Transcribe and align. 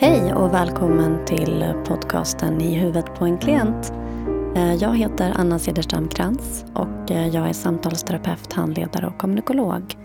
Hej 0.00 0.34
och 0.34 0.54
välkommen 0.54 1.24
till 1.26 1.74
podcasten 1.86 2.60
I 2.60 2.74
huvudet 2.74 3.14
på 3.14 3.24
en 3.24 3.38
klient. 3.38 3.92
Eh, 4.56 4.74
jag 4.74 4.96
heter 4.96 5.32
Anna 5.36 5.58
Cederstam 5.58 6.08
Krantz 6.08 6.64
och 6.74 7.10
eh, 7.10 7.28
jag 7.28 7.48
är 7.48 7.52
samtalsterapeut, 7.52 8.52
handledare 8.52 9.06
och 9.06 9.18
kommunikolog. 9.18 9.96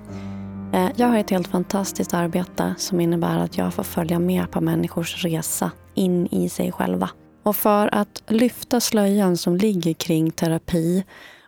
Eh, 0.73 0.89
jag 0.95 1.07
har 1.07 1.17
ett 1.17 1.29
helt 1.29 1.47
fantastiskt 1.47 2.13
arbete 2.13 2.75
som 2.77 2.99
innebär 2.99 3.39
att 3.39 3.57
jag 3.57 3.73
får 3.73 3.83
följa 3.83 4.19
med 4.19 4.51
på 4.51 4.61
människors 4.61 5.23
resa 5.23 5.71
in 5.93 6.27
i 6.27 6.49
sig 6.49 6.71
själva. 6.71 7.09
Och 7.43 7.55
för 7.55 7.95
att 7.95 8.23
lyfta 8.27 8.79
slöjan 8.79 9.37
som 9.37 9.57
ligger 9.57 9.93
kring 9.93 10.31
terapi 10.31 11.03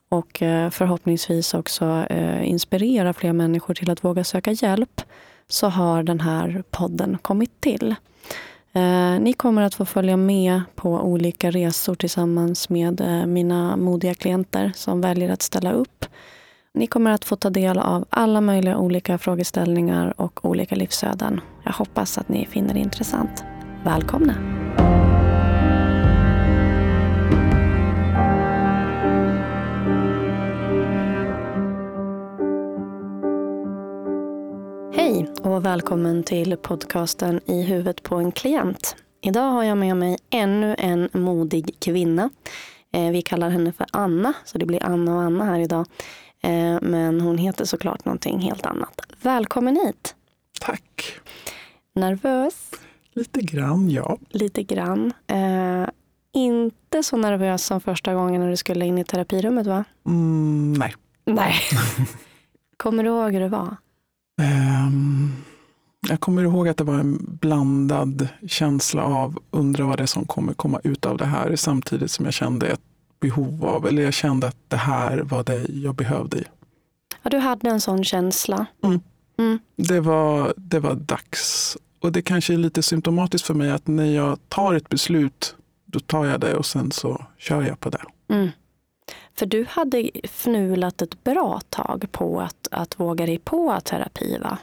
och 0.09 0.37
förhoppningsvis 0.71 1.53
också 1.53 2.05
inspirera 2.43 3.13
fler 3.13 3.33
människor 3.33 3.73
till 3.73 3.91
att 3.91 4.03
våga 4.03 4.23
söka 4.23 4.51
hjälp 4.51 5.01
så 5.47 5.67
har 5.67 6.03
den 6.03 6.19
här 6.19 6.63
podden 6.71 7.17
kommit 7.21 7.61
till. 7.61 7.95
Eh, 8.75 9.19
ni 9.19 9.33
kommer 9.33 9.61
att 9.61 9.75
få 9.75 9.85
följa 9.85 10.17
med 10.17 10.61
på 10.75 10.89
olika 10.89 11.51
resor 11.51 11.95
tillsammans 11.95 12.69
med 12.69 13.01
eh, 13.01 13.25
mina 13.25 13.77
modiga 13.77 14.13
klienter 14.13 14.71
som 14.75 15.01
väljer 15.01 15.29
att 15.29 15.41
ställa 15.41 15.71
upp. 15.71 16.05
Ni 16.73 16.87
kommer 16.87 17.11
att 17.11 17.25
få 17.25 17.35
ta 17.35 17.49
del 17.49 17.79
av 17.79 18.05
alla 18.09 18.41
möjliga 18.41 18.77
olika 18.77 19.17
frågeställningar 19.17 20.21
och 20.21 20.45
olika 20.45 20.75
livsöden. 20.75 21.41
Jag 21.63 21.73
hoppas 21.73 22.17
att 22.17 22.29
ni 22.29 22.45
finner 22.45 22.73
det 22.73 22.79
intressant. 22.79 23.43
Välkomna! 23.83 24.35
Och 35.45 35.65
välkommen 35.65 36.23
till 36.23 36.57
podcasten 36.57 37.39
I 37.45 37.61
huvudet 37.61 38.03
på 38.03 38.15
en 38.15 38.31
klient. 38.31 38.95
Idag 39.21 39.51
har 39.51 39.63
jag 39.63 39.77
med 39.77 39.97
mig 39.97 40.17
ännu 40.29 40.75
en 40.77 41.09
modig 41.13 41.75
kvinna. 41.79 42.29
Eh, 42.91 43.11
vi 43.11 43.21
kallar 43.21 43.49
henne 43.49 43.71
för 43.71 43.85
Anna, 43.91 44.33
så 44.45 44.57
det 44.57 44.65
blir 44.65 44.83
Anna 44.83 45.15
och 45.15 45.21
Anna 45.21 45.45
här 45.45 45.59
idag. 45.59 45.85
Eh, 46.43 46.77
men 46.81 47.21
hon 47.21 47.37
heter 47.37 47.65
såklart 47.65 48.05
någonting 48.05 48.39
helt 48.39 48.65
annat. 48.65 49.01
Välkommen 49.21 49.75
hit! 49.75 50.15
Tack! 50.61 51.19
Nervös? 51.95 52.71
Lite 53.13 53.41
grann, 53.41 53.89
ja. 53.89 54.17
Lite 54.29 54.63
grann. 54.63 55.13
Eh, 55.27 55.89
inte 56.33 57.03
så 57.03 57.17
nervös 57.17 57.65
som 57.65 57.81
första 57.81 58.13
gången 58.13 58.41
när 58.41 58.49
du 58.49 58.57
skulle 58.57 58.85
in 58.85 58.97
i 58.97 59.03
terapirummet 59.03 59.67
va? 59.67 59.83
Mm, 60.05 60.73
nej. 60.73 60.93
Nej. 61.25 61.55
Kommer 62.77 63.03
du 63.03 63.09
ihåg 63.09 63.33
hur 63.33 63.39
det 63.39 63.49
var? 63.49 63.75
Um, 64.41 65.33
jag 66.09 66.19
kommer 66.19 66.43
ihåg 66.43 66.67
att 66.67 66.77
det 66.77 66.83
var 66.83 66.99
en 66.99 67.37
blandad 67.41 68.27
känsla 68.47 69.03
av 69.03 69.39
undra 69.51 69.85
vad 69.85 69.97
det 69.97 70.03
är 70.03 70.07
som 70.07 70.25
kommer 70.25 70.53
komma 70.53 70.79
ut 70.83 71.05
av 71.05 71.17
det 71.17 71.25
här 71.25 71.55
samtidigt 71.55 72.11
som 72.11 72.25
jag 72.25 72.33
kände 72.33 72.67
ett 72.67 72.81
behov 73.19 73.65
av, 73.65 73.87
eller 73.87 74.03
jag 74.03 74.13
kände 74.13 74.47
att 74.47 74.57
det 74.67 74.77
här 74.77 75.17
var 75.17 75.43
det 75.43 75.65
jag 75.69 75.95
behövde. 75.95 76.43
Ja, 77.23 77.29
du 77.29 77.37
hade 77.37 77.69
en 77.69 77.81
sån 77.81 78.03
känsla. 78.03 78.65
Mm. 78.83 78.99
Mm. 79.37 79.59
Det, 79.75 79.99
var, 79.99 80.53
det 80.57 80.79
var 80.79 80.95
dags. 80.95 81.77
Och 81.99 82.11
det 82.11 82.21
kanske 82.21 82.53
är 82.53 82.57
lite 82.57 82.83
symptomatiskt 82.83 83.47
för 83.47 83.53
mig 83.53 83.71
att 83.71 83.87
när 83.87 84.15
jag 84.15 84.39
tar 84.47 84.73
ett 84.73 84.89
beslut, 84.89 85.55
då 85.85 85.99
tar 85.99 86.25
jag 86.25 86.39
det 86.39 86.55
och 86.55 86.65
sen 86.65 86.91
så 86.91 87.25
kör 87.37 87.61
jag 87.61 87.79
på 87.79 87.89
det. 87.89 88.01
Mm. 88.29 88.49
För 89.35 89.45
du 89.45 89.65
hade 89.69 90.09
fnulat 90.23 91.01
ett 91.01 91.23
bra 91.23 91.61
tag 91.69 92.05
på 92.11 92.41
att, 92.41 92.67
att 92.71 92.99
våga 92.99 93.25
dig 93.25 93.37
på 93.37 93.79
terapi 93.83 94.37
va? 94.37 94.57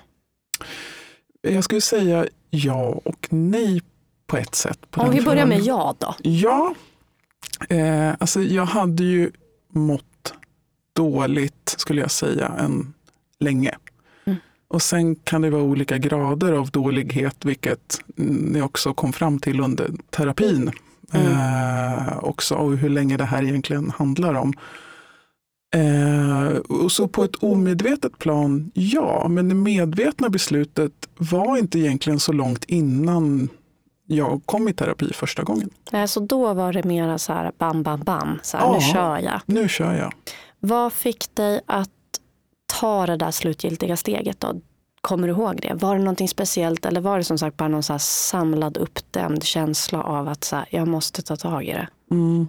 Jag 1.40 1.64
skulle 1.64 1.80
säga 1.80 2.26
ja 2.50 3.00
och 3.04 3.26
nej 3.30 3.82
på 4.26 4.36
ett 4.36 4.54
sätt. 4.54 4.90
På 4.90 5.00
Om 5.00 5.10
vi 5.10 5.22
börjar 5.22 5.46
med 5.46 5.60
ja 5.60 5.94
då. 5.98 6.14
Ja, 6.22 6.74
eh, 7.68 8.10
alltså 8.18 8.42
jag 8.42 8.64
hade 8.64 9.04
ju 9.04 9.30
mått 9.68 10.34
dåligt 10.92 11.74
skulle 11.78 12.00
jag 12.00 12.10
säga 12.10 12.48
en 12.58 12.94
länge. 13.40 13.74
Mm. 14.24 14.38
Och 14.68 14.82
sen 14.82 15.14
kan 15.14 15.42
det 15.42 15.50
vara 15.50 15.62
olika 15.62 15.98
grader 15.98 16.52
av 16.52 16.70
dålighet, 16.70 17.44
vilket 17.44 18.00
ni 18.16 18.62
också 18.62 18.94
kom 18.94 19.12
fram 19.12 19.38
till 19.38 19.60
under 19.60 19.90
terapin. 20.10 20.70
Mm. 21.12 21.32
Eh, 21.32 22.18
också 22.18 22.54
och 22.54 22.76
hur 22.76 22.88
länge 22.88 23.16
det 23.16 23.24
här 23.24 23.42
egentligen 23.42 23.90
handlar 23.90 24.34
om. 24.34 24.52
Eh, 25.74 26.56
och 26.56 26.92
så 26.92 27.08
på 27.08 27.24
ett 27.24 27.34
omedvetet 27.34 28.18
plan, 28.18 28.70
ja, 28.74 29.28
men 29.28 29.48
det 29.48 29.54
medvetna 29.54 30.28
beslutet 30.28 30.92
var 31.16 31.56
inte 31.56 31.78
egentligen 31.78 32.20
så 32.20 32.32
långt 32.32 32.64
innan 32.64 33.48
jag 34.06 34.42
kom 34.46 34.68
i 34.68 34.72
terapi 34.72 35.12
första 35.12 35.42
gången. 35.42 35.70
Nej, 35.92 36.08
så 36.08 36.20
då 36.20 36.54
var 36.54 36.72
det 36.72 36.84
mera 36.84 37.18
så 37.18 37.32
här 37.32 37.52
bam, 37.58 37.82
bam, 37.82 38.00
bam, 38.00 38.38
så 38.42 38.56
här, 38.56 38.64
ja, 38.64 38.72
nu 38.74 38.80
kör 38.80 39.18
jag. 39.18 39.40
Nu 39.46 39.68
kör 39.68 39.94
jag. 39.94 40.12
Vad 40.60 40.92
fick 40.92 41.34
dig 41.34 41.60
att 41.66 41.90
ta 42.80 43.06
det 43.06 43.16
där 43.16 43.30
slutgiltiga 43.30 43.96
steget 43.96 44.40
då? 44.40 44.60
Kommer 45.02 45.28
du 45.28 45.34
ihåg 45.34 45.60
det? 45.62 45.74
Var 45.74 45.94
det 45.94 46.00
någonting 46.00 46.28
speciellt 46.28 46.86
eller 46.86 47.00
var 47.00 47.18
det 47.18 47.24
som 47.24 47.38
sagt 47.38 47.56
bara 47.56 47.68
någon 47.68 47.82
så 47.82 47.98
samlad 47.98 48.76
uppdämd 48.76 49.44
känsla 49.44 50.02
av 50.02 50.28
att 50.28 50.44
så 50.44 50.56
här, 50.56 50.66
jag 50.70 50.88
måste 50.88 51.22
ta 51.22 51.36
tag 51.36 51.64
i 51.64 51.72
det? 51.72 51.88
Mm. 52.10 52.48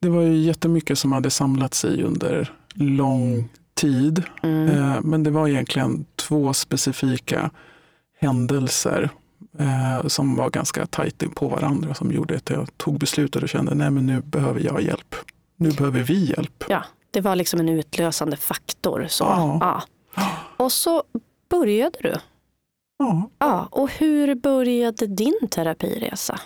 Det 0.00 0.08
var 0.08 0.22
ju 0.22 0.36
jättemycket 0.36 0.98
som 0.98 1.12
hade 1.12 1.30
samlat 1.30 1.74
sig 1.74 2.02
under 2.02 2.52
lång 2.74 3.48
tid. 3.74 4.22
Mm. 4.42 4.68
Eh, 4.68 5.00
men 5.02 5.22
det 5.22 5.30
var 5.30 5.48
egentligen 5.48 6.04
två 6.16 6.52
specifika 6.52 7.50
händelser 8.20 9.10
eh, 9.58 10.06
som 10.06 10.36
var 10.36 10.50
ganska 10.50 10.86
tajt 10.86 11.34
på 11.34 11.48
varandra 11.48 11.94
som 11.94 12.12
gjorde 12.12 12.36
att 12.36 12.50
jag 12.50 12.76
tog 12.76 12.98
beslutet 12.98 13.42
och 13.42 13.48
kände 13.48 13.74
nej 13.74 13.90
men 13.90 14.06
nu 14.06 14.20
behöver 14.20 14.60
jag 14.60 14.82
hjälp. 14.82 15.14
Nu 15.56 15.70
behöver 15.70 16.00
vi 16.00 16.24
hjälp. 16.24 16.64
Ja, 16.68 16.84
det 17.10 17.20
var 17.20 17.36
liksom 17.36 17.60
en 17.60 17.68
utlösande 17.68 18.36
faktor. 18.36 19.06
Så. 19.08 19.24
Ja. 19.24 19.82
ja. 20.14 20.28
Och 20.64 20.72
så 20.72 21.02
började 21.58 21.98
du. 22.02 22.14
Ja. 22.98 23.30
ja. 23.38 23.68
Och 23.70 23.90
hur 23.90 24.34
började 24.34 25.06
din 25.06 25.48
terapiresa? 25.50 26.40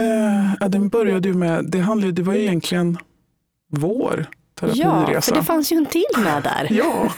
Eh, 0.00 0.68
den 0.68 0.88
började 0.88 1.28
ju 1.28 1.34
med, 1.34 1.64
det, 1.64 1.78
handlade, 1.78 2.12
det 2.12 2.22
var 2.22 2.34
egentligen 2.34 2.98
vår 3.70 4.26
terapiresa. 4.54 5.12
Ja, 5.12 5.20
för 5.20 5.34
det 5.34 5.42
fanns 5.42 5.72
ju 5.72 5.76
en 5.76 5.86
till 5.86 6.04
med 6.16 6.42
där. 6.42 6.68
ja, 6.70 7.12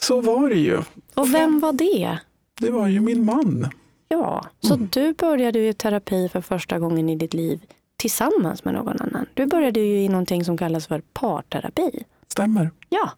så 0.00 0.20
var 0.20 0.48
det 0.48 0.58
ju. 0.58 0.82
Och 1.14 1.34
vem 1.34 1.60
var 1.60 1.72
det? 1.72 2.18
Det 2.60 2.70
var 2.70 2.88
ju 2.88 3.00
min 3.00 3.24
man. 3.24 3.70
Ja, 4.08 4.46
så 4.60 4.74
mm. 4.74 4.88
du 4.92 5.12
började 5.12 5.58
ju 5.58 5.72
terapi 5.72 6.28
för 6.28 6.40
första 6.40 6.78
gången 6.78 7.08
i 7.08 7.16
ditt 7.16 7.34
liv 7.34 7.60
tillsammans 7.96 8.64
med 8.64 8.74
någon 8.74 9.00
annan. 9.00 9.26
Du 9.34 9.46
började 9.46 9.80
ju 9.80 10.02
i 10.02 10.08
någonting 10.08 10.44
som 10.44 10.56
kallas 10.56 10.86
för 10.86 11.02
parterapi. 11.12 12.04
Stämmer. 12.28 12.70
Ja. 12.88 13.12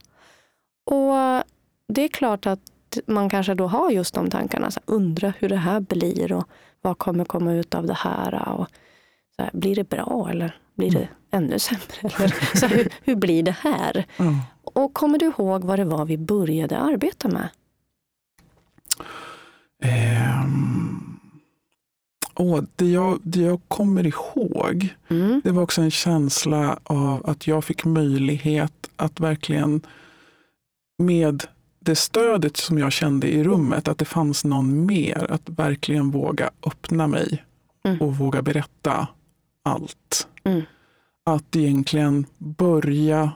Och 0.89 1.45
det 1.89 2.05
är 2.05 2.09
klart 2.09 2.47
att 2.47 2.61
man 3.07 3.29
kanske 3.29 3.55
då 3.55 3.67
har 3.67 3.91
just 3.91 4.15
de 4.15 4.31
tankarna. 4.31 4.71
Så 4.71 4.81
undra 4.85 5.33
hur 5.39 5.49
det 5.49 5.57
här 5.57 5.81
blir 5.81 6.33
och 6.33 6.49
vad 6.83 6.99
kommer 6.99 7.25
komma 7.25 7.53
ut 7.53 7.75
av 7.75 7.87
det 7.87 7.95
här? 7.95 8.49
Och 8.49 8.67
så 9.37 9.43
här, 9.43 9.51
blir 9.53 9.77
det 9.77 9.89
bra 9.89 10.29
eller 10.31 10.57
blir 10.75 10.91
det 10.91 10.99
mm. 10.99 11.09
ännu 11.31 11.59
sämre? 11.59 11.85
Eller, 12.25 12.57
så 12.59 12.67
hur, 12.67 12.89
hur 13.03 13.15
blir 13.15 13.43
det 13.43 13.57
här? 13.61 14.07
Mm. 14.17 14.35
Och 14.65 14.95
kommer 14.95 15.19
du 15.19 15.27
ihåg 15.27 15.65
vad 15.65 15.79
det 15.79 15.85
var 15.85 16.05
vi 16.05 16.19
började 16.19 16.79
arbeta 16.79 17.29
med? 17.29 17.49
Um, 20.45 21.21
oh, 22.35 22.65
det, 22.77 22.87
jag, 22.87 23.19
det 23.23 23.41
jag 23.41 23.61
kommer 23.69 24.07
ihåg, 24.07 24.89
mm. 25.09 25.41
det 25.45 25.51
var 25.51 25.63
också 25.63 25.83
en 25.83 25.91
känsla 25.91 26.79
av 26.83 27.31
att 27.31 27.47
jag 27.47 27.65
fick 27.65 27.85
möjlighet 27.85 28.91
att 28.97 29.21
verkligen 29.21 29.83
med 30.99 31.45
det 31.81 31.97
stödet 31.97 32.57
som 32.57 32.79
jag 32.79 32.93
kände 32.93 33.29
i 33.29 33.45
rummet, 33.45 33.89
att 33.89 33.99
det 33.99 34.05
fanns 34.05 34.45
någon 34.45 34.87
mer, 34.87 35.27
att 35.31 35.49
verkligen 35.49 36.11
våga 36.11 36.51
öppna 36.67 37.07
mig 37.07 37.45
mm. 37.85 38.01
och 38.01 38.17
våga 38.17 38.43
berätta 38.43 39.09
allt. 39.63 40.29
Mm. 40.45 40.63
Att 41.25 41.57
egentligen 41.57 42.27
börja 42.39 43.33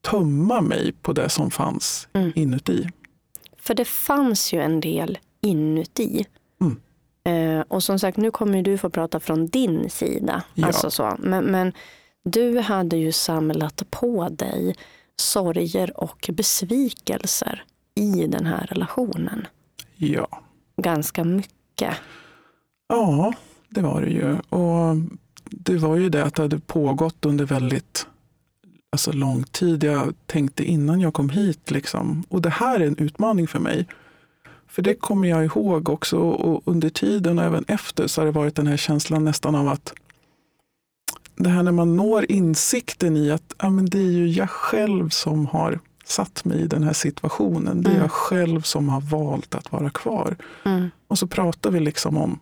tömma 0.00 0.60
mig 0.60 0.92
på 1.02 1.12
det 1.12 1.28
som 1.28 1.50
fanns 1.50 2.08
mm. 2.12 2.32
inuti. 2.34 2.88
För 3.56 3.74
det 3.74 3.84
fanns 3.84 4.52
ju 4.52 4.60
en 4.60 4.80
del 4.80 5.18
inuti. 5.40 6.26
Mm. 6.60 6.80
Eh, 7.24 7.64
och 7.68 7.82
som 7.82 7.98
sagt, 7.98 8.16
nu 8.16 8.30
kommer 8.30 8.62
du 8.62 8.78
få 8.78 8.90
prata 8.90 9.20
från 9.20 9.46
din 9.46 9.90
sida. 9.90 10.42
Ja. 10.54 10.66
Alltså 10.66 10.90
så. 10.90 11.16
Men, 11.18 11.44
men 11.44 11.72
du 12.24 12.58
hade 12.58 12.96
ju 12.96 13.12
samlat 13.12 13.82
på 13.90 14.28
dig 14.28 14.76
sorger 15.20 16.00
och 16.00 16.30
besvikelser 16.32 17.64
i 17.94 18.26
den 18.26 18.46
här 18.46 18.66
relationen. 18.66 19.46
Ja. 19.96 20.42
Ganska 20.76 21.24
mycket. 21.24 21.96
Ja, 22.88 23.32
det 23.68 23.80
var 23.80 24.00
det 24.00 24.10
ju. 24.10 24.38
Och 24.48 24.96
det 25.44 25.76
var 25.76 25.96
ju 25.96 26.08
det 26.08 26.24
att 26.24 26.34
det 26.34 26.42
hade 26.42 26.58
pågått 26.58 27.24
under 27.24 27.44
väldigt 27.44 28.06
alltså 28.90 29.12
lång 29.12 29.42
tid. 29.42 29.84
Jag 29.84 30.14
tänkte 30.26 30.64
innan 30.64 31.00
jag 31.00 31.14
kom 31.14 31.30
hit, 31.30 31.70
liksom, 31.70 32.24
och 32.28 32.42
det 32.42 32.50
här 32.50 32.80
är 32.80 32.86
en 32.86 32.98
utmaning 32.98 33.48
för 33.48 33.58
mig. 33.58 33.86
För 34.66 34.82
det 34.82 34.94
kommer 34.94 35.28
jag 35.28 35.44
ihåg 35.44 35.88
också 35.88 36.18
och 36.18 36.62
under 36.64 36.88
tiden 36.88 37.38
och 37.38 37.44
även 37.44 37.64
efter 37.68 38.06
så 38.06 38.20
har 38.20 38.26
det 38.26 38.32
varit 38.32 38.54
den 38.54 38.66
här 38.66 38.76
känslan 38.76 39.24
nästan 39.24 39.54
av 39.54 39.68
att 39.68 39.92
det 41.36 41.48
här 41.48 41.62
när 41.62 41.72
man 41.72 41.96
når 41.96 42.30
insikten 42.32 43.16
i 43.16 43.30
att 43.30 43.54
ja, 43.58 43.70
men 43.70 43.86
det 43.86 43.98
är 43.98 44.02
ju 44.12 44.28
jag 44.28 44.50
själv 44.50 45.08
som 45.08 45.46
har 45.46 45.78
satt 46.04 46.44
mig 46.44 46.60
i 46.60 46.66
den 46.66 46.82
här 46.82 46.92
situationen. 46.92 47.82
Det 47.82 47.88
är 47.88 47.90
Mm. 47.90 48.02
jag 48.02 48.10
själv 48.10 48.62
som 48.62 48.88
har 48.88 49.00
valt 49.00 49.54
att 49.54 49.72
vara 49.72 49.90
kvar. 49.90 50.36
Mm. 50.64 50.90
Och 51.08 51.18
så 51.18 51.26
pratar 51.26 51.70
vi 51.70 51.80
liksom 51.80 52.16
om 52.16 52.38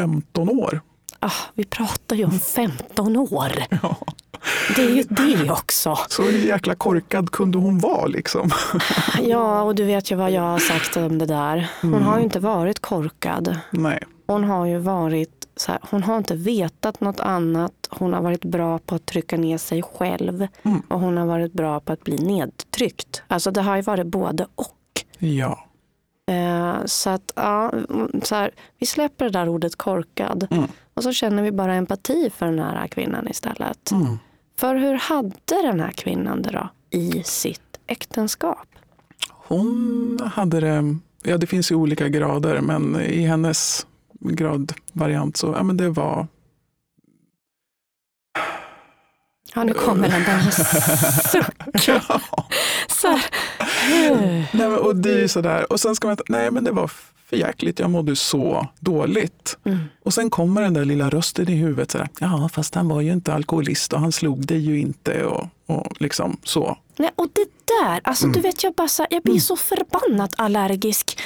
15 0.00 0.48
år. 0.48 0.80
Ah, 1.20 1.32
vi 1.54 1.64
pratar 1.64 2.16
ju 2.16 2.24
om 2.24 2.38
15 2.40 3.16
år. 3.16 3.52
Ja. 3.82 3.96
Det 4.76 4.82
är 4.82 4.90
ju 4.90 5.02
det 5.02 5.50
också. 5.50 5.98
Så 6.08 6.22
jäkla 6.30 6.74
korkad 6.74 7.30
kunde 7.30 7.58
hon 7.58 7.78
vara 7.78 8.06
liksom. 8.06 8.50
Ja, 9.22 9.62
och 9.62 9.74
du 9.74 9.84
vet 9.84 10.10
ju 10.10 10.16
vad 10.16 10.30
jag 10.30 10.42
har 10.42 10.58
sagt 10.58 10.96
om 10.96 11.18
det 11.18 11.26
där. 11.26 11.70
Hon 11.82 11.94
Mm. 11.94 12.04
har 12.06 12.18
ju 12.18 12.24
inte 12.24 12.40
varit 12.40 12.80
korkad. 12.80 13.58
Nej. 13.70 14.02
Hon 14.26 14.44
har 14.44 14.66
ju 14.66 14.78
varit 14.78 15.37
här, 15.66 15.78
hon 15.90 16.02
har 16.02 16.18
inte 16.18 16.34
vetat 16.34 17.00
något 17.00 17.20
annat. 17.20 17.72
Hon 17.90 18.12
har 18.12 18.22
varit 18.22 18.44
bra 18.44 18.78
på 18.78 18.94
att 18.94 19.06
trycka 19.06 19.36
ner 19.36 19.58
sig 19.58 19.82
själv 19.82 20.46
Mm. 20.62 20.82
och 20.88 21.00
hon 21.00 21.16
har 21.16 21.26
varit 21.26 21.52
bra 21.52 21.80
på 21.80 21.92
att 21.92 22.04
bli 22.04 22.18
nedtryckt. 22.18 23.22
Alltså 23.28 23.50
det 23.50 23.62
har 23.62 23.76
ju 23.76 23.82
varit 23.82 24.06
både 24.06 24.46
och. 24.54 24.74
Ja. 25.18 25.64
Eh, 26.30 26.76
så 26.84 27.10
att 27.10 27.32
ja, 27.36 27.72
så 28.22 28.34
här, 28.34 28.50
vi 28.78 28.86
släpper 28.86 29.24
det 29.24 29.30
där 29.30 29.48
ordet 29.48 29.76
korkad 29.76 30.46
Mm. 30.50 30.64
och 30.94 31.02
så 31.02 31.12
känner 31.12 31.42
vi 31.42 31.52
bara 31.52 31.74
empati 31.74 32.30
för 32.36 32.46
den 32.46 32.58
här 32.58 32.86
kvinnan 32.86 33.28
istället. 33.28 33.90
Mm. 33.90 34.18
För 34.58 34.74
hur 34.74 34.94
hade 34.94 35.32
den 35.48 35.80
här 35.80 35.92
kvinnan 35.92 36.42
det 36.42 36.50
då 36.50 36.68
i 36.90 37.22
sitt 37.24 37.78
äktenskap? 37.86 38.66
Hon 39.30 40.18
hade 40.34 40.60
det, 40.60 40.96
ja 41.22 41.38
det 41.38 41.46
finns 41.46 41.70
ju 41.70 41.74
olika 41.74 42.08
grader, 42.08 42.60
men 42.60 43.00
i 43.00 43.20
hennes 43.26 43.86
gradvariant 44.18 45.36
så, 45.36 45.52
ja 45.56 45.62
men 45.62 45.76
det 45.76 45.88
var 45.88 46.26
Ja, 49.54 49.64
nu 49.64 49.72
kommer 49.72 50.08
den 50.08 50.22
där 50.22 50.50
sucken. 51.28 52.00
Så 52.88 53.08
här, 53.08 53.24
Nej, 54.52 54.68
men, 54.68 54.78
och 54.78 54.96
det 54.96 55.12
är 55.12 55.18
ju 55.18 55.28
sådär. 55.28 55.72
Och 55.72 55.80
sen 55.80 55.94
ska 55.94 56.08
man, 56.08 56.16
nej 56.28 56.50
men 56.50 56.64
det 56.64 56.70
var 56.70 56.90
för 57.26 57.36
jäkligt, 57.36 57.78
jag 57.78 57.90
mådde 57.90 58.16
så 58.16 58.68
dåligt. 58.80 59.58
mm. 59.64 59.78
Och 60.08 60.14
sen 60.14 60.30
kommer 60.30 60.62
den 60.62 60.74
där 60.74 60.84
lilla 60.84 61.10
rösten 61.10 61.48
i 61.48 61.54
huvudet. 61.54 61.90
Sådär, 61.90 62.08
ja, 62.20 62.48
fast 62.52 62.74
han 62.74 62.88
var 62.88 63.00
ju 63.00 63.12
inte 63.12 63.34
alkoholist 63.34 63.92
och 63.92 64.00
han 64.00 64.12
slog 64.12 64.46
dig 64.46 64.58
ju 64.58 64.80
inte. 64.80 65.24
Och, 65.24 65.46
och 65.66 65.86
liksom 66.00 66.36
så. 66.44 66.78
Nej, 66.96 67.10
och 67.14 67.26
det 67.32 67.44
där, 67.64 68.00
alltså 68.04 68.24
Mm. 68.24 68.32
du 68.34 68.40
vet 68.40 68.62
jag 68.64 68.74
bara 68.74 68.88
så, 68.88 69.06
jag 69.10 69.22
blir 69.22 69.38
så 69.38 69.56
förbannat 69.56 70.34
allergisk 70.38 71.18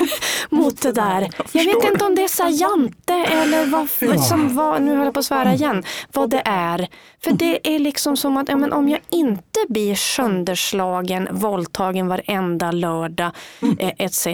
mot 0.50 0.82
det 0.82 0.92
där. 0.92 1.20
Jag 1.52 1.64
vet 1.64 1.74
förstår. 1.74 1.92
inte 1.92 2.04
om 2.04 2.14
det 2.14 2.22
är 2.22 2.28
så 2.28 2.48
jante 2.64 3.14
eller 3.14 3.66
vad, 3.66 3.88
Ja. 4.00 4.22
som 4.22 4.56
vad, 4.56 4.82
nu 4.82 4.96
höll 4.96 5.04
jag 5.04 5.14
på 5.14 5.20
att 5.20 5.26
svära 5.26 5.54
igen, 5.54 5.82
vad 6.12 6.30
det 6.30 6.42
är. 6.44 6.88
För 7.24 7.32
det 7.32 7.74
är 7.74 7.78
liksom 7.78 8.16
som 8.16 8.36
att 8.36 8.48
ja, 8.48 8.56
men 8.56 8.72
om 8.72 8.88
jag 8.88 9.00
inte 9.10 9.60
blir 9.68 9.94
sönderslagen, 9.94 11.28
våldtagen 11.30 12.08
varenda 12.08 12.70
lördag 12.72 13.30
eh, 13.78 13.92
etc. 13.98 14.26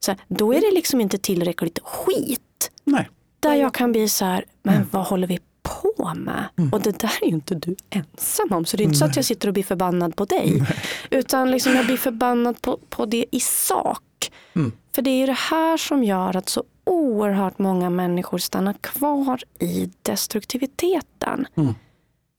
Så, 0.00 0.14
då 0.28 0.52
är 0.54 0.60
det 0.60 0.74
liksom 0.74 1.00
inte 1.00 1.18
tillräckligt 1.18 1.78
skit. 1.84 2.40
Nej. 2.84 3.08
Där 3.46 3.54
jag 3.54 3.74
kan 3.74 3.92
bli 3.92 4.08
så 4.08 4.24
här, 4.24 4.44
men 4.62 4.86
vad 4.90 5.06
håller 5.06 5.26
vi 5.26 5.38
på 5.62 6.12
med? 6.14 6.44
Och 6.72 6.80
det 6.80 6.98
där 6.98 7.18
är 7.22 7.26
ju 7.26 7.32
inte 7.32 7.54
du 7.54 7.76
ensam 7.90 8.52
om. 8.52 8.64
Så 8.64 8.76
det 8.76 8.82
är 8.82 8.84
inte 8.84 8.98
så 8.98 9.04
att 9.04 9.16
jag 9.16 9.24
sitter 9.24 9.48
och 9.48 9.54
blir 9.54 9.64
förbannad 9.64 10.16
på 10.16 10.24
dig. 10.24 10.62
Utan 11.10 11.50
liksom 11.50 11.74
jag 11.74 11.86
blir 11.86 11.96
förbannad 11.96 12.62
på, 12.62 12.78
på 12.88 13.06
det 13.06 13.26
i 13.30 13.40
sak. 13.40 14.32
Mm. 14.54 14.72
För 14.94 15.02
det 15.02 15.10
är 15.10 15.18
ju 15.18 15.26
det 15.26 15.32
här 15.32 15.76
som 15.76 16.04
gör 16.04 16.36
att 16.36 16.48
så 16.48 16.64
oerhört 16.84 17.58
många 17.58 17.90
människor 17.90 18.38
stannar 18.38 18.72
kvar 18.72 19.40
i 19.58 19.90
destruktiviteten. 20.02 21.46
Mm. 21.54 21.74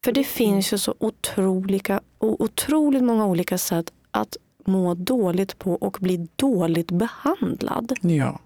För 0.06 0.12
det 0.12 0.24
finns 0.24 0.74
ju 0.74 0.78
så 0.78 0.96
otroliga, 1.00 2.02
otroligt 2.20 3.04
många 3.04 3.26
olika 3.26 3.58
sätt 3.58 3.94
att 4.12 4.38
må 4.66 4.94
dåligt 4.94 5.60
på 5.60 5.74
och 5.74 5.98
bli 6.02 6.28
dåligt 6.36 6.92
behandlad. 6.92 7.94
Ja. 8.02 8.40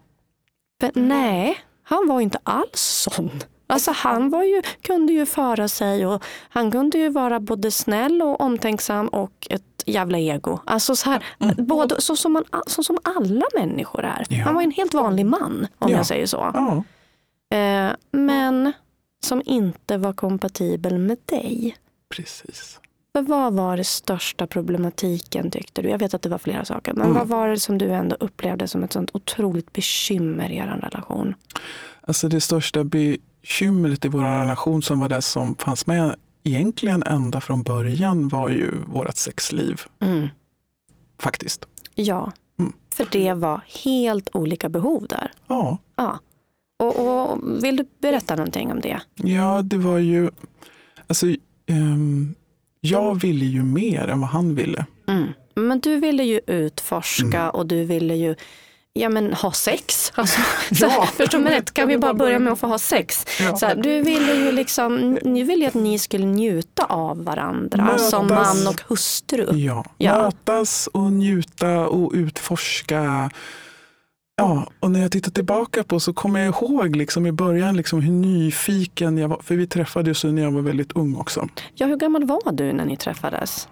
Men 0.82 0.92
nej, 0.96 1.58
han 1.96 2.08
var 2.08 2.22
inte 2.22 2.40
alls 2.44 2.82
sån. 3.12 3.30
Alltså 3.68 3.92
han 3.92 4.30
var 4.30 4.44
ju, 4.44 4.62
kunde 4.82 5.14
ju 5.14 5.26
föra 5.26 5.68
sig 5.68 6.06
och 6.08 6.24
han 6.50 6.72
kunde 6.72 6.98
ju 6.98 7.10
vara 7.10 7.40
både 7.40 7.72
snäll 7.72 8.22
och 8.22 8.42
omtänksam 8.42 9.08
och 9.08 9.48
ett 9.50 9.64
jävla 9.86 10.18
ego. 10.20 10.60
Alltså 10.66 10.96
så, 10.96 11.10
här, 11.10 11.24
både, 11.62 12.02
så, 12.02 12.16
som 12.16 12.34
man, 12.34 12.44
så 12.68 12.84
som 12.84 12.98
alla 13.04 13.46
människor 13.56 14.06
är. 14.06 14.26
Ja. 14.30 14.44
Han 14.44 14.56
var 14.56 14.62
en 14.62 14.72
helt 14.72 14.94
vanlig 14.94 15.26
man 15.26 15.68
om 15.80 15.92
Ja. 15.92 15.98
jag 15.98 16.06
säger 16.06 16.26
så. 16.26 16.52
ja. 16.54 16.84
Eh, 17.58 17.92
men 18.12 18.74
som 19.24 19.42
inte 19.46 19.98
var 19.98 20.14
kompatibel 20.14 20.98
med 20.98 21.18
dig. 21.26 21.78
Precis. 22.16 22.80
För 23.16 23.22
vad 23.22 23.54
var 23.54 23.78
det 23.78 23.84
största 23.84 24.48
problematiken 24.48 25.52
tyckte 25.52 25.82
du? 25.82 25.90
Jag 25.90 25.98
vet 26.00 26.14
att 26.14 26.22
det 26.22 26.30
var 26.30 26.38
flera 26.38 26.66
saker. 26.66 26.94
Men 26.94 27.04
Mm. 27.06 27.18
vad 27.18 27.28
var 27.28 27.48
det 27.48 27.60
som 27.60 27.78
du 27.78 27.90
ändå 27.90 28.16
upplevde 28.20 28.68
som 28.68 28.84
ett 28.84 28.94
sånt 28.94 29.10
otroligt 29.14 29.74
bekymmer 29.74 30.50
i 30.50 30.58
er 30.58 30.66
relation? 30.82 31.34
Alltså 32.02 32.28
det 32.30 32.42
största 32.42 32.84
bekymret 32.84 34.06
i 34.06 34.08
vår 34.08 34.22
relation 34.22 34.82
som 34.82 35.00
var 35.00 35.10
det 35.10 35.22
som 35.22 35.56
fanns 35.56 35.88
med 35.88 36.16
egentligen 36.44 37.04
ända 37.04 37.42
från 37.42 37.64
början 37.64 38.28
var 38.28 38.50
ju 38.50 38.72
vårt 38.88 39.16
sexliv. 39.18 39.82
Mm. 40.00 40.28
Faktiskt. 41.20 41.66
Ja, 41.96 42.32
Mm. 42.60 42.74
för 42.94 43.08
det 43.12 43.34
var 43.34 43.62
helt 43.84 44.30
olika 44.36 44.70
behov 44.70 45.06
där. 45.10 45.32
Ja. 45.48 45.78
Ja. 45.96 46.20
Och, 46.80 47.00
och 47.32 47.40
Vill 47.64 47.76
du 47.76 47.86
berätta 48.02 48.36
någonting 48.36 48.72
om 48.72 48.82
det? 48.82 49.02
Ja, 49.16 49.62
det 49.62 49.78
var 49.78 49.98
ju... 49.98 50.30
Alltså, 51.08 51.26
ehm, 51.66 52.36
jag 52.82 53.22
ville 53.22 53.46
ju 53.46 53.64
mer 53.64 54.08
än 54.08 54.20
vad 54.22 54.30
han 54.30 54.56
ville. 54.56 54.86
Mm. 55.08 55.28
Men 55.56 55.80
du 55.80 55.96
ville 55.96 56.24
ju 56.24 56.40
utforska 56.48 57.40
Mm. 57.42 57.50
och 57.50 57.66
du 57.66 57.84
ville 57.84 58.16
ju 58.16 58.36
ja, 58.94 59.10
men, 59.10 59.34
ha 59.34 59.52
sex. 59.52 60.12
Alltså, 60.16 60.42
så, 60.72 60.86
Ja. 60.86 61.06
Förstår 61.18 61.38
du 61.38 61.44
mig 61.44 61.54
rätt? 61.54 61.74
Kan 61.74 61.88
vi 61.88 61.98
bara 61.98 62.14
börja 62.14 62.40
med 62.40 62.54
att 62.54 62.60
få 62.60 62.68
ha 62.68 62.80
sex? 62.80 63.26
Ja. 63.40 63.56
Så 63.56 63.66
här, 63.66 63.76
du 63.76 64.02
ville 64.02 64.34
ju 64.36 64.52
liksom, 64.52 65.20
ni 65.24 65.44
ville 65.44 65.68
att 65.68 65.74
ni 65.74 66.00
skulle 66.00 66.26
njuta 66.26 66.86
av 66.86 67.24
varandra 67.24 67.84
Mötas. 67.86 68.10
som 68.10 68.28
man 68.28 68.68
och 68.68 68.82
hustru. 68.88 69.48
Ja. 69.58 69.86
Ja. 69.98 70.22
Mötas 70.24 70.88
och 70.94 71.12
njuta 71.12 71.80
och 71.88 72.12
utforska. 72.14 73.30
Ja, 74.36 74.68
och 74.80 74.92
när 74.92 75.02
jag 75.02 75.12
tittar 75.12 75.32
tillbaka 75.32 75.84
på 75.84 76.00
så 76.00 76.14
kommer 76.14 76.40
jag 76.40 76.56
ihåg 76.56 76.96
liksom 76.96 77.26
i 77.26 77.32
början 77.32 77.78
liksom 77.78 78.02
hur 78.02 78.12
nyfiken 78.14 79.18
jag 79.18 79.28
var. 79.28 79.40
För 79.44 79.56
vi 79.56 79.68
träffades 79.68 80.26
ju 80.26 80.32
när 80.32 80.42
jag 80.42 80.52
var 80.52 80.62
väldigt 80.62 80.92
ung 80.92 81.16
också. 81.16 81.48
Ja, 81.74 81.88
hur 81.88 81.96
gammal 81.98 82.26
var 82.26 82.52
du 82.52 82.74
när 82.74 82.86
ni 82.86 82.98
träffades? 82.98 83.68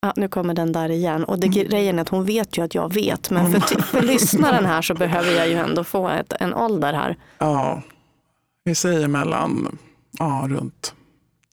Ja, 0.00 0.12
nu 0.16 0.28
kommer 0.28 0.54
den 0.54 0.72
där 0.72 0.88
igen. 0.90 1.24
Och 1.24 1.38
det, 1.38 1.46
Mm. 1.46 1.68
grejen 1.68 1.98
är 1.98 2.02
att 2.02 2.08
hon 2.08 2.24
vet 2.24 2.58
ju 2.58 2.64
att 2.64 2.74
jag 2.74 2.94
vet. 2.94 3.30
Men 3.30 3.52
för, 3.52 3.60
ty- 3.60 3.82
för 3.82 4.02
lyssnaren 4.02 4.64
här 4.66 4.82
så 4.82 4.94
behöver 4.94 5.30
jag 5.32 5.48
ju 5.48 5.54
ändå 5.54 5.84
få 5.84 6.08
ett, 6.08 6.32
en 6.40 6.54
ålder 6.54 6.92
här. 6.92 7.16
Ja, 7.38 7.82
vi 8.64 8.74
säger 8.74 9.08
mellan 9.08 9.78
ja, 10.18 10.46
runt 10.48 10.94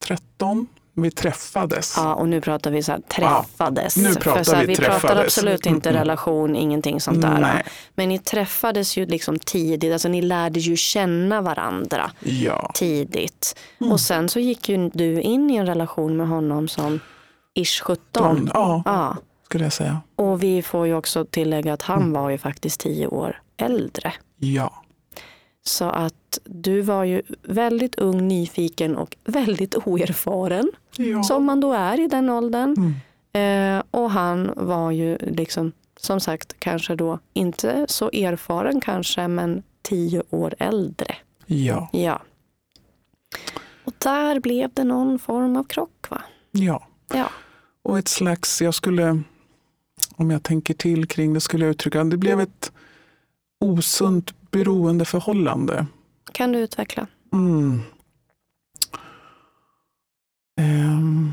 13. 0.04 0.68
Vi 0.94 1.12
träffades. 1.12 1.94
Ja, 1.98 2.14
och 2.16 2.30
nu 2.30 2.42
pratar 2.42 2.72
vi 2.72 2.84
så 2.84 2.92
här, 2.92 3.00
träffades. 3.02 3.98
nu 3.98 4.16
pratar 4.16 4.38
för 4.38 4.44
så 4.44 4.56
här, 4.56 4.62
vi 4.62 4.68
vi 4.68 4.76
pratar 4.76 5.00
träffades. 5.00 5.24
absolut 5.38 5.66
inte 5.66 5.90
Mm, 5.90 5.98
mm. 5.98 6.08
relation, 6.08 6.56
ingenting 6.56 7.02
sånt 7.02 7.22
där. 7.22 7.40
Nej. 7.40 7.64
Men 7.96 8.10
ni 8.10 8.20
träffades 8.20 8.98
ju 8.98 9.06
liksom 9.06 9.40
tidigt, 9.40 9.94
alltså 9.94 10.08
ni 10.10 10.22
lärde 10.22 10.60
ju 10.60 10.76
känna 10.76 11.42
varandra 11.42 12.12
Ja, 12.20 12.72
tidigt. 12.74 13.56
Mm. 13.82 13.92
Och 13.94 14.00
sen 14.00 14.30
så 14.30 14.40
gick 14.40 14.70
ju 14.70 14.90
du 14.94 15.22
in 15.22 15.50
i 15.50 15.56
en 15.56 15.66
relation 15.66 16.18
med 16.18 16.28
honom 16.28 16.68
som 16.68 17.00
ish 17.54 17.82
17. 17.84 18.50
ja, 18.54 18.82
Ja. 18.86 19.18
skulle 19.46 19.64
jag 19.64 19.74
säga. 19.74 20.02
Och 20.16 20.44
vi 20.44 20.62
får 20.62 20.88
ju 20.88 20.96
också 20.96 21.26
tillägga 21.26 21.74
att 21.74 21.82
han 21.82 22.14
var 22.14 22.30
ju 22.30 22.38
faktiskt 22.38 22.80
tio 22.80 23.08
år 23.08 23.42
äldre. 23.58 24.14
Ja, 24.38 24.84
Så 25.64 25.90
att 25.90 26.40
du 26.46 26.82
var 26.82 27.04
ju 27.04 27.22
väldigt 27.44 27.96
ung, 27.96 28.28
nyfiken 28.28 28.96
och 28.96 29.18
väldigt 29.26 29.76
oerfaren. 29.76 30.72
Ja. 30.98 31.24
Som 31.24 31.46
man 31.46 31.60
då 31.60 31.74
är 31.74 32.00
i 32.00 32.08
den 32.08 32.30
åldern. 32.30 32.76
Mm. 32.78 32.94
Eh, 33.34 33.84
och 33.92 34.12
han 34.12 34.54
var 34.56 34.92
ju 34.92 35.18
liksom, 35.18 35.72
som 35.98 36.20
sagt, 36.20 36.56
kanske 36.60 36.96
då 36.96 37.20
inte 37.34 37.86
så 37.90 38.10
erfaren 38.10 38.82
kanske, 38.82 39.28
men 39.28 39.64
tio 39.82 40.24
år 40.30 40.54
äldre. 40.60 41.16
ja, 41.46 41.90
Ja. 41.94 42.22
Och 43.84 43.94
där 43.98 44.40
blev 44.40 44.70
det 44.74 44.84
någon 44.84 45.20
form 45.20 45.56
av 45.56 45.64
krock 45.64 46.10
va? 46.10 46.22
ja. 46.52 46.88
Ja. 47.14 47.30
Och 47.84 48.00
ett 48.00 48.08
slags, 48.08 48.62
jag 48.62 48.74
skulle, 48.74 49.22
om 50.16 50.32
jag 50.32 50.44
tänker 50.44 50.74
till 50.74 51.08
kring 51.08 51.34
det, 51.34 51.42
skulle 51.42 51.66
jag 51.66 51.72
uttrycka, 51.72 52.04
det 52.04 52.18
blev 52.18 52.40
ett 52.40 52.72
osunt 53.60 54.52
beroendeförhållande. 54.52 55.86
Kan 56.32 56.52
du 56.52 56.60
utveckla? 56.60 57.08
Mm. 57.34 57.80
Ehm. 60.58 61.32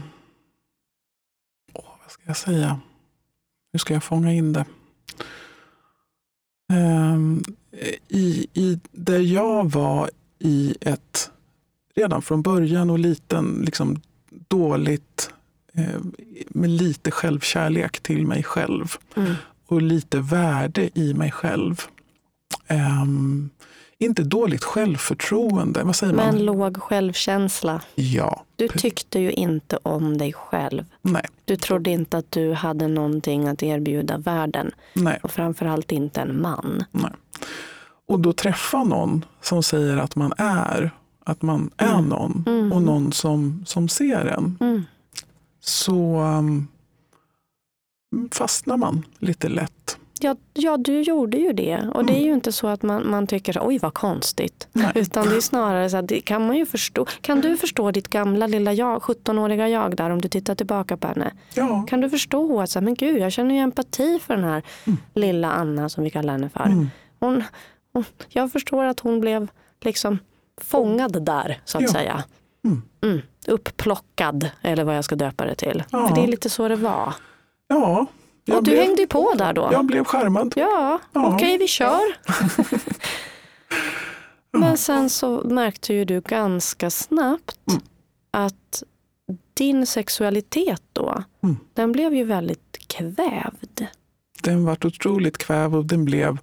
Åh, 1.73 1.95
vad 2.03 2.11
ska 2.11 2.23
jag 2.27 2.37
säga? 2.37 2.81
Hur 3.73 3.79
ska 3.79 3.95
jag 3.95 4.05
fånga 4.05 4.33
in 4.33 4.53
det? 4.53 4.65
Um, 6.73 7.45
i, 8.09 8.47
i, 8.55 8.81
där 8.93 9.19
jag 9.19 9.71
var 9.71 10.11
i 10.39 10.75
ett, 10.81 11.31
redan 11.95 12.23
från 12.23 12.43
början 12.43 12.91
och 12.91 12.99
liten, 12.99 13.63
liksom 13.65 14.01
dåligt, 14.49 15.31
eh, 15.75 16.01
med 16.49 16.71
lite 16.71 17.11
självkärlek 17.11 18.01
till 18.01 18.27
mig 18.27 18.43
själv. 18.43 18.97
Mm. 19.17 19.35
Och 19.67 19.83
lite 19.83 20.21
värde 20.21 20.91
i 20.99 21.15
mig 21.15 21.31
själv. 21.31 21.83
Um, 22.69 23.51
inte 23.99 24.23
dåligt 24.23 24.65
självförtroende. 24.65 25.83
Vad 25.83 25.97
säger 25.97 26.13
Men 26.13 26.35
man? 26.35 26.45
låg 26.45 26.83
självkänsla. 26.83 27.83
Ja. 27.95 28.45
Du 28.57 28.69
tyckte 28.69 29.19
ju 29.19 29.33
inte 29.33 29.79
om 29.83 30.19
dig 30.19 30.33
själv. 30.33 30.85
Nej. 31.03 31.25
Du 31.45 31.57
trodde 31.57 31.91
inte 31.91 32.19
att 32.19 32.31
du 32.31 32.53
hade 32.53 32.89
någonting 32.89 33.49
att 33.49 33.63
erbjuda 33.63 34.19
världen. 34.19 34.71
Nej. 34.93 35.19
Och 35.23 35.31
framförallt 35.31 35.93
inte 35.93 36.21
en 36.21 36.41
man. 36.43 36.85
Nej. 36.91 37.13
Och 38.09 38.21
då 38.21 38.33
träffa 38.33 38.85
någon 38.85 39.25
som 39.41 39.63
säger 39.63 39.97
att 39.97 40.17
man 40.17 40.33
är, 40.39 40.91
att 41.25 41.43
man 41.43 41.71
är 41.77 41.95
mm. 41.95 42.05
någon 42.05 42.45
mm. 42.47 42.73
och 42.73 42.83
någon 42.83 43.13
som, 43.13 43.65
som 43.67 43.89
ser 43.89 44.27
en. 44.27 44.59
Mm. 44.61 44.83
Så 45.61 46.21
um, 46.21 46.69
fastnar 48.33 48.77
man 48.77 49.03
lite 49.19 49.49
lätt. 49.49 49.99
Ja, 50.21 50.37
ja, 50.55 50.77
du 50.77 51.03
gjorde 51.03 51.39
ju 51.39 51.53
det. 51.53 51.91
Och 51.95 52.05
det 52.05 52.13
är 52.13 52.21
ju 52.21 52.25
mm. 52.25 52.35
inte 52.35 52.53
så 52.53 52.67
att 52.67 52.83
man, 52.83 53.11
man 53.11 53.27
tycker 53.27 53.59
oj 53.61 53.79
vad 53.79 53.95
konstigt. 53.95 54.69
Nej. 54.73 54.93
Utan 54.95 55.29
det 55.29 55.37
är 55.37 55.41
snarare 55.41 55.91
så 55.91 55.97
att 55.97 56.09
det 56.09 56.21
kan 56.21 56.47
man 56.47 56.57
ju 56.57 56.67
förstå. 56.67 57.05
Kan 57.21 57.41
du 57.41 57.57
förstå 57.57 57.91
ditt 57.91 58.09
gamla 58.09 58.47
lilla 58.47 58.73
jag, 58.73 59.03
17-åriga 59.03 59.69
jag 59.69 59.97
där 59.97 60.11
om 60.11 60.21
du 60.21 60.29
tittar 60.29 60.55
tillbaka 60.55 60.97
på 60.97 61.09
henne? 61.09 61.33
Ja. 61.55 61.85
Kan 61.89 62.01
du 62.01 62.11
förstå 62.11 62.61
att 62.61 62.71
så, 62.71 62.81
men 62.81 62.95
gud, 62.95 63.19
jag 63.19 63.33
känner 63.33 63.55
ju 63.55 63.61
empati 63.61 64.19
för 64.19 64.35
den 64.35 64.45
här 64.45 64.63
mm. 64.87 64.99
lilla 65.15 65.53
Anna 65.53 65.89
som 65.89 66.05
vi 66.05 66.11
kallar 66.11 66.33
henne 66.33 66.49
för. 66.49 66.65
Mm. 66.65 66.91
Hon, 67.21 67.43
hon, 67.93 68.05
jag 68.29 68.53
förstår 68.53 68.85
att 68.85 69.01
hon 69.01 69.21
blev 69.21 69.49
liksom 69.81 70.19
fångad 70.61 71.25
där 71.25 71.61
så 71.65 71.79
att 71.79 71.83
ja. 71.83 71.89
säga. 71.89 72.25
Mm. 72.65 72.83
mm. 73.03 73.21
Upplockad 73.47 74.51
eller 74.63 74.85
vad 74.85 74.97
jag 74.97 75.05
ska 75.05 75.17
döpa 75.17 75.45
det 75.45 75.55
till. 75.55 75.85
Ja. 75.91 76.09
För 76.09 76.15
det 76.15 76.23
är 76.23 76.27
lite 76.27 76.51
så 76.51 76.69
det 76.69 76.77
var. 76.77 77.15
Ja, 77.69 78.07
jag 78.49 78.59
och 78.59 78.65
du 78.65 78.71
blev, 78.71 78.83
hängde 78.83 79.07
på 79.07 79.35
där 79.35 79.53
då. 79.53 79.69
Jag 79.73 79.85
blev 79.85 80.05
skärmad. 80.05 80.53
Ja, 80.57 81.01
ja. 81.13 81.27
okej 81.27 81.35
okay, 81.35 81.59
vi 81.59 81.69
kör. 81.69 82.01
Men 84.59 84.77
sen 84.77 85.11
så 85.11 85.43
märkte 85.45 85.95
ju 85.95 86.05
du 86.05 86.21
ganska 86.21 86.91
snabbt 86.91 87.59
mm. 87.71 87.81
att 88.31 88.83
din 89.55 89.87
sexualitet 89.87 90.83
då, 90.93 91.23
mm. 91.43 91.57
den 91.75 91.93
blev 91.93 92.15
ju 92.15 92.25
väldigt 92.25 92.79
kvävd. 92.87 93.87
Den 94.43 94.65
var 94.65 94.87
otroligt 94.87 95.39
kvävd 95.39 95.75
och 95.75 95.85
den 95.85 96.05
blev, 96.05 96.39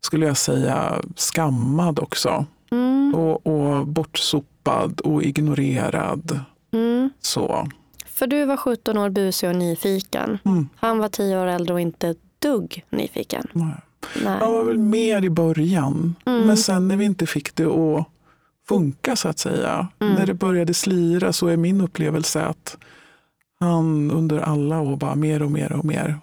skulle 0.00 0.26
jag 0.26 0.36
säga, 0.36 1.02
skammad 1.16 1.98
också. 1.98 2.46
Mm. 2.70 3.14
Och, 3.14 3.46
och 3.46 3.86
bortsopad 3.86 5.00
och 5.00 5.22
ignorerad. 5.22 6.40
Mm. 6.72 7.10
Så. 7.20 7.68
För 8.14 8.26
du 8.26 8.44
var 8.44 8.56
17 8.56 8.98
år 8.98 9.10
busig 9.10 9.48
och 9.48 9.56
nyfiken. 9.56 10.38
Mm. 10.44 10.68
Han 10.76 10.98
var 10.98 11.08
10 11.08 11.38
år 11.38 11.46
äldre 11.46 11.74
och 11.74 11.80
inte 11.80 12.08
ett 12.08 12.18
dugg 12.38 12.84
nyfiken. 12.90 13.46
Nej. 13.52 13.74
Nej. 14.24 14.38
Han 14.40 14.52
var 14.52 14.64
väl 14.64 14.78
mer 14.78 15.24
i 15.24 15.30
början. 15.30 16.14
Mm. 16.24 16.46
Men 16.46 16.56
sen 16.56 16.88
när 16.88 16.96
vi 16.96 17.04
inte 17.04 17.26
fick 17.26 17.54
det 17.54 17.64
att 17.64 18.06
funka 18.68 19.16
så 19.16 19.28
att 19.28 19.38
säga. 19.38 19.88
Mm. 20.00 20.14
När 20.14 20.26
det 20.26 20.34
började 20.34 20.74
slira 20.74 21.32
så 21.32 21.46
är 21.46 21.56
min 21.56 21.80
upplevelse 21.80 22.42
att 22.42 22.76
han 23.60 24.10
under 24.10 24.38
alla 24.38 24.80
år 24.80 24.96
bara 24.96 25.14
mer 25.14 25.42
och 25.42 25.50
mer 25.50 25.72
och 25.72 25.84
mer 25.84 26.18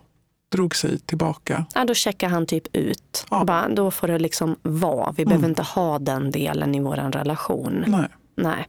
drog 0.52 0.76
sig 0.76 1.00
tillbaka. 1.00 1.66
Ja, 1.76 1.86
då 1.86 1.94
checkar 1.94 2.30
han 2.30 2.46
typ 2.46 2.76
ut. 2.76 3.26
Ja. 3.30 3.44
Bara, 3.46 3.70
då 3.70 3.92
får 3.92 4.08
det 4.08 4.20
liksom 4.20 4.56
vara. 4.62 5.14
Vi 5.18 5.26
behöver 5.26 5.46
mm. 5.46 5.52
inte 5.52 5.64
ha 5.64 6.00
den 6.00 6.32
delen 6.32 6.76
i 6.76 6.80
vår 6.80 6.96
relation. 6.96 7.84
Nej. 7.88 8.08
Nej. 8.36 8.68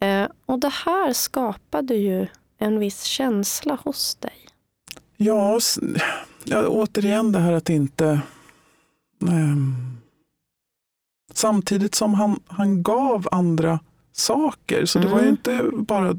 Eh, 0.00 0.28
och 0.46 0.58
det 0.58 0.72
här 0.84 1.12
skapade 1.12 1.94
ju 1.94 2.26
en 2.58 2.78
viss 2.78 3.02
känsla 3.02 3.78
hos 3.84 4.14
dig. 4.14 4.48
Ja, 5.16 5.58
ja 6.44 6.68
återigen 6.68 7.32
det 7.32 7.38
här 7.38 7.52
att 7.52 7.70
inte... 7.70 8.20
Eh, 9.22 9.56
samtidigt 11.32 11.94
som 11.94 12.14
han, 12.14 12.40
han 12.46 12.82
gav 12.82 13.28
andra 13.30 13.80
saker. 14.12 14.86
Så 14.86 14.98
det 14.98 15.08
var 15.08 15.18
ju 15.18 15.28
mm. 15.28 15.30
inte 15.30 15.70
bara 15.72 16.16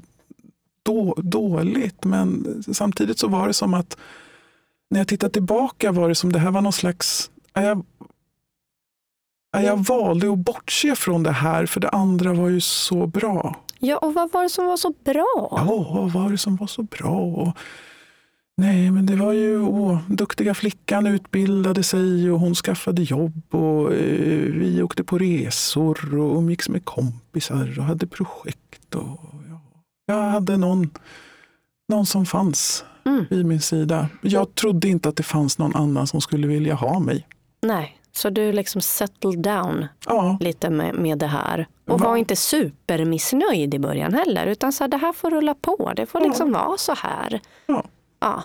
då, 0.83 1.13
dåligt. 1.17 2.03
Men 2.03 2.63
samtidigt 2.73 3.19
så 3.19 3.27
var 3.27 3.47
det 3.47 3.53
som 3.53 3.73
att 3.73 3.97
när 4.89 4.99
jag 4.99 5.07
tittar 5.07 5.29
tillbaka 5.29 5.91
var 5.91 6.09
det 6.09 6.15
som 6.15 6.31
det 6.31 6.39
här 6.39 6.51
var 6.51 6.61
någon 6.61 6.73
slags... 6.73 7.31
Jag, 7.53 7.85
jag 9.51 9.77
valde 9.77 10.31
att 10.31 10.37
bortse 10.37 10.95
från 10.95 11.23
det 11.23 11.31
här 11.31 11.65
för 11.65 11.79
det 11.79 11.89
andra 11.89 12.33
var 12.33 12.49
ju 12.49 12.61
så 12.61 13.07
bra. 13.07 13.55
Ja, 13.83 13.97
och 13.97 14.13
vad 14.13 14.31
var 14.31 14.43
det 14.43 14.49
som 14.49 14.65
var 14.65 14.77
så 14.77 14.93
bra? 15.03 15.47
Ja, 15.51 15.91
vad 15.93 16.11
var 16.11 16.29
det 16.29 16.37
som 16.37 16.55
var 16.55 16.67
så 16.67 16.83
bra? 16.83 17.19
Och, 17.19 17.57
nej, 18.57 18.91
men 18.91 19.05
det 19.05 19.15
var 19.15 19.33
ju 19.33 19.61
åh, 19.61 19.99
duktiga 20.07 20.53
flickan 20.53 21.07
utbildade 21.07 21.83
sig 21.83 22.31
och 22.31 22.39
hon 22.39 22.55
skaffade 22.55 23.03
jobb 23.03 23.55
och 23.55 23.93
eh, 23.93 24.51
vi 24.53 24.81
åkte 24.83 25.03
på 25.03 25.17
resor 25.17 26.19
och 26.19 26.37
umgicks 26.37 26.69
med 26.69 26.85
kompisar 26.85 27.79
och 27.79 27.85
hade 27.85 28.07
projekt. 28.07 28.95
Och, 28.95 29.19
ja, 29.49 29.61
jag 30.05 30.29
hade 30.29 30.57
någon, 30.57 30.89
någon 31.89 32.05
som 32.05 32.25
fanns 32.25 32.85
mm. 33.05 33.25
vid 33.29 33.45
min 33.45 33.61
sida. 33.61 34.07
Jag 34.21 34.55
trodde 34.55 34.87
inte 34.87 35.09
att 35.09 35.15
det 35.15 35.23
fanns 35.23 35.57
någon 35.57 35.75
annan 35.75 36.07
som 36.07 36.21
skulle 36.21 36.47
vilja 36.47 36.73
ha 36.73 36.99
mig. 36.99 37.27
Nej. 37.61 38.00
Så 38.11 38.29
du 38.29 38.51
liksom 38.51 38.81
settled 38.81 39.39
down 39.39 39.87
ja. 40.05 40.37
lite 40.39 40.69
med, 40.69 40.95
med 40.95 41.17
det 41.17 41.27
här. 41.27 41.67
Och 41.87 41.99
Va? 41.99 42.07
var 42.07 42.17
inte 42.17 42.35
supermissnöjd 42.35 43.73
i 43.73 43.79
början 43.79 44.13
heller. 44.13 44.45
Utan 44.45 44.73
så 44.73 44.83
här, 44.83 44.89
det 44.89 44.97
här 44.97 45.13
får 45.13 45.31
rulla 45.31 45.55
på. 45.55 45.93
Det 45.95 46.05
får 46.05 46.21
ja. 46.21 46.27
liksom 46.27 46.51
vara 46.51 46.77
så 46.77 46.93
här. 46.93 47.41
Ja. 47.65 47.83
ja. 48.19 48.43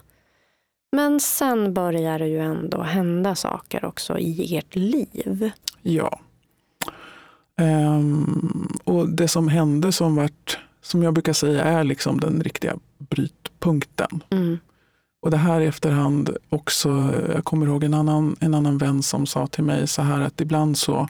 Men 0.92 1.20
sen 1.20 1.75
börjar 1.75 2.18
det 2.18 2.26
ju 2.26 2.40
ändå 2.40 2.82
hända 2.82 3.35
saker 3.35 3.85
också 3.85 4.18
i 4.18 4.56
ert 4.56 4.76
liv. 4.76 5.50
Ja. 5.82 6.20
Um, 7.61 8.78
och 8.85 9.08
det 9.08 9.28
som 9.28 9.49
hände 9.49 9.92
som 9.92 10.16
vart, 10.16 10.58
som 10.82 11.02
jag 11.02 11.14
brukar 11.14 11.32
säga 11.32 11.64
är 11.64 11.85
liksom 11.85 12.20
den 12.20 12.42
riktiga 12.42 12.76
brytpunkten. 12.99 14.23
Mm. 14.30 14.58
Och 15.26 15.33
det 15.33 15.37
här 15.37 15.61
i 15.61 15.66
efterhand 15.66 16.37
också, 16.49 17.14
jag 17.35 17.45
kommer 17.45 17.66
ihåg 17.66 17.85
en 17.85 17.95
annan, 17.95 18.37
en 18.40 18.54
annan 18.54 18.78
vän 18.78 19.02
som 19.02 19.26
sa 19.26 19.47
till 19.47 19.64
mig 19.64 19.87
så 19.87 20.02
här 20.02 20.21
att 20.21 20.40
ibland 20.40 20.78
så 20.78 21.09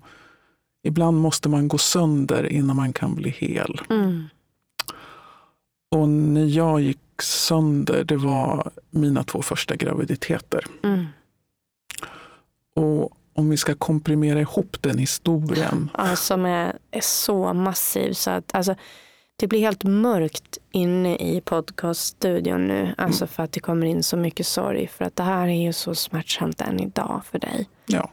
Ibland 0.82 1.20
måste 1.20 1.48
man 1.48 1.68
gå 1.68 1.78
sönder 1.78 2.52
innan 2.52 2.76
man 2.76 2.92
kan 2.92 3.14
bli 3.14 3.30
hel. 3.30 3.80
Mm. 3.90 4.24
Och 5.90 6.08
när 6.08 6.44
jag 6.44 6.80
gick 6.80 7.22
sönder, 7.22 8.04
det 8.04 8.16
var 8.16 8.70
mina 8.90 9.24
två 9.24 9.42
första 9.42 9.76
graviditeter. 9.76 10.64
Mm. 10.82 11.06
Och 12.74 13.12
om 13.34 13.50
vi 13.50 13.56
ska 13.56 13.74
komprimera 13.74 14.40
ihop 14.40 14.76
den 14.80 14.98
historien. 14.98 15.90
Ja, 15.98 16.16
som 16.16 16.44
är, 16.44 16.78
är 16.90 17.00
så 17.00 17.52
massiv 17.52 18.12
så 18.12 18.30
att 18.30 18.54
alltså, 18.54 18.74
det 19.36 19.46
blir 19.46 19.60
helt 19.60 19.84
mörkt 19.84 20.58
inne 20.72 21.16
i 21.16 21.40
podcaststudion 21.40 22.66
nu. 22.66 22.94
Alltså 22.98 23.24
mm. 23.24 23.28
för 23.28 23.42
att 23.42 23.52
det 23.52 23.60
kommer 23.60 23.86
in 23.86 24.02
så 24.02 24.16
mycket 24.16 24.46
sorg. 24.46 24.86
För 24.86 25.04
att 25.04 25.16
det 25.16 25.22
här 25.22 25.48
är 25.48 25.62
ju 25.66 25.72
så 25.72 25.94
smärtsamt 25.94 26.60
än 26.60 26.80
idag 26.80 27.22
för 27.30 27.38
dig. 27.38 27.68
Ja. 27.86 28.10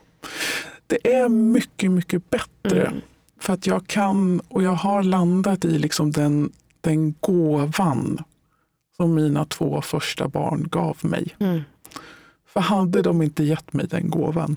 Det 0.87 1.13
är 1.13 1.29
mycket, 1.29 1.91
mycket 1.91 2.29
bättre. 2.29 2.85
Mm. 2.85 3.01
För 3.39 3.53
att 3.53 3.67
jag 3.67 3.87
kan 3.87 4.39
och 4.39 4.63
jag 4.63 4.71
har 4.71 5.03
landat 5.03 5.65
i 5.65 5.79
liksom 5.79 6.11
den, 6.11 6.51
den 6.81 7.15
gåvan 7.19 8.23
som 8.97 9.15
mina 9.15 9.45
två 9.45 9.81
första 9.81 10.27
barn 10.27 10.67
gav 10.71 10.97
mig. 11.01 11.35
Mm. 11.39 11.61
För 12.45 12.59
hade 12.59 13.01
de 13.01 13.21
inte 13.21 13.43
gett 13.43 13.73
mig 13.73 13.87
den 13.87 14.09
gåvan, 14.09 14.55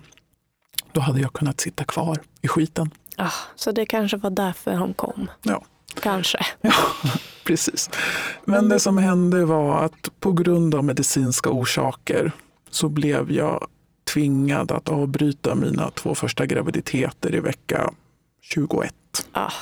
då 0.93 1.01
hade 1.01 1.21
jag 1.21 1.33
kunnat 1.33 1.61
sitta 1.61 1.85
kvar 1.85 2.19
i 2.41 2.49
skiten. 2.49 2.91
Ah, 3.17 3.33
så 3.55 3.73
det 3.73 3.87
kanske 3.87 4.17
var 4.17 4.31
därför 4.31 4.73
de 4.77 4.95
kom? 4.95 5.31
Ja. 5.43 5.65
Kanske. 6.01 6.39
Ja, 6.61 6.73
precis. 7.45 7.91
Men 8.45 8.69
det 8.69 8.81
som 8.81 8.99
hände 8.99 9.45
var 9.45 9.85
att 9.85 10.21
på 10.21 10.33
grund 10.33 10.75
av 10.75 10.85
medicinska 10.85 11.51
orsaker 11.51 12.33
så 12.71 12.89
blev 12.89 13.33
jag 13.33 13.67
tvingad 14.13 14.73
att 14.73 14.89
avbryta 14.89 15.55
mina 15.55 15.91
två 15.91 16.15
första 16.15 16.47
graviditeter 16.47 17.35
i 17.35 17.41
vecka 17.41 17.91
21. 18.41 18.95
Ah. 19.33 19.53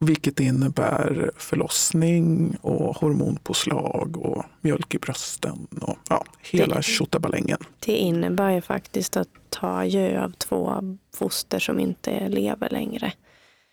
Vilket 0.00 0.40
innebär 0.40 1.30
förlossning 1.36 2.56
och 2.60 2.96
hormonpåslag 2.96 4.16
och 4.16 4.44
mjölk 4.60 4.94
i 4.94 4.98
brösten 4.98 5.66
och 5.80 5.98
ja, 6.08 6.24
hela 6.42 6.82
tjottabalängen. 6.82 7.58
Det 7.86 7.96
innebär 7.96 8.50
ju 8.50 8.60
faktiskt 8.60 9.16
att 9.16 9.28
ta 9.48 9.84
djö 9.84 10.24
av 10.24 10.32
två 10.32 10.82
foster 11.14 11.58
som 11.58 11.80
inte 11.80 12.28
lever 12.28 12.70
längre. 12.70 13.12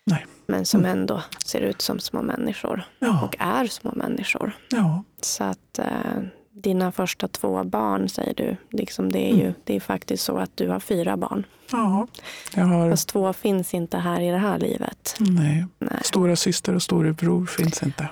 Nej. 0.08 0.26
Men 0.46 0.66
som 0.66 0.80
mm. 0.80 0.98
ändå 0.98 1.22
ser 1.44 1.60
ut 1.60 1.82
som 1.82 1.98
små 1.98 2.22
människor 2.22 2.82
ja. 2.98 3.22
och 3.24 3.36
är 3.38 3.66
små 3.66 3.92
människor. 3.94 4.56
Ja. 4.70 5.04
Så 5.22 5.44
att 5.44 5.78
eh, 5.78 6.22
Dina 6.62 6.92
första 6.92 7.28
två 7.28 7.64
barn 7.64 8.08
säger 8.08 8.34
du. 8.34 8.56
Liksom 8.70 9.12
det, 9.12 9.30
är 9.30 9.36
ju, 9.36 9.54
det 9.64 9.76
är 9.76 9.80
faktiskt 9.80 10.24
så 10.24 10.38
att 10.38 10.50
du 10.54 10.68
har 10.68 10.80
fyra 10.80 11.16
barn. 11.16 11.46
Ja, 11.72 12.06
jag 12.54 12.64
har... 12.64 12.90
Fast 12.90 13.08
två 13.08 13.32
finns 13.32 13.74
inte 13.74 13.98
här 13.98 14.20
i 14.20 14.30
det 14.30 14.38
här 14.38 14.58
livet. 14.58 15.16
Nej. 15.18 15.66
Nej. 15.78 16.00
Stora 16.02 16.36
syster 16.36 16.74
och 16.74 16.82
storebror 16.82 17.46
finns 17.46 17.82
inte. 17.82 18.08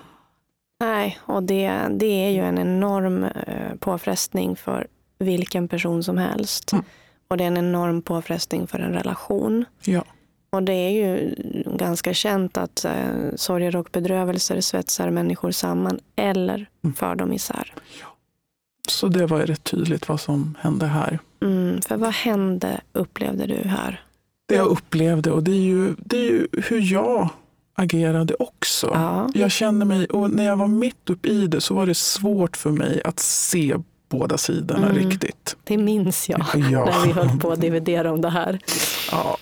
Nej, 0.80 1.18
och 1.20 1.42
det, 1.42 1.82
det 1.90 2.26
är 2.26 2.30
ju 2.30 2.40
en 2.40 2.58
enorm 2.58 3.24
eh, 3.24 3.74
påfrestning 3.78 4.56
för 4.56 4.86
vilken 5.18 5.68
person 5.68 6.02
som 6.02 6.18
helst. 6.18 6.72
Mm. 6.72 6.84
Och 7.28 7.36
det 7.36 7.44
är 7.44 7.48
en 7.48 7.56
enorm 7.56 8.02
påfrestning 8.02 8.66
för 8.66 8.78
en 8.78 8.92
relation. 8.92 9.64
Ja. 9.84 10.04
Och 10.50 10.62
det 10.62 10.72
är 10.72 10.90
ju 10.90 11.34
ganska 11.76 12.14
känt 12.14 12.56
att 12.56 12.84
eh, 12.84 12.92
sorger 13.36 13.76
och 13.76 13.88
bedrövelser 13.92 14.60
svetsar 14.60 15.10
människor 15.10 15.50
samman 15.50 15.98
eller 16.16 16.66
Mm. 16.84 16.94
för 16.94 17.14
dem 17.14 17.32
isär. 17.32 17.74
Så 18.88 19.08
det 19.08 19.26
var 19.26 19.38
rätt 19.40 19.64
tydligt 19.64 20.08
vad 20.08 20.20
som 20.20 20.54
hände 20.60 20.86
här. 20.86 21.18
Mm, 21.42 21.82
för 21.82 21.96
vad 21.96 22.14
hände, 22.14 22.80
upplevde 22.92 23.46
du 23.46 23.68
här? 23.68 24.02
Det 24.48 24.54
jag 24.54 24.66
upplevde 24.66 25.30
och 25.30 25.42
det 25.42 25.50
är 25.50 25.62
ju, 25.64 25.94
det 25.98 26.16
är 26.18 26.30
ju 26.30 26.46
hur 26.52 26.92
jag 26.92 27.28
agerade 27.74 28.34
också. 28.34 28.90
Ja. 28.94 29.30
Jag 29.34 29.50
känner 29.50 29.86
mig, 29.86 30.06
och 30.06 30.30
när 30.30 30.44
jag 30.44 30.56
var 30.56 30.66
mitt 30.68 31.10
upp 31.10 31.26
i 31.26 31.46
det 31.46 31.60
så 31.60 31.74
var 31.74 31.86
det 31.86 31.94
svårt 31.94 32.56
för 32.56 32.70
mig 32.70 33.02
att 33.04 33.20
se 33.20 33.76
båda 34.08 34.38
sidorna 34.38 34.90
Mm. 34.90 35.08
riktigt. 35.10 35.56
Det 35.64 35.76
minns 35.78 36.28
jag 36.28 36.40
Ja. 36.54 36.84
när 36.84 37.06
vi 37.06 37.12
höll 37.12 37.38
på 37.40 37.52
att 37.52 37.60
dividera 37.60 38.12
om 38.12 38.20
det 38.20 38.30
här. 38.30 38.58
Ja. 39.10 39.36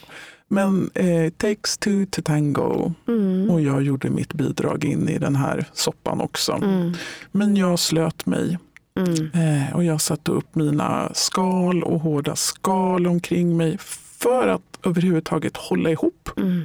Men 0.51 0.91
eh, 0.95 1.31
takes 1.31 1.79
two 1.79 2.07
to 2.11 2.23
tango. 2.23 2.93
Mm. 3.09 3.51
Och 3.51 3.61
jag 3.61 3.83
gjorde 3.83 4.11
mitt 4.11 4.35
bidrag 4.35 4.85
in 4.85 5.09
i 5.09 5.19
den 5.19 5.37
här 5.37 5.65
soppan 5.73 6.21
också. 6.21 6.53
Mm. 6.53 6.93
Men 7.33 7.57
jag 7.57 7.79
slöt 7.79 8.27
mig 8.27 8.59
Mm. 8.99 9.31
eh, 9.35 9.75
och 9.77 9.85
jag 9.85 10.01
satte 10.01 10.31
upp 10.33 10.55
mina 10.55 11.11
skal 11.15 11.83
och 11.83 12.01
hårda 12.01 12.37
skal 12.37 13.07
omkring 13.07 13.57
mig 13.57 13.79
för 14.19 14.49
att 14.49 14.79
överhuvudtaget 14.87 15.57
hålla 15.57 15.91
ihop. 15.91 16.31
Mm. 16.37 16.63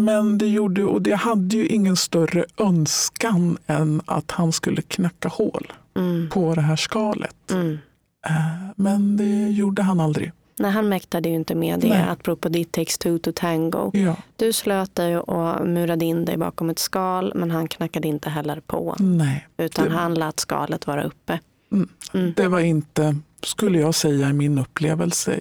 Men 0.00 0.38
det 0.38 0.46
gjorde, 0.48 0.84
och 0.84 1.02
det 1.02 1.14
hade 1.14 1.56
ju 1.56 1.66
ingen 1.66 1.96
större 1.96 2.44
önskan 2.56 3.58
än 3.66 4.00
att 4.06 4.30
han 4.30 4.52
skulle 4.52 4.82
knacka 4.82 5.28
hål 5.28 5.72
Mm. 5.96 6.28
på 6.30 6.54
det 6.54 6.60
här 6.60 6.76
skalet. 6.76 7.50
Mm. 7.50 7.78
Eh, 8.26 8.70
Men 8.76 9.16
det 9.16 9.48
gjorde 9.50 9.82
han 9.82 10.00
aldrig. 10.00 10.32
Nej, 10.60 10.70
han 10.70 10.88
mäktade 10.88 11.28
ju 11.28 11.34
inte 11.34 11.54
med 11.54 11.80
det, 11.80 11.88
Nej. 11.88 12.08
apropå 12.08 12.48
ditt 12.48 12.72
takes 12.72 12.98
two 12.98 13.18
to 13.18 13.32
tango. 13.34 13.90
Ja, 13.94 14.16
Du 14.36 14.52
slöt 14.52 14.94
dig 14.94 15.18
och 15.18 15.66
murade 15.68 16.04
in 16.04 16.24
dig 16.24 16.36
bakom 16.36 16.70
ett 16.70 16.78
skal, 16.78 17.32
men 17.34 17.50
han 17.50 17.68
knackade 17.68 18.08
inte 18.08 18.30
heller 18.30 18.60
på. 18.60 18.96
nej. 18.98 19.48
Utan 19.56 19.84
Det- 19.88 19.94
han 19.94 20.14
lät 20.14 20.40
skalet 20.40 20.86
vara 20.86 21.02
uppe. 21.04 21.38
Mm. 21.72 21.88
Mm. 22.14 22.32
Det 22.36 22.48
var 22.48 22.60
inte, 22.60 23.16
skulle 23.42 23.78
jag 23.78 23.94
säga 23.94 24.28
i 24.28 24.32
min 24.32 24.58
upplevelse, 24.58 25.40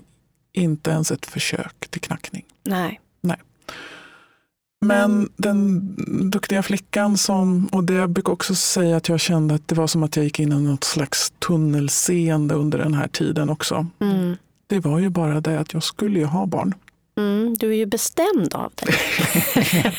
inte 0.53 0.91
ens 0.91 1.11
ett 1.11 1.25
försök 1.25 1.87
till 1.89 2.01
knackning. 2.01 2.45
Nej. 2.63 2.99
Men 4.85 5.29
den 5.37 5.79
duktiga 6.31 6.63
flickan 6.63 7.17
som, 7.17 7.65
och 7.71 7.83
det 7.83 7.93
jag 7.93 8.09
brukar 8.09 8.33
också 8.33 8.55
säga 8.55 8.97
att 8.97 9.09
jag 9.09 9.19
kände 9.19 9.55
att 9.55 9.67
det 9.67 9.75
var 9.75 9.87
som 9.87 10.03
att 10.03 10.15
jag 10.15 10.23
gick 10.25 10.39
in 10.39 10.51
i 10.51 10.61
något 10.61 10.83
slags 10.83 11.33
tunnelseende 11.39 12.55
under 12.55 12.77
den 12.77 12.93
här 12.93 13.07
tiden 13.07 13.49
också. 13.49 13.87
Mm. 13.99 14.35
Det 14.69 14.79
var 14.79 14.99
ju 14.99 15.09
bara 15.09 15.41
det 15.41 15.59
att 15.59 15.73
jag 15.73 15.83
skulle 15.83 16.19
ju 16.19 16.25
ha 16.25 16.45
barn. 16.45 16.73
Mm, 17.17 17.53
du 17.59 17.69
är 17.71 17.75
ju 17.75 17.85
bestämd 17.85 18.53
av 18.53 18.71
dig. 18.75 18.95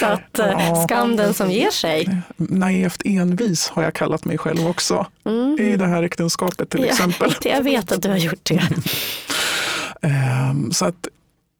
Så 0.00 0.06
att 0.06 0.38
eh, 0.38 0.46
Ja. 0.46 0.84
skam 0.88 1.16
den 1.16 1.34
som 1.34 1.50
ger 1.50 1.70
sig. 1.70 2.16
Naivt 2.36 3.02
envis 3.04 3.68
har 3.68 3.82
jag 3.82 3.94
kallat 3.94 4.24
mig 4.24 4.38
själv 4.38 4.66
också. 4.68 5.06
Mm. 5.24 5.56
I 5.60 5.76
det 5.76 5.86
här 5.86 6.02
äktenskapet 6.02 6.70
till 6.70 6.80
Ja. 6.80 6.86
exempel. 6.86 7.32
Jag 7.44 7.62
vet 7.62 7.92
att 7.92 8.02
du 8.02 8.08
har 8.08 8.16
gjort 8.16 8.44
det. 8.44 8.62
Ehm, 10.02 10.72
Så 10.72 10.84
att 10.84 11.08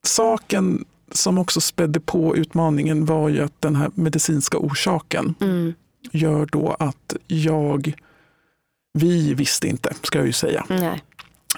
saken 0.02 0.84
som 1.12 1.38
också 1.38 1.60
spädde 1.60 2.00
på 2.00 2.36
utmaningen 2.36 3.04
var 3.06 3.28
ju 3.28 3.42
att 3.44 3.60
den 3.60 3.76
här 3.76 3.90
medicinska 3.94 4.58
orsaken 4.58 5.34
Mm. 5.40 5.74
gör 6.12 6.46
då 6.46 6.76
att 6.78 7.16
jag, 7.26 7.92
vi 8.92 9.34
visste 9.34 9.68
inte, 9.68 9.94
ska 10.02 10.18
jag 10.18 10.26
ju 10.26 10.32
säga, 10.32 10.64
Nej. 10.68 11.02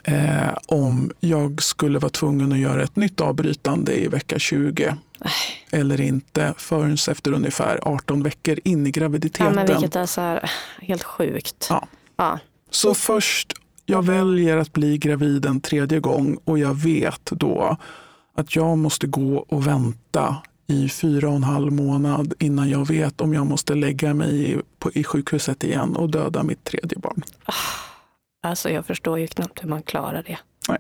Eh, 0.05 0.55
om 0.67 1.11
jag 1.21 1.63
skulle 1.63 1.99
vara 1.99 2.11
tvungen 2.11 2.53
att 2.53 2.59
göra 2.59 2.83
ett 2.83 2.97
nytt 2.97 3.21
avbrytande 3.21 3.95
i 4.05 4.09
vecka 4.09 4.39
20 4.39 4.95
eller 5.71 6.01
inte 6.01 6.55
förrän 6.57 6.97
efter 7.11 7.33
ungefär 7.33 7.79
18 7.83 8.23
veckor 8.23 8.59
in 8.65 8.87
i 8.87 8.89
Ja, 8.89 8.93
graviditeten. 8.93 9.55
men 9.55 9.67
vilket 9.67 9.97
är 9.97 10.07
så 10.07 10.21
här, 10.21 10.51
helt 10.81 11.03
sjukt. 11.03 11.67
Ja. 11.71 11.87
Ja. 12.17 12.39
Så 12.71 12.95
först, 12.95 13.53
jag 13.87 14.05
väljer 14.05 14.57
att 14.57 14.73
bli 14.73 14.99
gravid 14.99 15.47
en 15.47 15.61
tredje 15.61 16.01
gång 16.01 16.39
och 16.45 16.59
jag 16.59 16.75
vet 16.75 17.25
då 17.25 17.77
att 18.37 18.57
jag 18.57 18.79
måste 18.79 19.07
gå 19.07 19.37
och 19.37 19.67
vänta 19.67 20.37
i 20.67 20.89
fyra 20.89 21.29
och 21.29 21.37
en 21.37 21.45
halv 21.45 21.73
månad 21.73 22.35
innan 22.39 22.71
jag 22.71 22.89
vet 22.89 23.21
om 23.21 23.35
jag 23.35 23.47
måste 23.47 23.75
lägga 23.75 24.15
mig 24.15 24.53
i, 24.53 24.61
på, 24.79 24.93
i 24.93 25.05
sjukhuset 25.05 25.65
igen 25.65 25.97
och 25.97 26.11
döda 26.11 26.43
mitt 26.43 26.65
tredje 26.65 26.99
barn. 26.99 27.23
Alltså 28.45 28.71
jag 28.71 28.87
förstår 28.87 29.19
ju 29.19 29.27
knappt 29.27 29.65
hur 29.65 29.69
man 29.69 29.83
klarar 29.83 30.23
det. 30.27 30.39
Nej. 30.69 30.79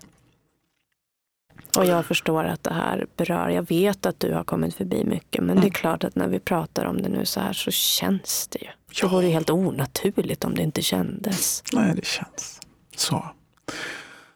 Och 1.78 1.86
jag 1.86 2.06
förstår 2.06 2.44
att 2.44 2.62
det 2.64 2.72
här 2.74 3.06
berör. 3.16 3.48
Jag 3.48 3.68
vet 3.68 4.06
att 4.06 4.20
du 4.20 4.34
har 4.34 4.44
kommit 4.44 4.74
förbi 4.74 5.04
mycket. 5.04 5.44
Men 5.44 5.56
det 5.56 5.60
är 5.60 5.62
Mm. 5.62 5.70
klart 5.70 6.04
att 6.04 6.14
när 6.16 6.28
vi 6.28 6.38
pratar 6.38 6.84
om 6.84 7.02
det 7.02 7.08
nu 7.08 7.24
så 7.26 7.40
här 7.40 7.52
så 7.52 7.70
känns 7.70 8.48
det 8.48 8.58
ju. 8.62 8.68
Ja. 8.92 9.08
Det 9.08 9.14
vore 9.14 9.26
helt 9.26 9.50
onaturligt 9.50 10.44
om 10.44 10.54
det 10.54 10.62
inte 10.62 10.82
kändes. 10.82 11.62
Nej, 11.72 11.92
det 11.96 12.04
känns 12.04 12.60
så. 12.96 13.24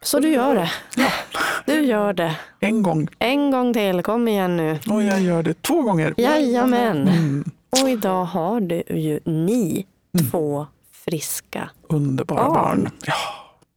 Så 0.01 0.19
du 0.19 0.29
gör 0.29 0.55
det. 0.55 0.71
Du 1.65 1.81
gör 1.85 2.13
det. 2.13 2.35
En 2.59 2.83
gång 2.83 3.07
En 3.19 3.51
gång 3.51 3.73
till. 3.73 4.03
Kom 4.03 4.27
igen 4.27 4.57
nu. 4.57 4.79
och 4.89 5.03
jag 5.03 5.21
gör 5.21 5.43
det 5.43 5.61
två 5.61 5.81
gånger. 5.81 6.13
Jajamän. 6.17 7.07
Mm, 7.07 7.45
Och 7.69 7.89
idag 7.89 8.25
har 8.25 8.59
du 8.61 8.83
ju 8.89 9.19
ni 9.25 9.85
två 10.31 10.67
friska 11.07 11.69
underbara 11.89 12.43
Barn. 12.49 12.53
barn. 12.53 12.89
Ja, 13.05 13.13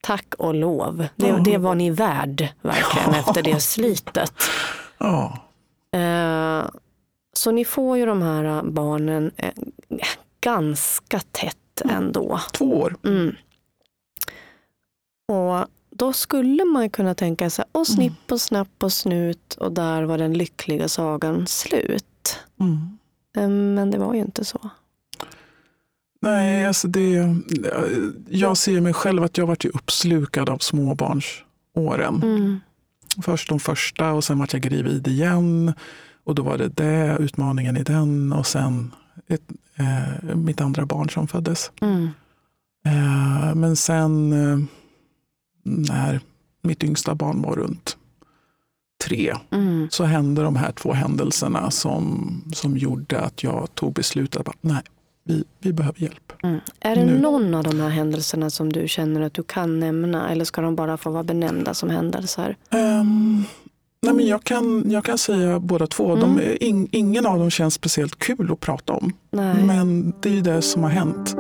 Tack 0.02 0.34
och 0.38 0.54
lov. 0.54 1.06
Det, 1.16 1.26
Ja. 1.28 1.36
det 1.44 1.58
var 1.58 1.74
ni 1.74 1.90
värd 1.90 2.48
verkligen 2.62 3.14
efter 3.14 3.42
det 3.42 3.60
slitet. 3.60 4.32
ja. 4.98 5.38
Eh, 5.98 6.64
så 7.32 7.50
ni 7.50 7.64
får 7.64 7.98
ju 7.98 8.06
de 8.06 8.22
här 8.22 8.44
eh, 8.44 8.62
barnen 8.62 9.30
eh, 9.36 9.52
ganska 10.40 11.20
tätt 11.20 11.56
ändå. 11.84 12.40
två 12.52 12.64
år. 12.80 12.96
Mm. 13.04 13.34
Och 15.28 15.66
då 15.90 16.12
skulle 16.12 16.64
man 16.64 16.90
kunna 16.90 17.14
tänka 17.14 17.50
sig, 17.50 17.64
och 17.72 17.86
snipp 17.86 18.32
och 18.32 18.40
snapp 18.40 18.82
och 18.82 18.92
snut 18.92 19.54
och 19.54 19.72
där 19.72 20.02
var 20.02 20.18
den 20.18 20.32
lyckliga 20.32 20.88
sagan 20.88 21.46
slut. 21.46 22.38
Mm. 22.60 22.98
Men 23.74 23.90
det 23.90 23.98
var 23.98 24.14
ju 24.14 24.20
inte 24.20 24.44
så. 24.44 24.70
Nej, 26.22 26.66
alltså 26.66 26.88
det, 26.88 27.36
jag 28.28 28.56
ser 28.56 28.80
mig 28.80 28.92
själv 28.92 29.22
att 29.22 29.38
jag 29.38 29.46
varit 29.46 29.64
uppslukad 29.64 30.48
av 30.48 30.58
småbarnsåren. 30.58 32.22
Mm. 32.22 32.60
Först 33.22 33.48
de 33.48 33.60
första 33.60 34.12
och 34.12 34.24
sen 34.24 34.38
vart 34.38 34.52
jag 34.52 34.62
gravid 34.62 35.08
igen. 35.08 35.72
Och 36.24 36.34
då 36.34 36.42
var 36.42 36.58
det 36.58 36.68
det, 36.68 37.16
utmaningen 37.20 37.76
i 37.76 37.82
den 37.82 38.32
och 38.32 38.46
sen 38.46 38.94
ett, 39.28 39.42
eh, 39.76 40.36
mitt 40.36 40.60
andra 40.60 40.86
barn 40.86 41.10
som 41.10 41.28
föddes. 41.28 41.72
Mm. 41.80 42.08
Eh, 42.84 43.54
men 43.54 43.76
sen 43.76 44.32
eh, 44.32 44.58
när 45.64 46.20
mitt 46.62 46.84
yngsta 46.84 47.14
barn 47.14 47.42
var 47.42 47.56
runt 47.56 47.96
tre 49.04 49.34
Mm. 49.50 49.88
så 49.90 50.04
hände 50.04 50.42
de 50.42 50.56
här 50.56 50.72
två 50.72 50.92
händelserna 50.92 51.70
som, 51.70 52.42
som 52.54 52.76
gjorde 52.76 53.20
att 53.20 53.42
jag 53.42 53.74
tog 53.74 53.92
beslutet 53.92 54.48
att 54.48 54.56
nej, 54.60 54.82
vi, 55.24 55.44
vi 55.58 55.72
behöver 55.72 56.00
hjälp. 56.02 56.32
Mm. 56.42 56.60
Är 56.80 56.96
det 56.96 57.04
Nu. 57.04 57.18
någon 57.18 57.54
av 57.54 57.64
de 57.64 57.80
här 57.80 57.88
händelserna 57.88 58.50
som 58.50 58.72
du 58.72 58.88
känner 58.88 59.20
att 59.20 59.34
du 59.34 59.42
kan 59.42 59.80
nämna 59.80 60.30
eller 60.30 60.44
ska 60.44 60.60
de 60.60 60.76
bara 60.76 60.96
få 60.96 61.10
vara 61.10 61.24
benämnda 61.24 61.74
som 61.74 61.90
händelser? 61.90 62.56
Ehm, 62.70 63.44
nej 64.02 64.14
men 64.14 64.26
jag, 64.26 64.44
kan, 64.44 64.90
jag 64.90 65.04
kan 65.04 65.18
säga 65.18 65.60
båda 65.60 65.86
två. 65.86 66.16
De, 66.16 66.30
Mm. 66.30 66.38
är 66.44 66.62
in, 66.62 66.88
ingen 66.90 67.26
av 67.26 67.38
dem 67.38 67.50
känns 67.50 67.74
speciellt 67.74 68.18
kul 68.18 68.52
att 68.52 68.60
prata 68.60 68.92
om. 68.92 69.12
Nej. 69.30 69.64
Men 69.64 70.12
det 70.20 70.28
är 70.28 70.32
ju 70.34 70.40
det 70.40 70.62
som 70.62 70.82
har 70.82 70.90
hänt. 70.90 71.36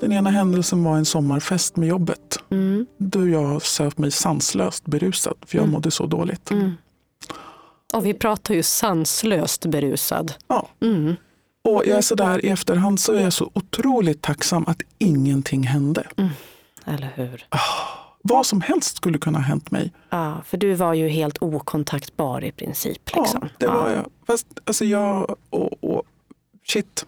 Den 0.00 0.12
ena 0.12 0.30
händelsen 0.30 0.84
var 0.84 0.96
en 0.96 1.04
sommarfest 1.04 1.76
med 1.76 1.88
jobbet. 1.88 2.38
Mm. 2.50 2.86
Då 2.98 3.28
jag 3.28 3.62
söp 3.62 3.98
mig 3.98 4.10
sanslöst 4.10 4.84
berusad 4.86 5.34
för 5.46 5.56
jag 5.58 5.62
Mm. 5.62 5.72
mådde 5.72 5.90
så 5.90 6.06
dåligt. 6.06 6.50
Mm. 6.50 6.70
Och 7.92 8.06
vi 8.06 8.14
pratar 8.14 8.54
ju 8.54 8.62
sanslöst 8.62 9.66
berusad. 9.66 10.34
Ja. 10.46 10.68
Mm. 10.80 11.16
Och 11.64 11.82
jag 11.86 11.98
är 11.98 12.02
så 12.02 12.14
där 12.14 12.44
i 12.44 12.48
efterhand 12.48 13.00
så 13.00 13.12
är 13.12 13.20
jag 13.20 13.32
så 13.32 13.50
otroligt 13.54 14.22
tacksam 14.22 14.64
att 14.66 14.82
ingenting 14.98 15.62
hände. 15.62 16.06
Eller 16.86 17.12
hur? 17.14 17.46
Vad 18.22 18.46
som 18.46 18.60
helst 18.60 18.96
skulle 18.96 19.18
kunna 19.18 19.38
ha 19.38 19.44
hänt 19.44 19.70
mig. 19.70 19.92
Ja, 20.10 20.42
för 20.46 20.56
du 20.56 20.74
var 20.74 20.94
ju 20.94 21.08
helt 21.08 21.42
okontaktbar 21.42 22.44
i 22.44 22.52
princip. 22.52 23.16
Liksom. 23.16 23.40
Ja, 23.42 23.48
det 23.58 23.66
var 23.66 23.90
jag. 23.90 24.06
Fast 24.26 24.46
alltså 24.64 24.84
jag, 24.84 25.36
och, 25.50 25.84
och 25.84 26.02
shit. 26.66 27.04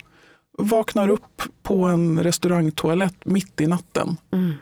vaknar 0.59 1.09
upp 1.09 1.43
på 1.63 1.85
en 1.85 2.23
restaurangtoalett 2.23 3.25
mitt 3.25 3.61
i 3.61 3.67
natten. 3.67 4.17
Mm. 4.33 4.53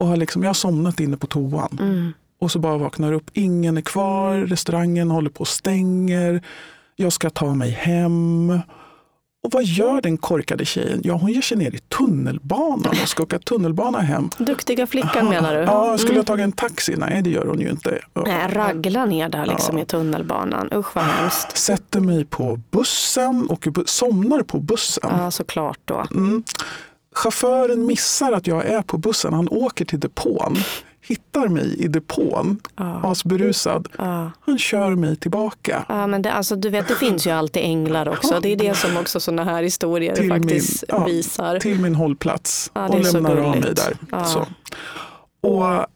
Och 0.00 0.06
har 0.06 0.16
liksom, 0.16 0.42
jag 0.42 0.48
har 0.48 0.54
somnat 0.54 1.00
inne 1.00 1.16
på 1.16 1.26
toan. 1.26 1.78
Och 2.46 2.52
så 2.52 2.58
bara 2.58 2.76
vaknar 2.78 3.12
upp. 3.12 3.30
Ingen 3.32 3.76
är 3.76 3.80
kvar, 3.80 4.34
restaurangen 4.36 5.10
håller 5.10 5.30
på 5.30 5.40
och 5.40 5.48
stänger. 5.48 6.42
Jag 6.96 7.12
ska 7.12 7.30
ta 7.30 7.54
mig 7.54 7.70
hem. 7.70 8.50
Och 9.44 9.52
vad 9.52 9.64
gör 9.64 10.00
den 10.00 10.16
korkade 10.18 10.64
tjejen? 10.64 11.00
Ja, 11.04 11.14
hon 11.14 11.32
ger 11.32 11.40
sig 11.42 11.56
ner 11.58 11.74
i 11.74 11.78
tunnelbanan 11.78 12.94
och 13.02 13.08
ska 13.08 13.22
åka 13.22 13.38
tunnelbana 13.38 14.00
hem. 14.00 14.30
Duktiga 14.38 14.86
flickan 14.86 15.28
menar 15.28 15.54
du? 15.54 15.60
Ja, 15.60 15.98
skulle 15.98 16.10
Mm. 16.10 16.16
jag 16.16 16.26
tagit 16.26 16.44
en 16.44 16.52
taxi? 16.52 16.94
Nej, 16.98 17.22
det 17.22 17.30
gör 17.30 17.46
hon 17.46 17.60
ju 17.60 17.68
inte. 17.70 17.98
Nej, 18.26 18.48
ragla 18.52 19.04
ner 19.04 19.28
där 19.28 19.46
liksom 19.46 19.76
Ja. 19.76 19.82
i 19.82 19.86
tunnelbanan. 19.86 20.68
Usch 20.74 20.96
vad 20.96 21.04
hemskt. 21.04 21.56
Sätter 21.56 22.00
mig 22.00 22.24
på 22.24 22.60
bussen 22.70 23.46
och 23.50 23.66
somnar 23.86 24.42
på 24.42 24.60
bussen. 24.60 25.10
Ja, 25.18 25.30
såklart 25.30 25.78
då. 25.84 26.04
Mm. 26.10 26.42
Chauffören 27.14 27.86
missar 27.86 28.32
att 28.32 28.46
jag 28.46 28.66
är 28.66 28.82
på 28.82 28.98
bussen. 28.98 29.32
Han 29.34 29.48
åker 29.48 29.84
till 29.84 30.00
depån, 30.00 30.56
hittar 31.08 31.48
mig 31.48 31.76
i 31.84 31.88
depån, 31.88 32.60
Ja. 32.76 33.00
asberusad. 33.10 33.88
Ja. 33.98 34.30
Han 34.40 34.58
kör 34.58 34.94
mig 34.94 35.16
tillbaka. 35.16 35.84
Ja, 35.88 36.06
men 36.06 36.22
det, 36.22 36.32
alltså, 36.32 36.56
du 36.56 36.70
vet, 36.70 36.88
det 36.88 36.94
finns 36.94 37.26
ju 37.26 37.30
alltid 37.30 37.62
änglar 37.62 38.08
också. 38.08 38.40
Det 38.42 38.52
är 38.52 38.56
det 38.56 38.74
som 38.76 38.96
också 38.96 39.20
sådana 39.20 39.44
här 39.44 39.62
historier 39.62 40.14
Till 40.16 40.28
faktiskt 40.28 40.84
min- 40.88 40.98
ja, 41.00 41.04
visar. 41.04 41.58
till 41.60 41.80
min 41.80 41.94
hållplats 41.94 42.70
Ja, 42.74 42.88
och 42.88 43.00
lämnar 43.12 43.36
av 43.36 43.50
mig 43.60 43.74
där. 43.74 43.96
Ja. 44.10 44.24
Så. 44.24 44.46
Och 45.40 45.86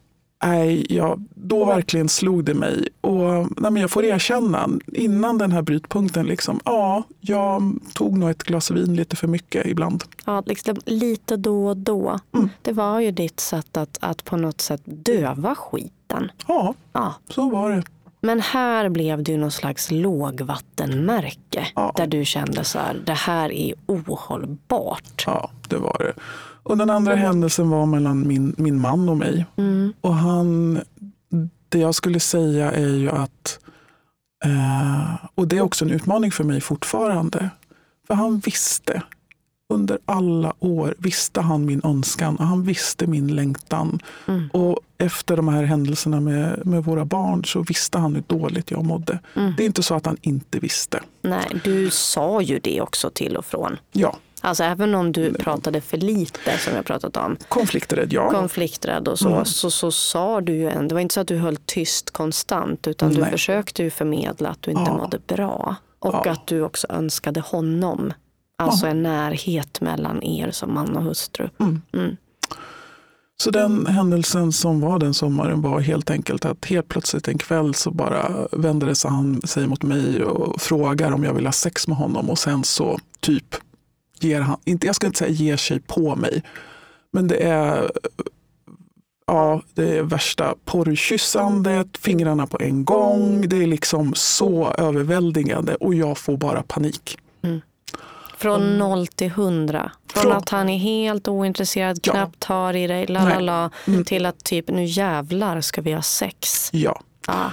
nej, 0.43 0.85
ja, 0.89 1.17
då 1.35 1.65
verkligen 1.65 2.09
slog 2.09 2.43
det 2.45 2.53
mig. 2.53 2.87
Och, 3.01 3.21
nej, 3.61 3.71
men 3.71 3.75
jag 3.75 3.91
får 3.91 4.05
erkänna, 4.05 4.69
innan 4.93 5.37
den 5.37 5.51
här 5.51 5.61
brytpunkten, 5.61 6.25
liksom, 6.25 6.59
ja, 6.65 7.03
jag 7.19 7.79
tog 7.93 8.17
nog 8.17 8.29
ett 8.29 8.43
glas 8.43 8.71
vin 8.71 8.95
lite 8.95 9.15
för 9.15 9.27
mycket 9.27 9.65
ibland. 9.65 10.03
Ja, 10.25 10.43
liksom, 10.45 10.75
lite 10.85 11.37
då 11.37 11.67
och 11.67 11.77
då. 11.77 12.19
Mm. 12.33 12.49
Det 12.61 12.71
var 12.73 12.99
ju 12.99 13.11
ditt 13.11 13.39
sätt 13.39 13.77
att, 13.77 13.97
att 14.01 14.25
på 14.25 14.37
något 14.37 14.61
sätt 14.61 14.81
döva 14.85 15.55
skiten. 15.55 16.31
Ja, 16.47 16.73
Ja. 16.93 17.13
så 17.29 17.49
var 17.49 17.69
det. 17.71 17.83
Men 18.23 18.39
här 18.41 18.89
blev 18.89 19.23
det 19.23 19.31
ju 19.31 19.37
någon 19.37 19.51
slags 19.51 19.91
lågvattenmärke. 19.91 21.67
Ja. 21.75 21.93
Där 21.95 22.07
du 22.07 22.25
kände 22.25 22.63
så 22.63 22.79
här, 22.79 23.01
det 23.05 23.13
här 23.13 23.51
är 23.51 23.73
ohållbart. 23.85 25.23
Ja, 25.25 25.51
det 25.69 25.77
var 25.77 25.97
det. 25.99 26.13
Och 26.63 26.77
den 26.77 26.89
andra 26.89 27.15
händelsen 27.15 27.69
var 27.69 27.85
mellan 27.85 28.27
min, 28.27 28.55
min 28.57 28.81
man 28.81 29.09
och 29.09 29.17
mig. 29.17 29.45
Mm. 29.55 29.93
Och 30.01 30.15
han, 30.15 30.81
det 31.69 31.79
jag 31.79 31.95
skulle 31.95 32.19
säga 32.19 32.71
är 32.71 32.95
ju 32.95 33.09
att, 33.09 33.59
eh, 34.45 35.15
och 35.35 35.47
det 35.47 35.57
är 35.57 35.61
också 35.61 35.85
en 35.85 35.91
utmaning 35.91 36.31
för 36.31 36.43
mig 36.43 36.61
fortfarande, 36.61 37.49
för 38.07 38.13
han 38.13 38.39
visste 38.39 39.01
under 39.71 39.99
alla 40.05 40.53
år 40.59 40.95
visste 40.97 41.41
han 41.41 41.65
min 41.65 41.81
önskan 41.83 42.35
och 42.35 42.45
han 42.45 42.63
visste 42.63 43.07
min 43.07 43.35
längtan. 43.35 43.99
Mm. 44.27 44.49
Och 44.53 44.79
efter 44.97 45.35
de 45.35 45.47
här 45.47 45.63
händelserna 45.63 46.19
med, 46.19 46.65
med 46.65 46.83
våra 46.83 47.05
barn 47.05 47.45
så 47.45 47.61
visste 47.61 47.97
han 47.97 48.15
hur 48.15 48.23
dåligt 48.27 48.71
jag 48.71 48.85
mådde. 48.85 49.19
Mm. 49.35 49.53
Det 49.57 49.63
är 49.63 49.65
inte 49.65 49.83
så 49.83 49.95
att 49.95 50.05
han 50.05 50.17
inte 50.21 50.59
visste. 50.59 50.99
Nej, 51.21 51.61
du 51.63 51.89
sa 51.89 52.41
ju 52.41 52.59
det 52.59 52.81
också 52.81 53.09
till 53.09 53.37
och 53.37 53.45
från. 53.45 53.77
Ja, 53.91 54.17
Alltså 54.41 54.63
även 54.63 54.95
om 54.95 55.11
du 55.11 55.33
pratade 55.33 55.81
för 55.81 55.97
lite 55.97 56.57
som 56.57 56.75
jag 56.75 56.85
pratat 56.85 57.17
om, 57.17 57.37
konflikträdd, 57.49 58.13
ja. 58.13 58.29
konflikträdd 58.31 59.07
och 59.07 59.19
så, 59.19 59.29
Mm. 59.29 59.45
så, 59.45 59.71
så 59.71 59.91
sa 59.91 60.41
du 60.41 60.53
ju 60.53 60.69
en, 60.69 60.87
det 60.87 60.93
var 60.95 61.01
inte 61.01 61.13
så 61.13 61.19
att 61.21 61.27
du 61.27 61.37
höll 61.37 61.57
tyst 61.65 62.11
konstant 62.11 62.87
utan 62.87 63.13
du 63.13 63.21
Nej. 63.21 63.31
försökte 63.31 63.83
ju 63.83 63.89
förmedla 63.89 64.49
att 64.49 64.61
du 64.61 64.71
inte 64.71 64.83
Ja. 64.91 64.97
mådde 64.97 65.19
bra. 65.27 65.75
Och 65.99 66.13
Ja. 66.25 66.31
att 66.31 66.47
du 66.47 66.61
också 66.61 66.87
önskade 66.89 67.39
honom. 67.39 68.13
Alltså 68.57 68.87
en 68.87 69.03
närhet 69.03 69.81
mellan 69.81 70.23
er 70.23 70.51
som 70.51 70.73
man 70.73 70.97
och 70.97 71.03
hustru. 71.03 71.49
Mm. 71.59 71.81
Mm. 71.93 72.15
Så 73.43 73.51
den 73.51 73.85
händelsen 73.87 74.51
som 74.51 74.81
var 74.81 74.99
den 74.99 75.13
sommaren 75.13 75.61
var 75.61 75.79
helt 75.79 76.09
enkelt 76.09 76.45
att 76.45 76.65
helt 76.65 76.87
plötsligt 76.87 77.27
en 77.27 77.37
kväll 77.37 77.75
så 77.75 77.91
bara 77.91 78.47
vände 78.51 78.95
sig 78.95 79.11
han 79.11 79.41
sig 79.41 79.67
mot 79.67 79.83
mig 79.83 80.23
och 80.23 80.61
frågar 80.61 81.11
om 81.11 81.23
jag 81.23 81.33
vill 81.33 81.45
ha 81.45 81.51
sex 81.51 81.87
med 81.87 81.97
honom 81.97 82.29
och 82.29 82.39
sen 82.39 82.63
så 82.63 82.99
typ 83.19 83.55
ger 84.23 84.41
han, 84.41 84.59
inte, 84.65 84.87
jag 84.87 84.95
ska 84.95 85.07
inte 85.07 85.19
säga 85.19 85.31
ger 85.31 85.57
sig 85.57 85.79
på 85.79 86.15
mig, 86.15 86.43
men 87.13 87.27
det 87.27 87.35
är 87.43 87.91
Ja, 89.27 89.61
det 89.73 89.97
är 89.97 90.03
värsta 90.03 90.55
porrkyssandet, 90.65 91.97
fingrarna 91.97 92.47
på 92.47 92.57
en 92.61 92.85
gång. 92.85 93.47
Det 93.49 93.63
är 93.63 93.67
liksom 93.67 94.13
så 94.15 94.73
överväldigande 94.77 95.75
och 95.75 95.93
jag 95.93 96.17
får 96.17 96.37
bara 96.37 96.63
panik. 96.63 97.17
Från 98.37 98.77
noll 98.77 99.07
till 99.07 99.29
hundra. 99.31 99.91
Från, 100.13 100.21
Från- 100.23 100.31
att 100.37 100.49
han 100.49 100.69
är 100.69 100.77
helt 100.77 101.27
ointresserad, 101.27 101.99
Ja. 102.03 102.13
knappt 102.13 102.39
tar 102.39 102.75
i 102.75 102.87
dig, 102.87 103.07
la 103.07 103.19
la 103.23 103.29
Nej. 103.29 103.41
la, 103.43 103.69
Mm. 103.87 104.05
till 104.05 104.25
att 104.25 104.43
typ 104.43 104.67
nu 104.69 104.85
jävlar 104.85 105.61
ska 105.61 105.81
vi 105.81 105.93
ha 105.93 106.01
sex. 106.01 106.69
Ja, 106.73 107.01
Ja. 107.27 107.51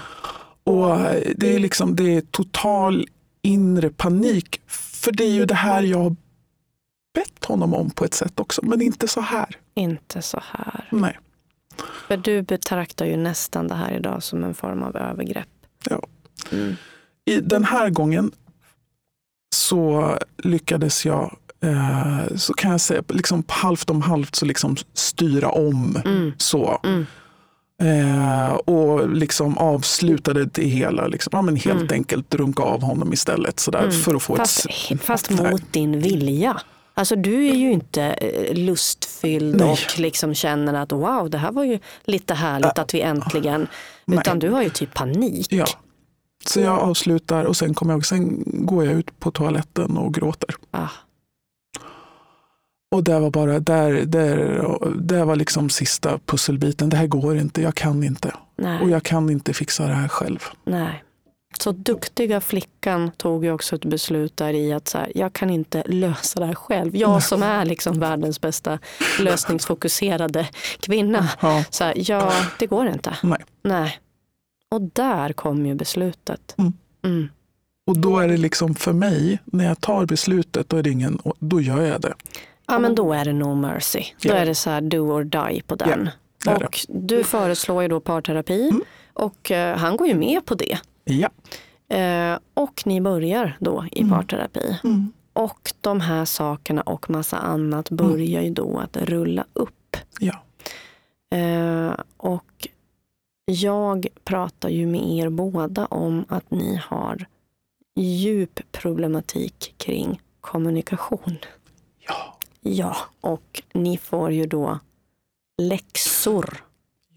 Och 0.64 0.98
det 1.36 1.54
är 1.54 1.58
liksom 1.58 1.96
det 1.96 2.14
är 2.16 2.20
total 2.20 3.06
inre 3.42 3.90
panik. 3.90 4.60
För 4.66 5.12
det 5.12 5.24
är 5.24 5.30
ju 5.32 5.44
det 5.46 5.54
här 5.54 5.82
jag 5.82 6.16
bett 7.18 7.44
honom 7.44 7.74
om 7.74 7.90
på 7.90 8.04
ett 8.04 8.14
sätt 8.14 8.40
också. 8.40 8.60
Men 8.64 8.82
inte 8.82 9.08
så 9.08 9.20
här. 9.20 9.48
Inte 9.74 10.22
så 10.22 10.40
här. 10.52 10.88
Nej. 10.92 11.18
För 12.08 12.16
du 12.16 12.42
betraktar 12.42 13.06
ju 13.06 13.16
nästan 13.16 13.68
det 13.68 13.74
här 13.74 13.92
idag 13.92 14.22
som 14.22 14.44
en 14.44 14.54
form 14.54 14.82
av 14.82 14.96
övergrepp. 14.96 15.48
Ja. 15.90 16.02
Mm. 16.52 16.76
I 17.24 17.40
den 17.40 17.64
här 17.64 17.90
gången 17.90 18.30
så 19.54 20.18
lyckades 20.38 21.06
jag, 21.06 21.36
eh, 21.64 22.36
så 22.36 22.52
kan 22.54 22.70
jag 22.70 22.80
säga, 22.80 23.02
liksom 23.08 23.42
halvt 23.48 23.90
om 23.90 24.02
halvt 24.02 24.34
så 24.34 24.44
liksom 24.44 24.76
styra 24.94 25.48
om. 25.48 25.96
Mm. 26.04 26.32
så. 26.38 26.80
Mm. 26.84 27.06
Eh, 27.82 28.50
och 28.54 29.08
liksom 29.10 29.58
avslutade 29.58 30.44
det 30.44 30.64
hela. 30.64 31.06
Liksom, 31.06 31.30
ja, 31.32 31.42
men 31.42 31.56
helt 31.56 31.80
Mm. 31.80 31.92
enkelt 31.92 32.34
runka 32.34 32.62
av 32.62 32.82
honom 32.82 33.12
istället. 33.12 33.60
Sådär, 33.60 33.78
Mm. 33.82 33.92
för 33.92 34.14
att 34.14 34.22
få 34.22 34.36
Fast, 34.36 34.66
ett, 34.90 35.02
fast 35.02 35.30
mot 35.30 35.72
din 35.72 36.00
vilja. 36.00 36.60
Alltså 36.98 37.16
du 37.16 37.46
är 37.48 37.54
ju 37.54 37.72
inte 37.72 38.02
eh, 38.02 38.54
lustfylld 38.54 39.56
Nej. 39.60 39.70
och 39.70 39.98
liksom 39.98 40.34
känner 40.34 40.74
att 40.74 40.92
wow, 40.92 41.30
det 41.30 41.38
här 41.38 41.52
var 41.52 41.64
ju 41.64 41.78
lite 42.04 42.34
härligt 42.34 42.78
att 42.78 42.94
vi 42.94 43.00
äntligen. 43.00 43.66
Nej. 44.04 44.18
Utan 44.18 44.38
du 44.38 44.50
har 44.50 44.62
ju 44.62 44.70
typ 44.70 44.94
panik. 44.94 45.46
Ja. 45.50 45.66
Så 46.46 46.60
jag 46.60 46.78
avslutar 46.78 47.44
och 47.44 47.56
sen, 47.56 47.74
kommer 47.74 47.92
jag, 47.94 48.06
sen 48.06 48.42
går 48.46 48.84
jag 48.84 48.94
ut 48.94 49.20
på 49.20 49.30
toaletten 49.30 49.96
och 49.96 50.14
gråter. 50.14 50.54
Ah, 50.70 50.88
Och 52.90 53.04
det 53.04 53.18
var 53.20 53.30
bara 53.30 53.60
där, 53.60 53.92
där, 54.06 54.64
det 55.00 55.24
var 55.24 55.36
liksom 55.36 55.70
sista 55.70 56.18
pusselbiten. 56.26 56.88
Det 56.88 56.96
här 56.96 57.06
går 57.06 57.36
inte, 57.36 57.62
jag 57.62 57.74
kan 57.74 58.04
inte. 58.04 58.34
nej, 58.56 58.82
Och 58.82 58.90
jag 58.90 59.02
kan 59.02 59.30
inte 59.30 59.52
fixa 59.54 59.86
det 59.86 59.94
här 59.94 60.08
själv. 60.08 60.44
nej. 60.64 61.04
Så 61.60 61.72
duktiga 61.72 62.40
flickan 62.40 63.10
tog 63.16 63.44
ju 63.44 63.52
också 63.52 63.76
ett 63.76 63.84
beslut 63.84 64.36
där 64.36 64.52
i 64.54 64.72
att 64.72 64.88
så 64.88 64.98
här, 64.98 65.12
jag 65.14 65.32
kan 65.32 65.50
inte 65.50 65.82
lösa 65.86 66.40
det 66.40 66.46
här 66.46 66.54
själv. 66.54 66.96
Jag 66.96 67.22
som 67.22 67.42
är 67.42 67.64
liksom 67.64 68.00
världens 68.00 68.40
bästa 68.40 68.78
lösningsfokuserade 69.20 70.48
kvinna. 70.80 71.28
Ja, 71.40 71.64
Så 71.70 71.84
här, 71.84 72.10
ja, 72.10 72.32
det 72.58 72.66
går 72.66 72.86
inte. 72.88 73.16
nej. 73.22 73.44
Nej. 73.62 73.98
Och 74.70 74.82
där 74.82 75.32
kom 75.32 75.66
ju 75.66 75.74
beslutet. 75.74 76.54
Mm. 76.58 76.72
Mm. 77.04 77.28
Och 77.86 77.98
då 77.98 78.18
är 78.18 78.28
det 78.28 78.36
liksom 78.36 78.74
för 78.74 78.92
mig, 78.92 79.38
när 79.44 79.64
jag 79.64 79.80
tar 79.80 80.06
beslutet, 80.06 80.68
då, 80.68 80.76
är 80.76 80.82
det 80.82 80.90
ingen, 80.90 81.18
då 81.38 81.60
gör 81.60 81.82
jag 81.82 82.00
det. 82.00 82.14
Ja 82.66 82.78
men 82.78 82.94
då 82.94 83.12
är 83.12 83.24
det 83.24 83.32
no 83.32 83.54
mercy. 83.54 84.02
Då 84.22 84.28
Ja. 84.28 84.34
är 84.34 84.46
det 84.46 84.54
så 84.54 84.70
här 84.70 84.80
do 84.80 84.98
or 85.12 85.24
die 85.24 85.62
på 85.62 85.74
den. 85.74 86.08
det. 86.44 86.54
och 86.54 86.78
du 86.88 87.24
föreslår 87.24 87.82
ju 87.82 87.88
då 87.88 88.00
parterapi 88.00 88.68
Mm. 88.68 88.82
och 89.12 89.50
eh, 89.50 89.76
han 89.76 89.96
går 89.96 90.08
ju 90.08 90.14
med 90.14 90.46
på 90.46 90.54
det. 90.54 90.78
Ja. 91.08 91.28
Eh, 91.96 92.38
och 92.54 92.82
ni 92.86 93.00
börjar 93.00 93.56
då 93.60 93.86
i 93.92 94.00
Mm. 94.02 94.10
parterapi. 94.18 94.78
Mm. 94.84 95.12
Och 95.32 95.72
de 95.80 96.00
här 96.00 96.24
sakerna 96.24 96.82
och 96.82 97.10
massa 97.10 97.36
annat 97.38 97.90
börjar 97.90 98.42
ju 98.42 98.50
då 98.50 98.78
att 98.78 98.96
rulla 98.96 99.44
upp. 99.52 99.96
Ja. 100.20 100.42
Eh, 101.38 101.94
och 102.16 102.68
jag 103.44 104.06
pratar 104.24 104.68
ju 104.68 104.86
med 104.86 105.08
er 105.10 105.28
båda 105.28 105.86
om 105.86 106.24
att 106.28 106.50
ni 106.50 106.80
har 106.84 107.26
djup 107.96 108.60
problematik 108.72 109.74
kring 109.76 110.20
kommunikation. 110.40 111.36
Ja. 112.06 112.38
Ja, 112.60 112.96
och 113.20 113.62
ni 113.72 113.98
får 113.98 114.32
ju 114.32 114.46
då 114.46 114.78
läxor. 115.62 116.64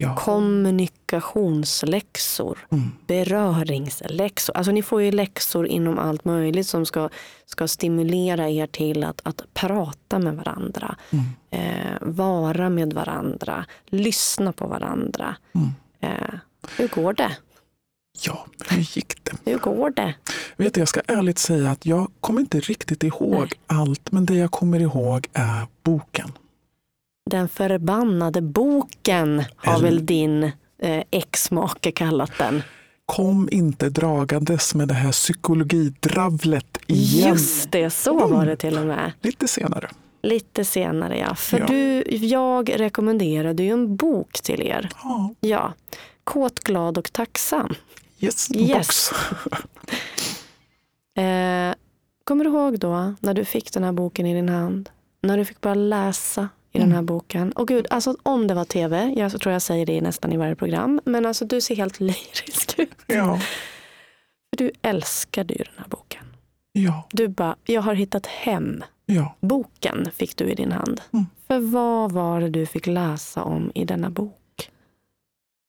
Ja. 0.02 0.16
Kommunikationsläxor, 0.16 2.58
Mm. 2.70 2.90
beröringsläxor. 3.06 4.56
Alltså 4.56 4.72
ni 4.72 4.82
får 4.82 5.02
ju 5.02 5.12
läxor 5.12 5.66
inom 5.66 5.98
allt 5.98 6.24
möjligt 6.24 6.66
som 6.66 6.86
ska, 6.86 7.08
ska 7.46 7.68
stimulera 7.68 8.48
er 8.48 8.66
till 8.66 9.04
att, 9.04 9.20
att 9.24 9.42
prata 9.54 10.18
med 10.18 10.36
varandra. 10.36 10.96
Mm. 11.10 11.24
Eh, 11.50 11.96
vara 12.00 12.70
med 12.70 12.92
varandra, 12.92 13.64
lyssna 13.86 14.52
på 14.52 14.66
varandra. 14.66 15.36
Mm. 15.54 15.68
Eh, 16.00 16.34
hur 16.76 16.88
går 16.88 17.12
det? 17.12 17.36
Ja, 18.26 18.46
hur 18.68 18.96
gick 18.96 19.24
det? 19.24 19.36
Hur 19.50 19.58
går 19.58 19.90
det? 19.90 20.14
Vet 20.56 20.74
du, 20.74 20.80
jag 20.80 20.88
ska 20.88 21.00
ärligt 21.08 21.38
säga 21.38 21.70
att 21.70 21.86
jag 21.86 22.10
kommer 22.20 22.40
inte 22.40 22.60
riktigt 22.60 23.02
ihåg 23.02 23.34
Nej. 23.40 23.50
allt, 23.66 24.12
men 24.12 24.26
det 24.26 24.34
jag 24.34 24.50
kommer 24.50 24.80
ihåg 24.80 25.26
är 25.32 25.66
boken. 25.82 26.32
Den 27.30 27.48
förbannade 27.48 28.42
boken 28.42 29.44
har 29.56 29.74
Eller... 29.74 29.84
väl 29.84 30.06
din 30.06 30.44
eh, 30.78 31.04
ex-make 31.10 31.92
kallat 31.92 32.32
den. 32.38 32.62
Kom 33.06 33.48
inte 33.52 33.88
dragandes 33.88 34.74
med 34.74 34.88
det 34.88 34.94
här 34.94 35.12
psykologidravlet 35.12 36.78
igen. 36.86 37.28
Just 37.28 37.72
det, 37.72 37.90
så 37.90 38.14
var 38.14 38.34
mm. 38.34 38.46
det 38.46 38.56
till 38.56 38.78
och 38.78 38.86
med. 38.86 39.12
Lite 39.20 39.48
senare. 39.48 39.90
Lite 40.22 40.64
senare 40.64 41.18
ja. 41.18 41.34
För 41.34 41.58
ja. 41.58 41.66
Du, 41.66 42.04
jag 42.16 42.80
rekommenderade 42.80 43.62
ju 43.62 43.70
en 43.70 43.96
bok 43.96 44.32
till 44.32 44.62
er. 44.62 44.88
Ja. 45.02 45.34
ja. 45.40 45.72
Kåt, 46.24 46.60
glad 46.60 46.98
och 46.98 47.12
tacksam. 47.12 47.74
Yes, 48.20 48.56
yes. 48.56 49.12
eh, 51.16 51.74
kommer 52.24 52.44
du 52.44 52.50
ihåg 52.50 52.78
då 52.78 53.14
när 53.20 53.34
du 53.34 53.44
fick 53.44 53.72
den 53.72 53.84
här 53.84 53.92
boken 53.92 54.26
i 54.26 54.34
din 54.34 54.48
hand? 54.48 54.90
När 55.22 55.38
du 55.38 55.44
fick 55.44 55.60
börja 55.60 55.74
läsa 55.74 56.48
i 56.72 56.78
mm. 56.78 56.88
den 56.88 56.96
här 56.96 57.02
boken. 57.02 57.52
Och 57.52 57.68
gud, 57.68 57.86
alltså 57.90 58.16
om 58.22 58.46
det 58.46 58.54
var 58.54 58.64
tv, 58.64 59.14
jag 59.16 59.40
tror 59.40 59.52
jag 59.52 59.62
säger 59.62 59.86
det 59.86 60.00
nästan 60.00 60.32
i 60.32 60.36
varje 60.36 60.56
program, 60.56 61.00
men 61.04 61.26
alltså 61.26 61.44
du 61.44 61.60
ser 61.60 61.76
helt 61.76 62.00
lyrisk 62.00 62.78
ut. 62.78 62.94
Ja. 63.06 63.40
Du 64.56 64.70
älskade 64.82 65.54
ju 65.54 65.64
den 65.64 65.74
här 65.76 65.88
boken. 65.88 66.24
Ja. 66.72 67.08
Du 67.12 67.28
bara, 67.28 67.56
jag 67.64 67.82
har 67.82 67.94
hittat 67.94 68.26
hem. 68.26 68.84
Ja. 69.06 69.36
Boken 69.40 70.08
fick 70.14 70.36
du 70.36 70.50
i 70.50 70.54
din 70.54 70.72
hand. 70.72 71.00
Mm. 71.12 71.26
För 71.46 71.58
vad 71.58 72.12
var 72.12 72.40
det 72.40 72.48
du 72.48 72.66
fick 72.66 72.86
läsa 72.86 73.42
om 73.42 73.72
i 73.74 73.84
denna 73.84 74.10
bok? 74.10 74.70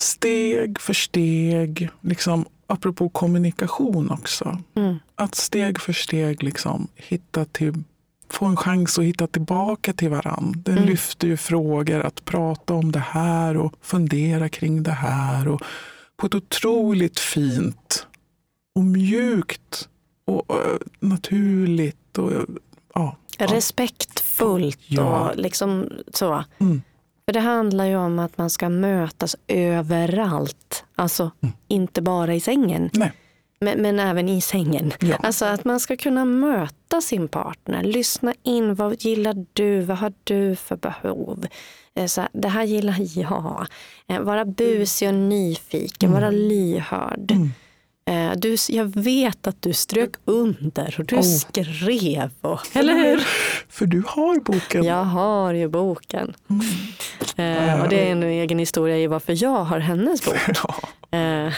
Steg 0.03 0.79
för 0.79 0.93
steg, 0.93 1.89
liksom, 2.01 2.45
apropå 2.67 3.09
kommunikation 3.09 4.11
också. 4.11 4.57
Mm. 4.75 4.99
Att 5.15 5.35
steg 5.35 5.81
för 5.81 5.93
steg 5.93 6.43
liksom 6.43 6.87
hitta 6.95 7.45
till 7.45 7.83
få 8.29 8.45
en 8.45 8.57
chans 8.57 8.99
att 8.99 9.05
hitta 9.05 9.27
tillbaka 9.27 9.93
till 9.93 10.09
varandra. 10.09 10.59
Den 10.63 10.77
mm. 10.77 10.89
lyfter 10.89 11.27
ju 11.27 11.37
frågor 11.37 11.99
att 11.99 12.25
prata 12.25 12.73
om 12.73 12.91
det 12.91 12.99
här 12.99 13.57
och 13.57 13.73
fundera 13.81 14.49
kring 14.49 14.83
det 14.83 14.91
här. 14.91 15.47
Och 15.47 15.61
på 16.17 16.25
ett 16.25 16.35
otroligt 16.35 17.19
fint 17.19 18.07
och 18.75 18.83
mjukt 18.83 19.89
och 20.25 20.55
uh, 20.55 20.77
naturligt. 20.99 22.17
Och, 22.17 22.31
uh, 22.31 22.43
ja. 22.93 23.17
Respektfullt 23.37 24.79
ja. 24.87 25.29
och 25.29 25.37
liksom 25.37 25.89
så. 26.13 26.43
Mm. 26.57 26.81
För 27.25 27.33
det 27.33 27.39
handlar 27.39 27.85
ju 27.85 27.95
om 27.95 28.19
att 28.19 28.37
man 28.37 28.49
ska 28.49 28.69
mötas 28.69 29.35
överallt. 29.47 30.85
Alltså 30.95 31.31
mm. 31.41 31.53
inte 31.67 32.01
bara 32.01 32.35
i 32.35 32.39
sängen. 32.39 32.89
Nej. 32.93 33.11
Men, 33.63 33.81
men, 33.81 33.99
även 33.99 34.29
i 34.29 34.41
sängen. 34.41 34.93
Ja. 34.99 35.15
Alltså 35.15 35.45
att 35.45 35.65
man 35.65 35.79
ska 35.79 35.97
kunna 35.97 36.25
möta 36.25 37.01
sin 37.01 37.27
partner, 37.27 37.83
lyssna 37.83 38.33
in. 38.43 38.75
Vad 38.75 39.01
gillar 39.03 39.45
du? 39.53 39.81
Vad 39.81 39.97
har 39.97 40.13
du 40.23 40.55
för 40.55 40.75
behov? 40.75 41.47
Eh, 41.95 42.05
så 42.05 42.21
här, 42.21 42.29
det 42.33 42.47
här 42.47 42.63
gillar 42.63 42.95
jag. 43.19 43.67
Eh, 44.07 44.19
vara 44.19 44.45
busig 44.45 45.07
och 45.07 45.13
nyfiken, 45.13 46.09
mm. 46.09 46.21
vara 46.21 46.31
lyhörd. 46.31 47.31
Mm. 47.31 47.51
Eh, 48.05 48.31
du, 48.37 48.55
jag 48.69 48.85
vet 48.85 49.47
att 49.47 49.61
du 49.61 49.73
strök 49.73 50.11
under 50.25 50.95
och 50.99 51.05
du 51.05 51.15
oh. 51.15 51.21
skrev. 51.21 52.29
Och, 52.41 52.59
eller 52.73 52.93
hur? 52.93 53.27
För 53.69 53.85
du 53.85 54.03
har 54.07 54.39
boken. 54.39 54.83
Jag 54.83 55.03
har 55.03 55.53
ju 55.53 55.67
boken. 55.67 56.33
Mm. 56.49 56.65
Eh, 57.35 57.81
och 57.81 57.89
det 57.89 58.07
är 58.07 58.11
en 58.11 58.23
egen 58.23 58.59
historia 58.59 58.97
i 58.97 59.07
varför 59.07 59.43
jag 59.43 59.63
har 59.63 59.79
hennes 59.79 60.25
bok. 60.25 60.35
Ja. 60.63 60.75
Eh, 61.17 61.53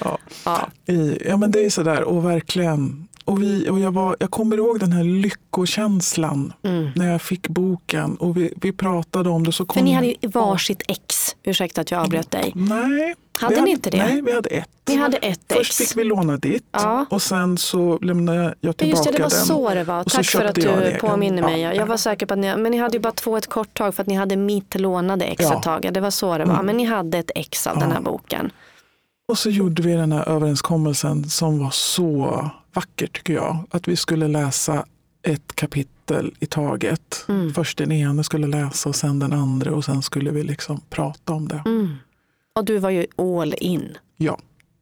ja. 0.00 0.18
Ja. 0.44 0.68
I, 0.86 1.18
ja 1.28 1.36
men 1.36 1.50
det 1.50 1.64
är 1.64 1.70
sådär 1.70 2.02
och 2.02 2.24
verkligen. 2.24 3.08
Och, 3.24 3.42
vi, 3.42 3.68
och 3.70 3.80
jag, 3.80 3.92
var, 3.92 4.16
jag 4.20 4.30
kommer 4.30 4.56
ihåg 4.56 4.80
den 4.80 4.92
här 4.92 5.04
lyckokänslan 5.04 6.52
mm. 6.62 6.90
när 6.96 7.12
jag 7.12 7.22
fick 7.22 7.48
boken 7.48 8.16
och 8.16 8.36
vi, 8.36 8.52
vi 8.56 8.72
pratade 8.72 9.30
om 9.30 9.46
det. 9.46 9.52
Så 9.52 9.64
kom 9.64 9.80
För 9.80 9.84
ni 9.84 9.92
hade 9.92 10.06
ju 10.06 10.16
varsitt 10.22 10.82
ex, 10.88 11.36
ursäkta 11.42 11.80
att 11.80 11.90
jag 11.90 12.02
avbröt 12.02 12.30
dig. 12.30 12.52
Nej. 12.54 13.14
Hade 13.40 13.54
ni 13.54 13.60
hade, 13.60 13.70
inte 13.70 13.90
det? 13.90 13.96
Nej, 13.98 14.22
vi 14.22 14.32
hade 14.32 14.48
ett. 14.48 14.68
Ni 14.88 14.96
hade 14.96 15.16
ett 15.16 15.40
Först 15.48 15.74
fick 15.74 15.96
vi 15.96 16.04
låna 16.04 16.36
ditt 16.36 16.68
ja. 16.72 17.06
och 17.10 17.22
sen 17.22 17.58
så 17.58 17.98
lämnade 17.98 18.54
jag 18.60 18.76
tillbaka 18.76 18.96
Just 18.96 19.04
det, 19.04 19.10
det 19.10 19.22
var 19.22 19.30
den. 19.30 19.46
så 19.46 19.74
det 19.74 19.84
var. 19.84 20.04
Tack 20.04 20.26
för 20.26 20.44
att 20.44 20.54
du 20.54 20.96
påminner 21.00 21.42
mig. 21.42 21.60
Ja. 21.60 21.74
Jag 21.74 21.86
var 21.86 21.96
säker 21.96 22.26
på 22.26 22.34
att 22.34 22.40
ni, 22.40 22.56
men 22.56 22.72
ni 22.72 22.78
hade 22.78 22.96
ju 22.96 23.00
bara 23.00 23.12
två 23.12 23.36
ett 23.36 23.46
kort 23.46 23.78
tag 23.78 23.94
för 23.94 24.02
att 24.02 24.06
ni 24.06 24.14
hade 24.14 24.36
mitt 24.36 24.80
lånade 24.80 25.24
ex 25.24 25.42
ja. 25.42 25.56
ett 25.56 25.62
tag. 25.62 25.90
Det 25.92 26.00
var 26.00 26.10
så 26.10 26.38
det 26.38 26.44
var. 26.44 26.54
Mm. 26.54 26.66
Men 26.66 26.76
ni 26.76 26.84
hade 26.84 27.18
ett 27.18 27.30
ex 27.34 27.66
av 27.66 27.78
den 27.78 27.92
här 27.92 28.00
boken. 28.00 28.52
Och 29.28 29.38
så 29.38 29.50
gjorde 29.50 29.82
vi 29.82 29.92
den 29.92 30.12
här 30.12 30.28
överenskommelsen 30.28 31.30
som 31.30 31.58
var 31.58 31.70
så 31.70 32.50
vacker 32.74 33.06
tycker 33.06 33.32
jag. 33.32 33.56
Att 33.70 33.88
vi 33.88 33.96
skulle 33.96 34.28
läsa 34.28 34.84
ett 35.22 35.56
kapitel 35.56 36.34
i 36.40 36.46
taget. 36.46 37.24
Mm. 37.28 37.54
Först 37.54 37.78
den 37.78 37.92
ena 37.92 38.22
skulle 38.22 38.46
läsa 38.46 38.88
och 38.88 38.96
sen 38.96 39.18
den 39.18 39.32
andra 39.32 39.74
och 39.74 39.84
sen 39.84 40.02
skulle 40.02 40.30
vi 40.30 40.42
liksom 40.42 40.80
prata 40.90 41.32
om 41.32 41.48
det. 41.48 41.62
Mm. 41.66 41.96
Och 42.52 42.64
du 42.64 42.78
var 42.78 42.90
ju 42.90 43.06
all 43.16 43.54
in. 43.58 43.98
Ja. 44.16 44.38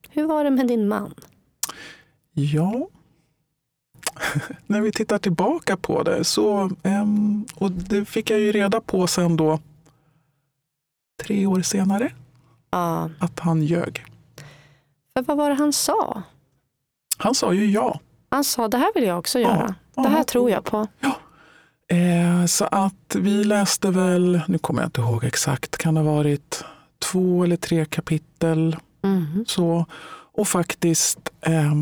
Hur 0.09 0.27
var 0.27 0.45
det 0.45 0.51
med 0.51 0.67
din 0.67 0.89
man? 0.89 1.15
Ja, 2.33 2.89
när 4.67 4.81
vi 4.81 4.93
tittar 4.93 5.19
tillbaka 5.19 5.77
på 5.77 6.03
det 6.03 6.25
så, 6.25 6.71
um, 6.83 7.47
och 7.55 7.73
det 7.73 8.05
fick 8.05 8.31
jag 8.31 8.41
ju 8.41 8.53
reda 8.53 8.81
på 8.81 9.07
sen 9.07 9.37
då 9.37 9.61
tre 11.23 11.47
år 11.47 11.63
senare, 11.63 12.05
uh. 12.75 13.07
att 13.19 13.41
han 13.41 13.63
ljög. 13.63 14.05
För 15.15 15.23
vad 15.23 15.37
var 15.37 15.49
det 15.49 15.57
han 15.57 15.73
sa? 15.73 16.23
Han 17.19 17.35
sa 17.35 17.53
ju 17.53 17.71
ja. 17.71 18.01
Han 18.31 18.45
sa 18.45 18.69
det 18.69 18.79
här 18.79 18.91
vill 18.95 19.05
jag 19.05 19.19
också 19.19 19.39
göra. 19.39 19.75
Ja, 19.95 20.03
det 20.03 20.09
här 20.09 20.19
ja. 20.19 20.25
tror 20.25 20.51
jag 20.51 20.65
på. 20.65 20.87
Ja. 21.01 21.19
Eh, 21.97 22.47
så 22.47 22.65
att 22.65 23.17
vi 23.19 23.45
läste 23.45 23.91
väl, 23.91 24.41
nu 24.49 24.59
kommer 24.59 24.83
jag 24.83 24.89
inte 24.89 25.01
ihåg 25.01 25.25
exakt, 25.25 25.77
kan 25.77 25.95
det 25.95 26.01
ha 26.01 26.13
varit 26.13 26.65
två 26.99 27.45
eller 27.45 27.57
tre 27.57 27.85
kapitel. 27.85 28.77
Mm. 29.03 29.45
Så, 29.47 29.87
och 30.33 30.49
faktiskt 30.49 31.19
eh, 31.41 31.75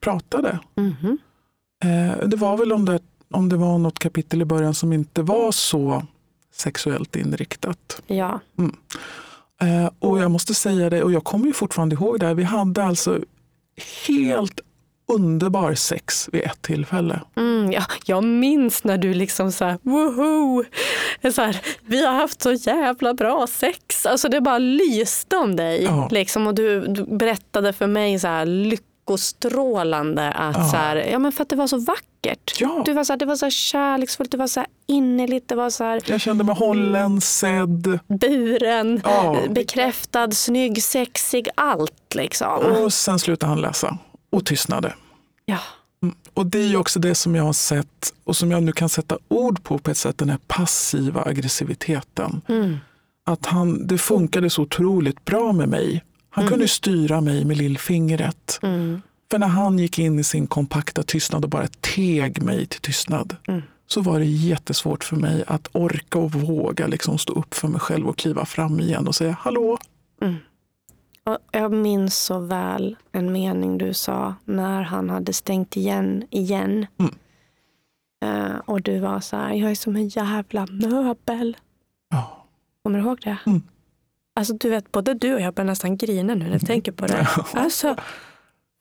pratade. 0.00 0.58
Mm. 0.76 1.18
Eh, 1.84 2.28
det 2.28 2.36
var 2.36 2.56
väl 2.56 2.72
om 2.72 2.84
det, 2.84 3.00
om 3.30 3.48
det 3.48 3.56
var 3.56 3.78
något 3.78 3.98
kapitel 3.98 4.42
i 4.42 4.44
början 4.44 4.74
som 4.74 4.92
inte 4.92 5.22
var 5.22 5.52
så 5.52 6.02
sexuellt 6.52 7.16
inriktat. 7.16 8.02
Ja. 8.06 8.40
Mm. 8.58 8.76
Eh, 9.60 9.90
och 9.98 10.18
jag 10.18 10.30
måste 10.30 10.54
säga 10.54 10.90
det, 10.90 11.02
och 11.02 11.12
jag 11.12 11.24
kommer 11.24 11.46
ju 11.46 11.52
fortfarande 11.52 11.94
ihåg 11.94 12.20
det, 12.20 12.34
vi 12.34 12.42
hade 12.42 12.84
alltså 12.84 13.20
helt 14.08 14.60
underbar 15.08 15.74
sex 15.74 16.28
vid 16.32 16.42
ett 16.42 16.62
tillfälle. 16.62 17.20
Mm, 17.36 17.72
ja, 17.72 17.82
jag 18.04 18.24
minns 18.24 18.84
när 18.84 18.98
du 18.98 19.14
liksom 19.14 19.52
så 19.52 19.64
här, 19.64 19.78
woho! 19.82 20.64
Så 21.32 21.42
här, 21.42 21.60
vi 21.86 22.06
har 22.06 22.12
haft 22.12 22.42
så 22.42 22.52
jävla 22.52 23.14
bra 23.14 23.46
sex. 23.46 24.06
Alltså 24.06 24.28
det 24.28 24.40
bara 24.40 24.58
lyste 24.58 25.36
om 25.36 25.56
dig. 25.56 25.82
Ja. 25.84 26.08
Liksom, 26.12 26.46
och 26.46 26.54
du, 26.54 26.86
du, 26.86 27.04
berättade 27.04 27.72
för 27.72 27.86
mig 27.86 28.18
så 28.18 28.28
här 28.28 28.46
lyckostrålande 28.46 30.32
att 30.32 30.56
ja. 30.56 30.68
så 30.68 30.76
här, 30.76 30.96
ja 30.96 31.18
men 31.18 31.32
för 31.32 31.42
att 31.42 31.48
det 31.48 31.56
var 31.56 31.66
så 31.66 31.78
vackert. 31.78 32.60
Ja. 32.60 32.82
Du 32.84 32.92
var 32.92 33.04
så 33.04 33.12
här, 33.12 33.18
det 33.18 33.26
var 33.26 33.36
så 33.36 33.50
kärleksfullt, 33.50 34.30
det 34.30 34.36
var 34.36 34.46
så 34.46 34.60
här 34.60 34.68
innerligt. 34.86 35.48
Det 35.48 35.54
var 35.54 35.70
så 35.70 35.84
här, 35.84 36.02
jag 36.06 36.20
kände 36.20 36.44
mig 36.44 36.54
hållen, 36.54 37.20
sedd. 37.20 37.98
Buren, 38.08 39.00
ja. 39.04 39.36
bekräftad, 39.50 40.30
snygg, 40.30 40.82
sexig, 40.82 41.48
allt 41.54 42.14
liksom. 42.14 42.58
Och 42.58 42.92
sen 42.92 43.18
slutade 43.18 43.50
han 43.50 43.60
läsa 43.60 43.98
och 44.36 44.46
tystnade. 44.46 44.94
Ja. 45.44 45.58
Mm. 46.02 46.14
Och 46.34 46.46
det 46.46 46.58
är 46.58 46.76
också 46.76 47.00
det 47.00 47.14
som 47.14 47.34
jag 47.34 47.44
har 47.44 47.52
sett 47.52 48.14
och 48.24 48.36
som 48.36 48.50
jag 48.50 48.62
nu 48.62 48.72
kan 48.72 48.88
sätta 48.88 49.18
ord 49.28 49.62
på 49.62 49.78
på 49.78 49.90
ett 49.90 49.96
sätt, 49.96 50.18
den 50.18 50.30
här 50.30 50.38
passiva 50.46 51.22
aggressiviteten. 51.24 52.40
Mm. 52.48 52.76
Att 53.26 53.46
han, 53.46 53.86
det 53.86 53.98
funkade 53.98 54.50
så 54.50 54.62
otroligt 54.62 55.24
bra 55.24 55.52
med 55.52 55.68
mig. 55.68 56.04
Han 56.30 56.44
mm. 56.44 56.52
kunde 56.52 56.68
styra 56.68 57.20
mig 57.20 57.44
med 57.44 57.56
lillfingret. 57.56 58.58
Mm. 58.62 59.02
För 59.30 59.38
när 59.38 59.46
han 59.46 59.78
gick 59.78 59.98
in 59.98 60.18
i 60.18 60.24
sin 60.24 60.46
kompakta 60.46 61.02
tystnad 61.02 61.44
och 61.44 61.50
bara 61.50 61.66
teg 61.80 62.42
mig 62.42 62.66
till 62.66 62.80
tystnad 62.80 63.36
mm. 63.48 63.62
så 63.86 64.00
var 64.00 64.18
det 64.18 64.26
jättesvårt 64.26 65.04
för 65.04 65.16
mig 65.16 65.44
att 65.46 65.68
orka 65.72 66.18
och 66.18 66.32
våga 66.32 66.86
liksom 66.86 67.18
stå 67.18 67.32
upp 67.32 67.54
för 67.54 67.68
mig 67.68 67.80
själv 67.80 68.08
och 68.08 68.18
kliva 68.18 68.44
fram 68.44 68.80
igen 68.80 69.08
och 69.08 69.14
säga 69.14 69.36
hallå. 69.40 69.78
Mm. 71.26 71.38
Jag 71.52 71.72
minns 71.72 72.18
så 72.18 72.38
väl 72.38 72.96
en 73.12 73.32
mening 73.32 73.78
du 73.78 73.94
sa 73.94 74.34
när 74.44 74.82
han 74.82 75.10
hade 75.10 75.32
stängt 75.32 75.76
igen 75.76 76.24
igen. 76.30 76.86
Mm. 76.98 77.14
Uh, 78.24 78.56
och 78.64 78.82
du 78.82 78.98
var 78.98 79.20
så 79.20 79.36
här, 79.36 79.54
jag 79.54 79.70
är 79.70 79.74
som 79.74 79.96
en 79.96 80.08
jävla 80.08 80.66
möbel. 80.66 81.56
Ja. 82.10 82.46
Kommer 82.82 82.98
du 82.98 83.04
ihåg 83.04 83.20
det? 83.24 83.38
Mm. 83.46 83.62
Alltså 84.34 84.54
du 84.54 84.70
vet, 84.70 84.92
både 84.92 85.14
du 85.14 85.34
och 85.34 85.40
jag 85.40 85.54
börjar 85.54 85.66
nästan 85.66 85.96
grina 85.96 86.34
nu 86.34 86.44
när 86.44 86.52
jag 86.52 86.66
tänker 86.66 86.92
på 86.92 87.06
det. 87.06 87.28
Alltså, 87.52 87.96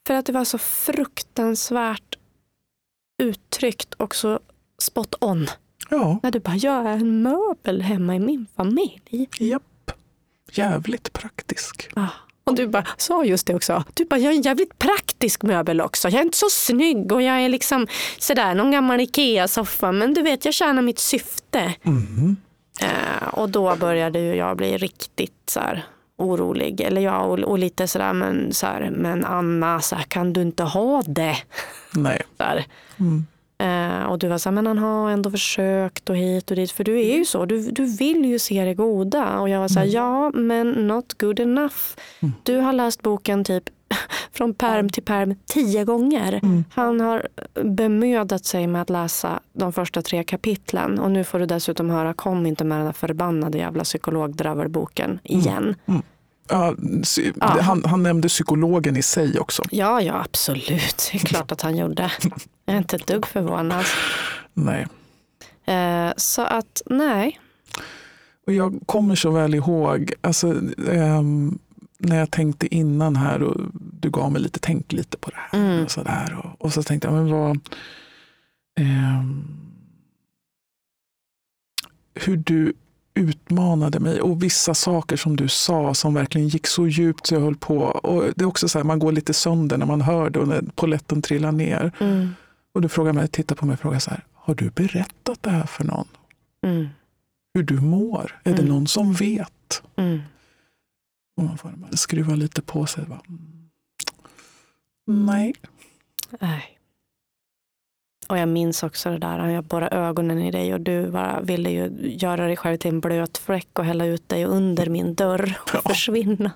för 0.07 0.13
att 0.13 0.25
det 0.25 0.31
var 0.31 0.45
så 0.45 0.57
fruktansvärt 0.57 2.17
uttryckt 3.23 3.93
och 3.93 4.15
så 4.15 4.39
spot 4.77 5.15
on. 5.21 5.47
Ja. 5.89 6.19
När 6.23 6.31
du 6.31 6.39
bara, 6.39 6.55
jag 6.55 6.85
är 6.85 6.93
en 6.93 7.21
möbel 7.23 7.81
hemma 7.81 8.15
i 8.15 8.19
min 8.19 8.47
familj. 8.55 9.29
Japp. 9.39 9.91
Jävligt 10.51 11.13
praktisk. 11.13 11.89
Ah. 11.95 12.09
Och 12.49 12.55
du 12.55 12.67
bara 12.67 12.85
sa 12.97 13.25
just 13.25 13.47
det 13.47 13.55
också. 13.55 13.83
Du 13.93 14.05
bara, 14.05 14.19
jag 14.19 14.33
är 14.33 14.37
en 14.37 14.41
jävligt 14.41 14.79
praktisk 14.79 15.43
möbel 15.43 15.81
också. 15.81 16.09
Jag 16.09 16.19
är 16.19 16.25
inte 16.25 16.37
så 16.37 16.49
snygg 16.49 17.11
och 17.11 17.21
jag 17.21 17.41
är 17.41 17.49
liksom 17.49 17.87
sådär 18.19 18.55
någon 18.55 18.71
gammal 18.71 18.99
Ikea-soffa. 18.99 19.91
Men 19.91 20.13
du 20.13 20.21
vet, 20.21 20.45
jag 20.45 20.53
tjänar 20.53 20.81
mitt 20.81 20.99
syfte. 20.99 21.73
Mm. 21.83 22.35
Eh, 22.81 23.27
och 23.27 23.49
då 23.49 23.75
började 23.75 24.19
ju 24.19 24.35
jag 24.35 24.57
bli 24.57 24.77
riktigt 24.77 25.49
så 25.49 25.59
här, 25.59 25.85
orolig. 26.17 26.81
Eller 26.81 27.01
ja, 27.01 27.19
och, 27.19 27.39
och 27.39 27.59
lite 27.59 27.87
sådär, 27.87 28.13
men, 28.13 28.53
så 28.53 28.65
här, 28.67 28.89
men 28.89 29.25
Anna, 29.25 29.81
så 29.81 29.95
här, 29.95 30.03
kan 30.03 30.33
du 30.33 30.41
inte 30.41 30.63
ha 30.63 31.01
det? 31.01 31.37
Nej. 31.93 32.21
Så. 32.37 32.43
Mm. 32.99 33.25
Eh, 33.57 34.03
och 34.03 34.19
du 34.19 34.27
var 34.27 34.37
så 34.37 34.49
här, 34.49 34.53
men 34.53 34.67
han 34.67 34.77
har 34.77 35.11
ändå 35.11 35.31
försökt 35.31 36.09
och 36.09 36.17
hit 36.17 36.49
och 36.51 36.55
dit. 36.55 36.71
För 36.71 36.83
du 36.83 36.99
är 36.99 37.17
ju 37.17 37.25
så, 37.25 37.45
du, 37.45 37.71
du 37.71 37.85
vill 37.85 38.25
ju 38.25 38.39
se 38.39 38.65
det 38.65 38.73
goda. 38.73 39.39
Och 39.39 39.49
jag 39.49 39.59
var 39.59 39.67
så 39.67 39.79
här, 39.79 39.85
ja 39.87 40.31
men 40.33 40.71
not 40.71 41.13
good 41.21 41.39
enough. 41.39 41.75
Du 42.43 42.57
har 42.57 42.73
läst 42.73 43.01
boken 43.01 43.43
typ 43.43 43.63
från 44.31 44.53
perm 44.53 44.89
till 44.89 45.03
perm 45.03 45.35
tio 45.45 45.83
gånger. 45.83 46.39
Han 46.73 46.99
har 47.01 47.27
bemödat 47.63 48.45
sig 48.45 48.67
med 48.67 48.81
att 48.81 48.89
läsa 48.89 49.39
de 49.53 49.73
första 49.73 50.01
tre 50.01 50.23
kapitlen. 50.23 50.99
Och 50.99 51.11
nu 51.11 51.23
får 51.23 51.39
du 51.39 51.45
dessutom 51.45 51.89
höra, 51.89 52.13
kom 52.13 52.45
inte 52.45 52.63
med 52.63 52.77
den 52.77 52.85
där 52.85 52.93
förbannade 52.93 53.57
jävla 53.57 53.83
psykologdravelboken 53.83 55.19
igen. 55.23 55.75
Ja, 55.85 55.93
sy- 55.93 56.01
Ja. 56.49 56.75
Han, 57.61 57.85
han 57.85 58.03
nämnde 58.03 58.27
psykologen 58.27 58.97
i 58.97 59.01
sig 59.01 59.39
också. 59.39 59.63
Ja, 59.71 60.01
ja 60.01 60.21
absolut. 60.25 61.09
Det 61.11 61.17
är 61.17 61.25
klart 61.25 61.51
att 61.51 61.61
han 61.61 61.77
gjorde. 61.77 62.11
Jag 62.65 62.73
är 62.73 62.77
inte 62.77 62.95
ett 62.95 63.07
dugg 63.07 63.25
förvånad. 63.25 63.85
Nej. 64.53 64.87
Eh, 65.65 66.13
så 66.17 66.41
att 66.41 66.81
nej. 66.85 67.39
Och 68.47 68.53
jag 68.53 68.79
kommer 68.85 69.15
så 69.15 69.31
väl 69.31 69.55
ihåg, 69.55 70.13
alltså, 70.21 70.55
ehm, 70.89 71.59
när 71.97 72.17
jag 72.17 72.31
tänkte 72.31 72.75
innan 72.75 73.15
här 73.15 73.43
och 73.43 73.61
du 73.73 74.09
gav 74.09 74.31
mig 74.31 74.41
lite, 74.41 74.59
tänk 74.59 74.91
lite 74.93 75.17
på 75.17 75.29
det 75.29 75.37
här. 75.37 75.59
Mm. 75.59 75.83
Och, 75.83 75.91
så 75.91 76.03
där, 76.03 76.43
och, 76.43 76.65
och 76.65 76.73
så 76.73 76.83
tänkte 76.83 77.07
jag, 77.07 77.13
men 77.13 77.31
vad... 77.31 77.59
ehm, 78.79 79.43
hur 82.13 82.37
du 82.37 82.73
utmanade 83.15 83.99
mig 83.99 84.21
och 84.21 84.43
vissa 84.43 84.73
saker 84.73 85.17
som 85.17 85.35
du 85.35 85.47
sa 85.47 85.93
som 85.93 86.13
verkligen 86.13 86.47
gick 86.47 86.67
så 86.67 86.87
djupt 86.87 87.27
så 87.27 87.33
jag 87.35 87.41
höll 87.41 87.55
på. 87.55 87.77
Och 87.77 88.23
det 88.35 88.41
är 88.43 88.47
också 88.47 88.67
så 88.69 88.79
här, 88.79 88.83
man 88.83 88.99
går 88.99 89.11
lite 89.11 89.33
sönder 89.33 89.77
när 89.77 89.85
man 89.85 90.01
hör 90.01 90.29
det 90.29 90.39
och 90.39 90.47
när 90.47 90.63
poletten 90.75 91.21
trillar 91.21 91.51
ner. 91.51 91.91
Mm. 91.99 92.29
Och 92.73 92.81
du 92.81 92.89
frågar 92.89 93.13
mig, 93.13 93.27
tittar 93.27 93.55
på 93.55 93.65
mig 93.65 93.73
och 93.73 93.79
frågar 93.79 93.99
så 93.99 94.09
här, 94.09 94.23
har 94.33 94.55
du 94.55 94.69
berättat 94.69 95.43
det 95.43 95.49
här 95.49 95.65
för 95.65 95.83
någon? 95.83 96.07
Mm. 96.65 96.87
Hur 97.53 97.63
du 97.63 97.81
mår? 97.81 98.39
Är 98.43 98.51
det 98.53 98.59
Mm. 98.59 98.73
någon 98.73 98.87
som 98.87 99.13
vet? 99.13 99.83
Mm. 99.95 100.19
Och 101.37 101.43
man 101.43 101.57
får 101.57 101.73
skruva 101.97 102.35
lite 102.35 102.61
på 102.61 102.85
sig. 102.85 103.05
Bara, 103.05 103.21
mm. 103.27 105.25
Nej. 105.25 105.55
Nej. 106.39 106.74
Och 108.29 108.37
jag 108.37 108.49
minns 108.49 108.83
också 108.83 109.09
det 109.11 109.17
där, 109.17 109.47
jag 109.49 109.63
borrade 109.63 109.95
ögonen 109.95 110.39
i 110.39 110.51
dig 110.51 110.73
och 110.73 110.81
du 110.81 111.11
bara 111.11 111.41
ville 111.41 111.69
ju 111.69 111.91
göra 112.01 112.45
dig 112.47 112.57
själv 112.57 112.77
till 112.77 112.89
en 112.91 112.99
blöt 112.99 113.37
fläck 113.37 113.79
och 113.79 113.85
hälla 113.85 114.05
ut 114.05 114.29
dig 114.29 114.45
under 114.45 114.89
min 114.89 115.15
dörr 115.15 115.53
och 115.61 115.69
Ja. 115.73 115.81
försvinna. 115.89 116.51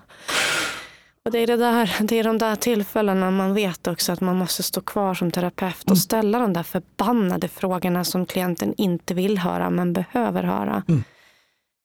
Och 1.24 1.30
det 1.32 1.38
är, 1.38 1.46
det, 1.46 1.56
där, 1.56 1.96
det 2.00 2.18
är 2.18 2.24
de 2.24 2.38
där 2.38 2.56
tillfällena 2.56 3.30
man 3.30 3.54
vet 3.54 3.86
också 3.86 4.12
att 4.12 4.20
man 4.20 4.36
måste 4.36 4.62
stå 4.62 4.80
kvar 4.80 5.14
som 5.14 5.30
terapeut 5.30 5.82
och 5.82 5.88
Mm. 5.90 5.96
ställa 5.96 6.38
de 6.38 6.52
där 6.52 6.62
förbannade 6.62 7.48
frågorna 7.48 8.04
som 8.04 8.26
klienten 8.26 8.74
inte 8.76 9.14
vill 9.14 9.38
höra 9.38 9.70
men 9.70 9.92
behöver 9.92 10.42
höra. 10.42 10.82
Mm. 10.88 11.04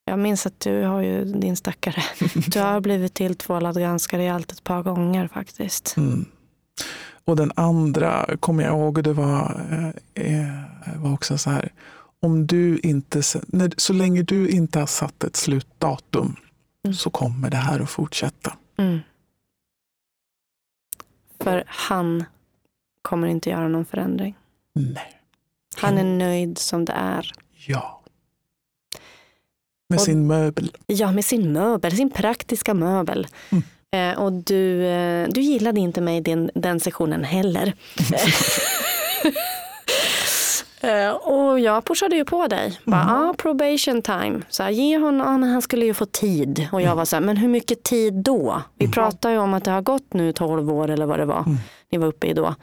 Jag 0.04 0.18
minns 0.18 0.46
att 0.46 0.60
du 0.60 0.82
har 0.82 1.00
ju 1.02 1.24
din 1.24 1.56
stackare. 1.56 2.02
Du 2.48 2.60
har 2.60 2.80
blivit 2.80 3.14
tilltvålad 3.14 3.78
ganska 3.80 4.18
rejält 4.18 4.52
ett 4.52 4.64
par 4.64 4.82
gånger 4.82 5.28
faktiskt. 5.28 5.94
Mm. 5.96 6.24
Och 7.26 7.36
den 7.36 7.52
andra 7.56 8.36
kommer 8.40 8.64
jag 8.64 8.72
ihåg, 8.72 9.02
det 9.04 9.12
var, 9.12 9.66
eh, 10.14 10.34
eh, 10.34 11.02
var 11.02 11.12
också 11.12 11.38
så 11.38 11.50
här. 11.50 11.72
Om 12.20 12.46
du 12.46 12.78
inte, 12.78 13.22
när, 13.46 13.72
så 13.76 13.92
länge 13.92 14.22
du 14.22 14.48
inte 14.48 14.78
har 14.78 14.86
satt 14.86 15.24
ett 15.24 15.36
slutdatum 15.36 16.36
Mm. 16.84 16.94
så 16.94 17.10
kommer 17.10 17.50
det 17.50 17.56
här 17.56 17.80
att 17.80 17.90
fortsätta. 17.90 18.56
Mm. 18.76 18.98
För 21.40 21.64
han 21.66 22.24
kommer 23.02 23.28
inte 23.28 23.50
göra 23.50 23.68
någon 23.68 23.84
förändring. 23.84 24.34
Nej. 24.72 25.20
Han 25.76 25.98
är 25.98 26.04
nöjd 26.04 26.58
som 26.58 26.84
det 26.84 26.92
är. 26.92 27.32
Ja. 27.66 28.02
Med 29.88 29.96
Och- 29.98 30.04
sin 30.04 30.26
möbel. 30.26 30.70
Ja, 30.86 31.12
med 31.12 31.24
sin 31.24 31.52
möbel, 31.52 31.96
sin 31.96 32.10
praktiska 32.10 32.74
möbel. 32.74 33.26
Mm. 33.52 33.64
Eh, 33.94 34.18
och 34.22 34.32
du, 34.32 34.86
eh, 34.86 35.28
du 35.28 35.40
gillade 35.40 35.80
inte 35.80 36.00
mig 36.00 36.20
den, 36.20 36.50
den 36.54 36.80
sessionen 36.80 37.24
heller. 37.24 37.72
Eh, 40.80 41.10
och 41.10 41.60
jag 41.60 41.84
pushade 41.84 42.16
ju 42.16 42.24
på 42.24 42.46
dig. 42.46 42.80
Bara, 42.84 43.02
Mm. 43.02 43.14
ah, 43.14 43.34
probation 43.38 44.02
time. 44.02 44.40
Så 44.48 44.62
här, 44.62 44.70
ge 44.70 44.98
honom, 44.98 45.26
ah, 45.28 45.38
men 45.38 45.50
han 45.50 45.62
skulle 45.62 45.84
ju 45.86 45.94
få 45.94 46.06
tid. 46.06 46.68
Och 46.72 46.82
jag 46.82 46.96
var 46.96 47.04
så 47.04 47.16
här, 47.16 47.20
men 47.20 47.36
hur 47.36 47.48
mycket 47.48 47.82
tid 47.82 48.14
då? 48.14 48.62
Vi 48.78 48.84
Mm. 48.84 48.92
pratar 48.92 49.30
ju 49.30 49.38
om 49.38 49.54
att 49.54 49.64
det 49.64 49.70
har 49.70 49.82
gått 49.82 50.12
nu 50.14 50.32
12 50.32 50.70
år 50.72 50.90
eller 50.90 51.06
vad 51.06 51.18
det 51.18 51.24
var. 51.24 51.38
Mm. 51.40 51.56
Ni 51.92 51.98
var 51.98 52.06
uppe 52.06 52.26
i 52.26 52.34
då. 52.34 52.54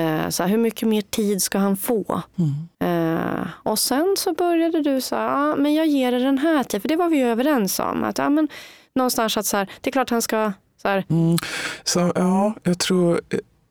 Eh, 0.00 0.28
så 0.28 0.42
här, 0.42 0.50
hur 0.50 0.58
mycket 0.58 0.88
mer 0.88 1.02
tid 1.02 1.42
ska 1.42 1.58
han 1.58 1.76
få? 1.76 2.22
Mm. 2.38 3.18
Eh, 3.34 3.46
och 3.62 3.78
sen 3.78 4.14
så 4.18 4.32
började 4.32 4.82
du 4.82 4.90
här, 5.10 5.28
ah, 5.52 5.56
men 5.56 5.74
jag 5.74 5.86
ger 5.86 6.12
det 6.12 6.18
den 6.18 6.38
här 6.38 6.64
tiden. 6.64 6.80
För 6.80 6.88
det 6.88 6.96
var 6.96 7.08
vi 7.08 7.16
ju 7.16 7.26
överens 7.26 7.78
om. 7.80 8.04
Att, 8.04 8.18
ah, 8.18 8.30
men, 8.30 8.48
någonstans 8.94 9.36
att 9.36 9.46
så 9.46 9.56
här, 9.56 9.68
det 9.80 9.90
är 9.90 9.92
klart 9.92 10.10
han 10.10 10.22
ska, 10.22 10.52
så 10.82 10.88
Mm. 10.88 11.36
Så 11.84 12.12
ja, 12.14 12.54
jag 12.62 12.78
tror 12.78 13.20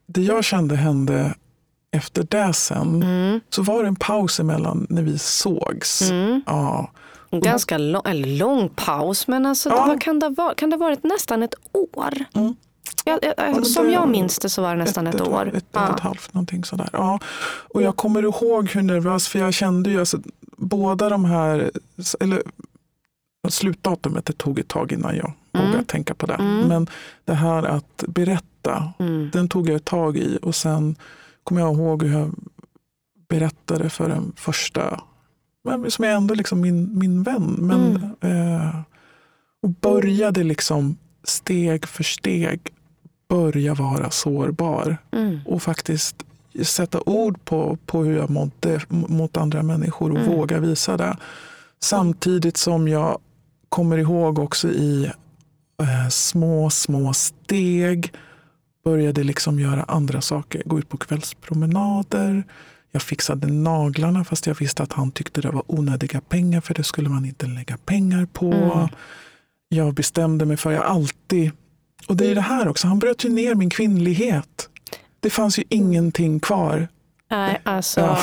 det 0.06 0.22
jag 0.22 0.44
kände 0.44 0.76
hände 0.76 1.34
efter 1.90 2.22
det 2.30 2.52
sen, 2.52 3.02
mm, 3.02 3.40
så 3.50 3.62
var 3.62 3.82
det 3.82 3.88
en 3.88 3.96
paus 3.96 4.40
emellan 4.40 4.86
när 4.90 5.02
vi 5.02 5.18
sågs. 5.18 6.10
mm, 6.10 6.42
Ja, 6.46 6.90
en 7.30 7.40
ganska 7.40 7.78
lång, 7.78 8.02
eller 8.04 8.28
lång 8.38 8.68
paus. 8.68 9.26
Men 9.26 9.46
alltså, 9.46 9.68
Ja. 9.68 9.86
vad 9.86 10.00
kan, 10.00 10.18
det 10.18 10.34
ha, 10.36 10.54
kan 10.54 10.70
det 10.70 10.76
ha 10.76 10.84
varit 10.84 11.04
nästan 11.04 11.42
ett 11.42 11.54
år? 11.72 12.14
Mm. 12.34 12.56
Ja, 13.04 13.18
ja, 13.22 13.32
men 13.36 13.64
som 13.64 13.90
jag 13.90 14.08
minns 14.08 14.38
det 14.38 14.48
så 14.48 14.62
var 14.62 14.76
det 14.76 14.84
nästan 14.84 15.06
ett, 15.06 15.20
år. 15.20 15.48
Ett, 15.48 15.54
ett, 15.54 15.64
ja. 15.72 15.88
och 15.88 15.94
ett 15.94 16.00
halvt, 16.00 16.34
någonting 16.34 16.64
sådär. 16.64 16.88
Ja. 16.92 17.18
Och 17.74 17.82
jag 17.82 17.96
kommer 17.96 18.22
ihåg 18.22 18.70
hur 18.70 18.82
nervös, 18.82 19.28
för 19.28 19.38
jag 19.38 19.54
kände 19.54 19.90
ju 19.90 20.00
alltså, 20.00 20.18
båda 20.56 21.08
de 21.08 21.24
här, 21.24 21.70
eller 22.20 22.42
slutdatumet, 23.52 24.24
det 24.26 24.38
tog 24.38 24.58
ett 24.58 24.68
tag 24.68 24.92
innan 24.92 25.16
jag 25.16 25.32
Mm. 25.52 25.66
vågade 25.66 25.84
tänka 25.84 26.14
på 26.14 26.26
det. 26.26 26.34
Mm. 26.34 26.68
Men 26.68 26.86
det 27.24 27.34
här 27.34 27.62
att 27.62 28.04
berätta, 28.08 28.92
Mm. 28.98 29.30
den 29.32 29.48
tog 29.48 29.68
jag 29.68 29.76
ett 29.76 29.84
tag 29.84 30.16
i 30.16 30.38
och 30.42 30.54
sen 30.54 30.96
kommer 31.44 31.60
jag 31.60 31.74
ihåg 31.74 32.02
hur 32.02 32.18
jag 32.18 32.34
berättade 33.28 33.90
för 33.90 34.08
den 34.08 34.32
första, 34.36 35.00
som 35.88 36.04
är 36.04 36.08
ändå 36.10 36.34
liksom 36.34 36.60
min, 36.60 36.98
min 36.98 37.22
vän. 37.22 37.56
Men, 37.58 37.96
eh, 38.20 38.76
och 39.62 39.70
började 39.70 40.42
liksom 40.42 40.96
steg 41.24 41.86
för 41.86 42.04
steg 42.04 42.60
börja 43.28 43.74
vara 43.74 44.10
sårbar 44.10 44.96
Mm. 45.10 45.38
och 45.46 45.62
faktiskt 45.62 46.22
sätta 46.62 47.00
ord 47.06 47.44
på, 47.44 47.78
på 47.86 48.02
hur 48.04 48.16
jag 48.16 48.30
mådde 48.30 48.80
mot 48.88 49.36
andra 49.36 49.62
människor 49.62 50.10
och 50.12 50.18
Mm. 50.18 50.30
våga 50.36 50.58
visa 50.60 50.96
det. 50.96 51.16
Samtidigt 51.80 52.56
som 52.56 52.88
jag 52.88 53.18
kommer 53.68 53.98
ihåg 53.98 54.38
också 54.38 54.68
i 54.68 55.04
eh, 55.82 56.08
små, 56.10 56.70
små 56.70 57.12
steg 57.12 58.12
började 58.84 59.22
liksom 59.22 59.60
göra 59.60 59.82
andra 59.82 60.20
saker. 60.20 60.62
Gå 60.66 60.78
ut 60.78 60.88
på 60.88 60.96
kvällspromenader. 60.96 62.44
Jag 62.90 63.02
fixade 63.02 63.46
naglarna 63.46 64.24
fast 64.24 64.46
jag 64.46 64.54
visste 64.54 64.82
att 64.82 64.92
han 64.92 65.10
tyckte 65.10 65.40
det 65.40 65.50
var 65.50 65.62
onödiga 65.66 66.20
pengar 66.20 66.60
för 66.60 66.74
det 66.74 66.84
skulle 66.84 67.08
man 67.08 67.24
inte 67.24 67.46
lägga 67.46 67.76
pengar 67.76 68.26
på. 68.26 68.52
Mm. 68.52 68.88
Jag 69.68 69.94
bestämde 69.94 70.44
mig 70.44 70.56
för, 70.56 70.70
jag 70.70 70.84
alltid, 70.84 71.50
och 72.08 72.16
det 72.16 72.30
är 72.30 72.34
det 72.34 72.40
här 72.40 72.68
också, 72.68 72.88
han 72.88 72.98
bröt 72.98 73.24
ju 73.24 73.28
ner 73.28 73.54
min 73.54 73.70
kvinnlighet. 73.70 74.68
Det 75.20 75.30
fanns 75.30 75.58
ju 75.58 75.64
ingenting 75.68 76.40
kvar. 76.40 76.88
Nej, 77.36 77.60
alltså 77.64 78.00
Ja. 78.00 78.18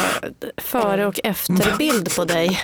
före 0.57 1.05
och 1.05 1.19
efterbild 1.23 2.15
på 2.15 2.25
dig. 2.25 2.59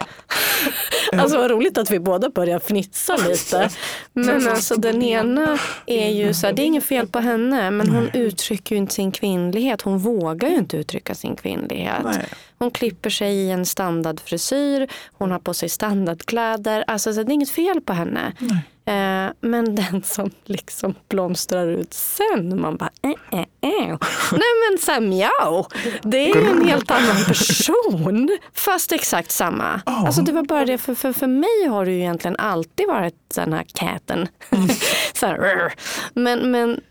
Alltså 1.11 1.37
vad 1.37 1.51
roligt 1.51 1.77
att 1.77 1.91
vi 1.91 1.99
båda 1.99 2.29
börjar 2.29 2.59
fnitsa 2.59 3.15
lite. 3.17 3.69
Men 4.13 4.47
alltså 4.47 4.75
den 4.75 5.03
ena 5.03 5.57
är 5.85 6.09
ju 6.09 6.33
så 6.33 6.47
här, 6.47 6.53
det 6.53 6.61
är 6.61 6.65
inget 6.65 6.83
fel 6.83 7.07
på 7.07 7.19
henne, 7.19 7.71
men 7.71 7.89
hon 7.89 8.09
uttrycker 8.13 8.75
ju 8.75 8.79
inte 8.79 8.93
sin 8.93 9.11
kvinnlighet. 9.11 9.81
Hon 9.81 9.97
vågar 9.97 10.49
ju 10.49 10.55
inte 10.55 10.77
uttrycka 10.77 11.15
sin 11.15 11.35
kvinnlighet. 11.35 12.03
Nej. 12.03 12.25
Hon 12.59 12.71
klipper 12.71 13.09
sig 13.09 13.33
i 13.35 13.51
en 13.51 13.65
standardfrisyr, 13.65 14.87
hon 15.11 15.31
har 15.31 15.39
på 15.39 15.53
sig 15.53 15.69
standardkläder. 15.69 16.83
Alltså 16.87 17.13
så 17.13 17.23
det 17.23 17.31
är 17.31 17.33
inget 17.33 17.49
fel 17.51 17.81
på 17.81 17.93
henne. 17.93 18.33
Nej. 18.39 18.59
Eh, 18.87 19.31
men 19.41 19.75
den 19.91 20.03
som 20.03 20.31
liksom 20.45 20.95
blomstrar 21.09 21.67
ut 21.67 21.93
sen, 21.93 22.61
man 22.61 22.77
bara 22.77 22.89
äh, 23.01 23.39
äh, 23.39 23.45
äh. 23.61 23.97
Nej 24.31 24.53
men 24.61 24.77
här, 24.87 25.01
mjau, 25.01 25.65
det 26.03 26.31
är 26.31 26.51
en 26.51 26.67
helt 26.67 26.91
annan 26.91 27.15
person. 27.27 28.37
Fast 28.53 28.91
exakt 28.91 29.31
samma. 29.31 29.81
Ja. 29.85 30.05
Alltså 30.05 30.21
det 30.21 30.31
var 30.31 30.43
bara 30.43 30.65
det, 30.65 30.77
för, 30.77 30.95
för, 30.95 31.13
för 31.13 31.27
mig 31.27 31.67
har 31.69 31.85
det 31.85 31.91
ju 31.91 31.99
egentligen 31.99 32.37
alltid 32.37 32.87
varit 32.87 33.15
den 33.35 33.53
här 33.53 33.65
katten. 33.73 34.27
så 35.13 35.25
här, 35.25 35.73
men, 36.13 36.51
men 36.51 36.81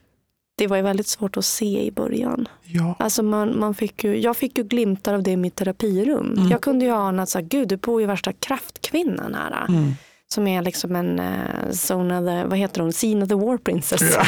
det 0.59 0.67
var 0.67 0.77
ju 0.77 0.83
väldigt 0.83 1.07
svårt 1.07 1.37
att 1.37 1.45
se 1.45 1.87
i 1.87 1.91
början. 1.91 2.49
Ja. 2.63 2.97
Alltså 2.99 3.23
man, 3.23 3.59
man 3.59 3.75
fick 3.75 4.05
ju, 4.05 4.21
jag 4.21 4.37
fick 4.37 4.59
ju 4.59 4.65
glimtar 4.65 5.15
av 5.15 5.23
det 5.23 5.31
i 5.31 5.37
mitt 5.37 5.57
terapirum. 5.57 6.49
Jag 6.51 6.61
kunde 6.61 6.85
ju 6.85 6.91
ana 6.91 7.23
att 7.23 7.29
så 7.29 7.39
här, 7.39 7.47
gud, 7.47 7.69
det 7.69 7.77
bor 7.77 8.01
ju 8.01 8.07
värsta 8.07 8.33
kraftkvinnan 8.33 9.35
här. 9.35 9.67
Mm. 9.69 9.93
Som 10.35 10.47
är 10.47 10.63
liksom 10.63 10.97
en 10.97 11.21
uh, 11.21 11.71
Zona 11.73 12.21
the, 12.21 12.45
vad 12.49 12.59
heter 12.59 12.81
hon, 12.81 12.93
Sina 12.93 13.27
the 13.27 13.35
War 13.35 13.57
Princess. 13.59 14.03
Ja. 14.17 14.25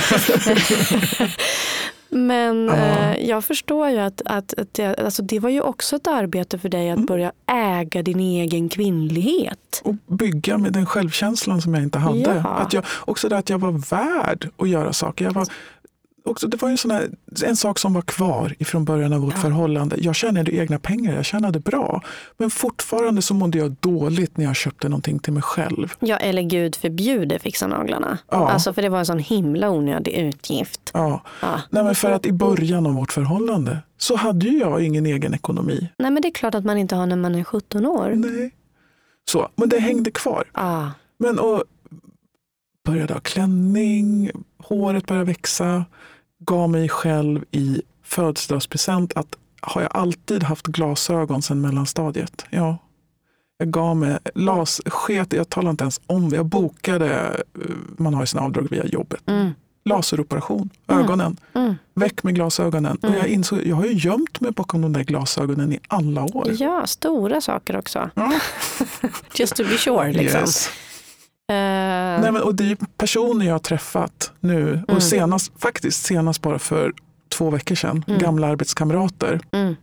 Men 2.11 2.67
Ja. 2.67 2.75
eh, 2.75 3.29
jag 3.29 3.45
förstår 3.45 3.89
ju 3.89 3.99
att, 3.99 4.23
att, 4.25 4.55
att 4.59 4.75
det, 4.75 4.95
alltså 5.05 5.23
det 5.23 5.39
var 5.39 5.51
ju 5.51 5.61
också 5.61 5.97
ett 5.97 6.07
arbete 6.07 6.59
för 6.59 6.69
dig 6.69 6.91
att 6.91 7.07
börja 7.07 7.33
äga 7.53 8.03
din 8.03 8.21
egen 8.21 8.69
kvinnlighet. 8.69 9.83
Och 9.85 9.95
bygga 10.07 10.59
med 10.59 10.73
den 10.73 10.87
självkänslan 10.87 11.61
som 11.63 11.75
jag 11.75 11.83
inte 11.83 11.99
hade. 11.99 12.19
Ja. 12.45 12.49
Att 12.49 12.73
jag, 12.73 12.85
också 13.01 13.29
det 13.29 13.39
att 13.39 13.51
jag 13.51 13.59
var 13.59 13.73
värd 13.91 14.49
att 14.57 14.69
göra 14.69 14.93
saker. 14.93 15.25
Jag 15.25 15.33
var, 15.33 15.47
också, 16.25 16.49
det 16.49 16.63
var 16.63 16.69
en, 16.69 16.79
sån 16.79 16.91
här, 16.91 17.09
en 17.45 17.57
sak 17.57 17.79
som 17.79 17.95
var 17.95 18.03
kvar 18.03 18.55
ifrån 18.59 18.85
början 18.85 19.13
av 19.13 19.21
vårt 19.21 19.35
Ja. 19.35 19.41
förhållande. 19.41 19.97
Jag 19.99 20.15
tjänade 20.15 20.55
egna 20.55 20.79
pengar, 20.79 21.15
jag 21.15 21.25
tjänade 21.25 21.61
bra. 21.61 22.03
Men 22.37 22.51
fortfarande 22.51 23.23
så 23.23 23.35
mådde 23.35 23.59
jag 23.59 23.77
dåligt 23.81 24.37
när 24.37 24.45
jag 24.45 24.57
köpte 24.57 24.89
någonting 24.89 25.19
till 25.19 25.33
mig 25.33 25.43
själv. 25.43 25.95
Ja, 26.01 26.17
eller 26.17 26.43
gud 26.43 26.77
förbjude 26.77 27.39
fixa 27.39 27.67
naglarna. 27.67 28.19
Ja. 28.31 28.51
Alltså 28.51 28.73
för 28.73 28.83
det 28.83 28.89
var 28.89 28.99
en 28.99 29.07
sån 29.07 29.19
himla 29.19 29.71
onödig 29.71 30.13
utgift. 30.13 30.91
Ja. 30.95 31.23
Ja. 31.43 31.61
Nej, 31.71 31.85
men 31.85 31.95
för 31.95 32.11
att 32.11 32.27
i 32.27 32.33
början 32.33 32.87
av 32.87 32.95
vårt 32.95 33.13
förhållande 33.13 33.79
så 33.99 34.17
hade 34.17 34.47
ju 34.47 34.59
jag 34.59 34.83
ingen 34.85 35.07
egen 35.07 35.35
ekonomi. 35.35 35.89
Nej 35.99 36.11
men 36.11 36.23
det 36.23 36.29
är 36.29 36.33
klart 36.33 36.55
att 36.55 36.65
man 36.65 36.79
inte 36.79 36.97
har 36.97 37.07
när 37.07 37.17
man 37.17 37.35
är 37.35 37.45
17 37.45 37.87
år. 37.87 38.13
Nej. 38.17 38.51
Så, 39.31 39.49
men 39.57 39.69
det 39.69 39.79
hängde 39.79 40.11
kvar. 40.11 40.45
Ah. 40.53 40.87
Men 41.19 41.39
och 41.39 41.65
började 42.93 43.15
ha 43.15 43.21
klänning, 43.21 44.31
håret 44.59 45.07
började 45.07 45.27
växa, 45.27 45.85
gav 46.39 46.71
mig 46.71 46.89
själv 46.89 47.45
i 47.51 47.83
födelsedagspresent 48.05 49.13
att 49.17 49.37
har 49.61 49.83
jag 49.83 49.91
alltid 49.97 50.43
haft 50.43 50.67
glasögon 50.67 51.43
sedan 51.43 51.61
mellanstadiet? 51.61 52.47
Ja. 52.51 52.79
Jag 53.59 53.71
gav 53.71 53.97
mig, 53.97 54.19
las, 54.35 54.81
sket, 54.87 55.33
jag 55.33 55.49
talar 55.49 55.71
inte 55.71 55.85
ens 55.85 56.01
om 56.07 56.29
det, 56.31 56.37
jag 56.37 56.47
bokade, 56.47 57.11
eh, 57.65 57.71
man 57.97 58.15
har 58.15 58.23
ju 58.23 58.27
sina 58.27 58.43
avdrag 58.43 58.67
via 58.71 58.87
jobbet, 58.87 59.21
Mm. 59.27 59.51
laseroperation, 59.85 60.71
Mm. 60.87 61.03
ögonen, 61.05 61.37
Mm. 61.55 61.75
väck 61.95 62.23
med 62.23 62.35
glasögonen. 62.35 62.97
Och 62.97 63.05
Mm. 63.09 63.19
jag 63.19 63.27
insåg, 63.29 63.67
jag 63.67 63.77
har 63.77 63.85
ju 63.85 63.93
gömt 63.93 64.41
mig 64.41 64.51
bakom 64.53 64.83
de 64.83 64.93
där 64.93 65.05
glasögonen 65.05 65.73
i 65.73 65.79
alla 65.89 66.23
år. 66.25 66.51
Ja, 66.59 66.87
stora 66.87 67.41
saker 67.41 67.77
också. 67.77 68.11
Ja. 68.15 68.33
Just 69.35 69.57
to 69.57 69.63
be 69.63 69.79
sure. 69.79 70.13
Liksom. 70.13 70.41
Yes. 70.41 70.71
Eh, 71.51 71.55
Nej, 72.21 72.33
men, 72.33 72.43
och 72.43 72.55
det 72.55 72.71
är 72.71 72.77
personer 72.97 73.47
jag 73.47 73.55
har 73.55 73.59
träffat 73.59 74.33
nu 74.41 74.69
Mm. 74.73 74.85
och 74.85 75.03
senast, 75.03 75.53
faktiskt 75.59 76.05
senast 76.07 76.43
bara 76.43 76.59
för 76.59 76.93
två 77.29 77.51
veckor 77.51 77.75
sedan, 77.75 78.05
Mm. 78.09 78.21
gamla 78.21 78.47
arbetskamrater. 78.47 79.41
mm. 79.53 79.77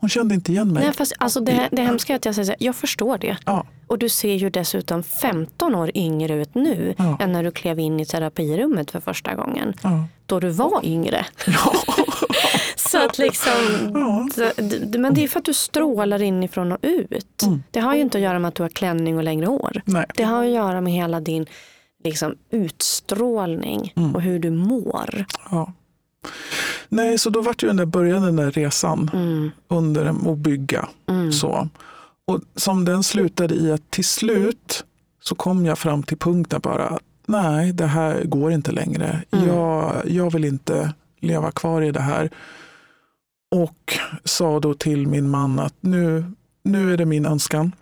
Hon 0.00 0.08
kände 0.08 0.34
inte 0.34 0.52
igen 0.52 0.72
mig. 0.72 0.84
Nej, 0.84 0.92
fast, 0.92 1.12
alltså, 1.18 1.40
det, 1.40 1.68
det 1.72 1.82
hemska 1.82 2.12
är 2.12 2.16
att 2.16 2.24
jag 2.24 2.34
säger 2.34 2.46
så 2.46 2.50
här, 2.52 2.56
jag 2.60 2.76
förstår 2.76 3.18
det. 3.18 3.36
Ja. 3.46 3.66
Och 3.86 3.98
du 3.98 4.08
ser 4.08 4.34
ju 4.34 4.50
dessutom 4.50 5.02
15 5.02 5.74
år 5.74 5.90
yngre 5.94 6.34
ut 6.34 6.54
nu 6.54 6.94
Ja. 6.98 7.16
än 7.20 7.32
när 7.32 7.42
du 7.44 7.50
klev 7.50 7.78
in 7.78 8.00
i 8.00 8.06
terapirummet 8.06 8.90
för 8.90 9.00
första 9.00 9.34
gången. 9.34 9.74
Ja. 9.82 10.04
Då 10.26 10.40
du 10.40 10.48
var 10.48 10.80
yngre. 10.84 11.26
Så 12.88 13.04
att 13.04 13.18
liksom, 13.18 13.52
Ja. 13.94 14.28
men 14.98 15.14
det 15.14 15.24
är 15.24 15.28
för 15.28 15.38
att 15.38 15.44
du 15.44 15.54
strålar 15.54 16.22
inifrån 16.22 16.72
och 16.72 16.78
ut. 16.82 17.42
Mm. 17.42 17.62
Det 17.70 17.80
har 17.80 17.94
ju 17.94 18.00
inte 18.00 18.18
att 18.18 18.22
göra 18.24 18.38
med 18.38 18.48
att 18.48 18.54
du 18.54 18.62
har 18.62 18.70
klänning 18.70 19.16
och 19.16 19.24
längre 19.24 19.46
hår. 19.46 19.82
Nej. 19.84 20.06
Det 20.16 20.22
har 20.22 20.44
att 20.44 20.50
göra 20.50 20.80
med 20.80 20.92
hela 20.92 21.20
din 21.20 21.46
liksom, 22.04 22.34
utstrålning 22.50 23.92
Mm. 23.96 24.14
och 24.14 24.22
hur 24.22 24.38
du 24.38 24.50
mår. 24.50 25.24
Ja. 25.50 25.72
Nej, 26.88 27.18
så 27.18 27.30
då 27.30 27.40
vart 27.42 27.62
ju 27.62 27.66
den 27.66 27.76
där, 27.76 27.86
började 27.86 28.26
den 28.26 28.36
där 28.36 28.50
resan 28.50 29.10
Mm. 29.14 29.50
under 29.68 30.04
att 30.32 30.38
bygga. 30.38 30.88
Mm. 31.08 31.32
Så. 31.32 31.68
Och 32.26 32.40
som 32.56 32.84
den 32.84 33.02
slutade 33.02 33.54
i 33.54 33.72
att 33.72 33.90
till 33.90 34.04
slut 34.04 34.84
så 35.22 35.34
kom 35.34 35.66
jag 35.66 35.78
fram 35.78 36.02
till 36.02 36.16
punkten 36.18 36.60
bara, 36.60 36.98
nej 37.26 37.72
det 37.72 37.86
här 37.86 38.24
går 38.24 38.52
inte 38.52 38.72
längre. 38.72 39.22
Mm. 39.30 39.46
Jag, 39.48 39.92
jag 40.06 40.32
vill 40.32 40.44
inte 40.44 40.92
leva 41.20 41.50
kvar 41.50 41.82
i 41.82 41.90
det 41.90 42.00
här. 42.00 42.30
Och 43.52 43.98
sa 44.24 44.60
då 44.60 44.74
till 44.74 45.06
min 45.06 45.30
man 45.30 45.58
att 45.58 45.74
nu, 45.80 46.24
nu 46.62 46.92
är 46.92 46.96
det 46.96 47.04
min 47.06 47.26
önskan. 47.26 47.72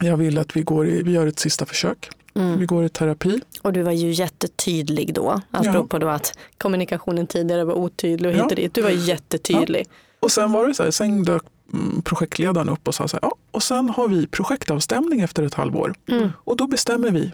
Jag 0.00 0.16
vill 0.16 0.38
att 0.38 0.56
vi, 0.56 0.62
går 0.62 0.88
i, 0.88 1.02
vi 1.02 1.12
gör 1.12 1.26
ett 1.26 1.38
sista 1.38 1.66
försök. 1.66 2.10
Mm. 2.34 2.58
Vi 2.58 2.66
går 2.66 2.84
i 2.84 2.88
terapi. 2.88 3.40
Och 3.62 3.72
du 3.72 3.82
var 3.82 3.92
ju 3.92 4.10
jättetydlig 4.10 5.14
då. 5.14 5.30
Alltså 5.50 5.68
Ja. 5.68 5.72
beror 5.72 5.86
på 5.86 5.98
då 5.98 6.08
att 6.08 6.38
kommunikationen 6.58 7.26
tidigare 7.26 7.64
var 7.64 7.74
otydlig 7.74 8.30
och 8.30 8.36
Ja. 8.38 8.42
hit 8.48 8.56
dit. 8.56 8.74
Du 8.74 8.82
var 8.82 8.90
jättetydlig. 8.90 9.86
Och 10.20 10.32
sen 10.32 10.52
var 10.52 10.68
det 10.68 10.74
så 10.74 10.82
här, 10.82 10.90
sen 10.90 11.22
dök 11.22 11.42
mm, 11.72 12.02
projektledaren 12.02 12.68
upp 12.68 12.88
och 12.88 12.94
sa 12.94 13.08
så 13.08 13.16
här, 13.16 13.20
ja, 13.22 13.34
och 13.50 13.62
sen 13.62 13.88
har 13.90 14.08
vi 14.08 14.26
projektavstämning 14.26 15.20
efter 15.20 15.42
ett 15.42 15.54
halvår. 15.54 15.94
Mm. 16.08 16.28
Och 16.36 16.56
då 16.56 16.66
bestämmer 16.66 17.10
vi, 17.10 17.32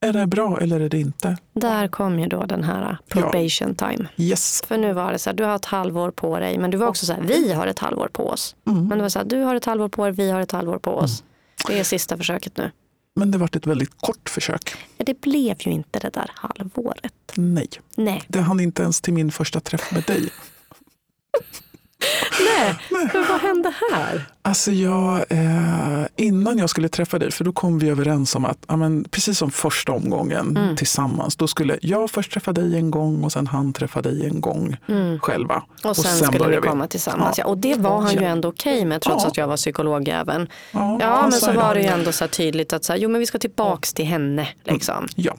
är 0.00 0.12
det 0.12 0.26
bra 0.26 0.60
eller 0.60 0.80
är 0.80 0.88
det 0.88 0.98
inte? 0.98 1.36
Där 1.52 1.88
kom 1.88 2.18
ju 2.20 2.26
då 2.26 2.44
den 2.44 2.64
här 2.64 2.98
probation 3.08 3.74
time. 3.74 4.08
Yes. 4.16 4.62
För 4.66 4.78
nu 4.78 4.92
var 4.92 5.12
det 5.12 5.18
så 5.18 5.30
här, 5.30 5.36
du 5.36 5.44
har 5.44 5.56
ett 5.56 5.64
halvår 5.64 6.10
på 6.10 6.38
dig. 6.38 6.58
Men 6.58 6.70
du 6.70 6.76
var 6.76 6.86
också 6.86 7.06
så 7.06 7.12
här, 7.12 7.22
vi 7.22 7.52
har 7.52 7.66
ett 7.66 7.78
halvår 7.78 8.08
på 8.12 8.28
oss. 8.28 8.56
Mm. 8.66 8.88
Men 8.88 8.98
det 8.98 9.02
var 9.02 9.08
så 9.08 9.18
här, 9.18 9.26
du 9.26 9.36
har 9.42 9.54
ett 9.54 9.64
halvår 9.64 9.88
på 9.88 10.06
er, 10.06 10.12
vi 10.12 10.30
har 10.30 10.40
ett 10.40 10.52
halvår 10.52 10.78
på 10.78 10.90
oss. 10.90 11.24
Det 11.66 11.78
är 11.78 11.84
sista 11.84 12.16
försöket 12.16 12.56
nu. 12.56 12.70
Men 13.14 13.30
det 13.30 13.38
var 13.38 13.56
ett 13.56 13.66
väldigt 13.66 14.00
kort 14.00 14.28
försök. 14.28 14.74
Ja, 14.96 15.04
det 15.04 15.20
blev 15.20 15.56
ju 15.60 15.70
inte 15.70 15.98
det 15.98 16.10
där 16.10 16.30
halvåret. 16.34 17.12
Nej, 17.34 17.68
Nej. 17.96 18.22
det 18.28 18.40
hann 18.40 18.60
inte 18.60 18.82
ens 18.82 19.00
till 19.00 19.12
min 19.12 19.32
första 19.32 19.60
träff 19.60 19.92
med 19.92 20.02
dig. 20.02 20.28
Nej, 22.44 22.74
men 22.90 23.24
vad 23.28 23.40
hände 23.40 23.72
här? 23.92 24.24
Alltså 24.42 24.72
jag, 24.72 25.24
eh, 25.28 26.02
innan 26.16 26.58
jag 26.58 26.70
skulle 26.70 26.88
träffa 26.88 27.18
dig, 27.18 27.30
för 27.30 27.44
då 27.44 27.52
kom 27.52 27.78
vi 27.78 27.88
överens 27.88 28.34
om 28.34 28.44
att, 28.44 28.58
ja, 28.68 28.76
men, 28.76 29.04
precis 29.10 29.38
som 29.38 29.50
första 29.50 29.92
omgången 29.92 30.56
Mm. 30.56 30.76
tillsammans, 30.76 31.36
då 31.36 31.46
skulle 31.46 31.78
jag 31.82 32.10
först 32.10 32.32
träffa 32.32 32.52
dig 32.52 32.76
en 32.76 32.90
gång 32.90 33.24
och 33.24 33.32
sen 33.32 33.46
han 33.46 33.72
träffa 33.72 34.02
dig 34.02 34.26
en 34.26 34.40
gång 34.40 34.76
Mm. 34.88 35.20
själva. 35.20 35.62
Och 35.84 35.96
sen, 35.96 36.26
skulle 36.26 36.48
vi 36.48 36.56
komma 36.68 36.86
tillsammans. 36.86 37.38
Ja. 37.38 37.44
Och 37.44 37.58
det 37.58 37.74
var 37.74 38.00
han 38.00 38.12
ju 38.12 38.24
ändå 38.24 38.48
okej 38.48 38.84
med 38.84 39.02
trots 39.02 39.24
Ja. 39.24 39.30
att 39.30 39.36
jag 39.36 39.46
var 39.48 39.56
psykologjäveln. 39.56 40.48
Ja, 40.72 40.98
Ja, 41.00 41.22
men 41.22 41.32
så 41.32 41.52
var 41.52 41.74
det 41.74 41.80
ju 41.80 41.86
ändå 41.86 42.12
så 42.12 42.24
här 42.24 42.28
tydligt 42.30 42.72
att 42.72 42.84
så 42.84 42.92
här, 42.92 43.00
jo, 43.00 43.08
men 43.08 43.20
vi 43.20 43.26
ska 43.26 43.38
tillbaks 43.38 43.92
till 43.94 44.04
henne. 44.06 44.48
Liksom. 44.64 45.08
Ja. 45.16 45.32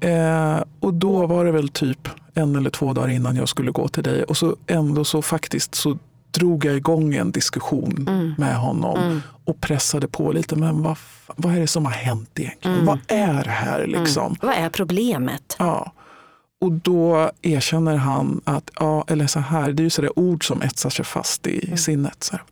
Eh, 0.00 0.62
och 0.80 0.94
då 0.94 1.26
var 1.26 1.44
det 1.44 1.52
väl 1.52 1.68
typ 1.68 2.08
en 2.34 2.56
eller 2.56 2.70
två 2.70 2.92
dagar 2.92 3.08
innan 3.08 3.36
jag 3.36 3.48
skulle 3.48 3.70
gå 3.70 3.88
till 3.88 4.02
dig 4.02 4.24
och 4.24 4.36
så 4.36 4.56
ändå 4.66 5.04
så 5.04 5.22
faktiskt 5.22 5.74
så 5.74 5.98
drog 6.32 6.64
jag 6.64 6.76
igång 6.76 7.14
en 7.14 7.30
diskussion 7.32 8.04
Mm. 8.08 8.34
med 8.38 8.56
honom 8.56 8.98
Mm. 8.98 9.20
och 9.44 9.60
pressade 9.60 10.08
på 10.08 10.32
lite. 10.32 10.56
Men 10.56 10.82
vad, 10.82 10.96
vad 11.36 11.54
är 11.56 11.60
det 11.60 11.66
som 11.66 11.84
har 11.84 11.92
hänt 11.92 12.38
egentligen? 12.40 12.74
Mm. 12.74 12.86
Vad 12.86 12.98
är 13.08 13.44
det 13.44 13.50
här 13.50 13.86
liksom? 13.86 14.36
Vad 14.42 14.54
är 14.54 14.68
problemet? 14.70 15.56
Ja. 15.58 15.92
Och 16.60 16.72
då 16.72 17.30
erkänner 17.42 17.96
han 17.96 18.40
att, 18.44 18.70
ja, 18.80 19.04
eller 19.08 19.26
så 19.26 19.40
här, 19.40 19.72
det 19.72 19.80
är 19.80 19.84
ju 19.84 19.90
sådär 19.90 20.18
ord 20.18 20.46
som 20.46 20.62
etsar 20.62 20.90
sig 20.90 21.04
fast 21.04 21.46
i 21.46 21.64
Mm. 21.66 21.76
sinnet. 21.78 22.22
Så 22.24 22.32
här. 22.36 22.44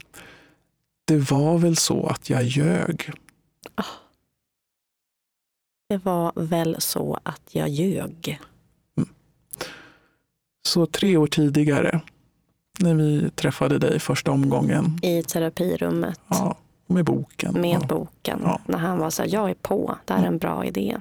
Det 1.05 1.17
var 1.31 1.59
väl 1.59 1.77
så 1.77 2.07
att 2.07 2.31
jag 2.31 2.43
ljög. 2.45 3.13
Det 5.89 5.97
var 6.05 6.33
väl 6.37 6.77
så 6.79 7.19
att 7.23 7.41
jag 7.53 7.69
ljög. 7.69 8.41
Så 10.69 10.87
tre 10.87 11.17
år 11.17 11.27
tidigare, 11.27 12.01
när 12.81 12.95
vi 12.95 13.31
träffade 13.31 13.79
dig 13.79 13.99
första 14.01 14.31
omgången, 14.31 14.99
I 15.03 15.23
terapirummet 15.23 16.21
ja, 16.29 16.57
med 16.87 17.05
boken, 17.05 17.61
med 17.61 17.81
ja, 17.83 17.87
boken. 17.87 18.41
Ja. 18.45 18.61
När 18.67 18.79
han 18.79 18.99
var 18.99 19.11
så 19.11 19.23
här, 19.23 19.29
jag 19.35 19.51
är 19.51 19.55
på, 19.55 19.99
det 20.05 20.13
här 20.15 20.23
är 20.23 20.27
en 20.27 20.39
bra 20.39 20.65
idé. 20.65 21.01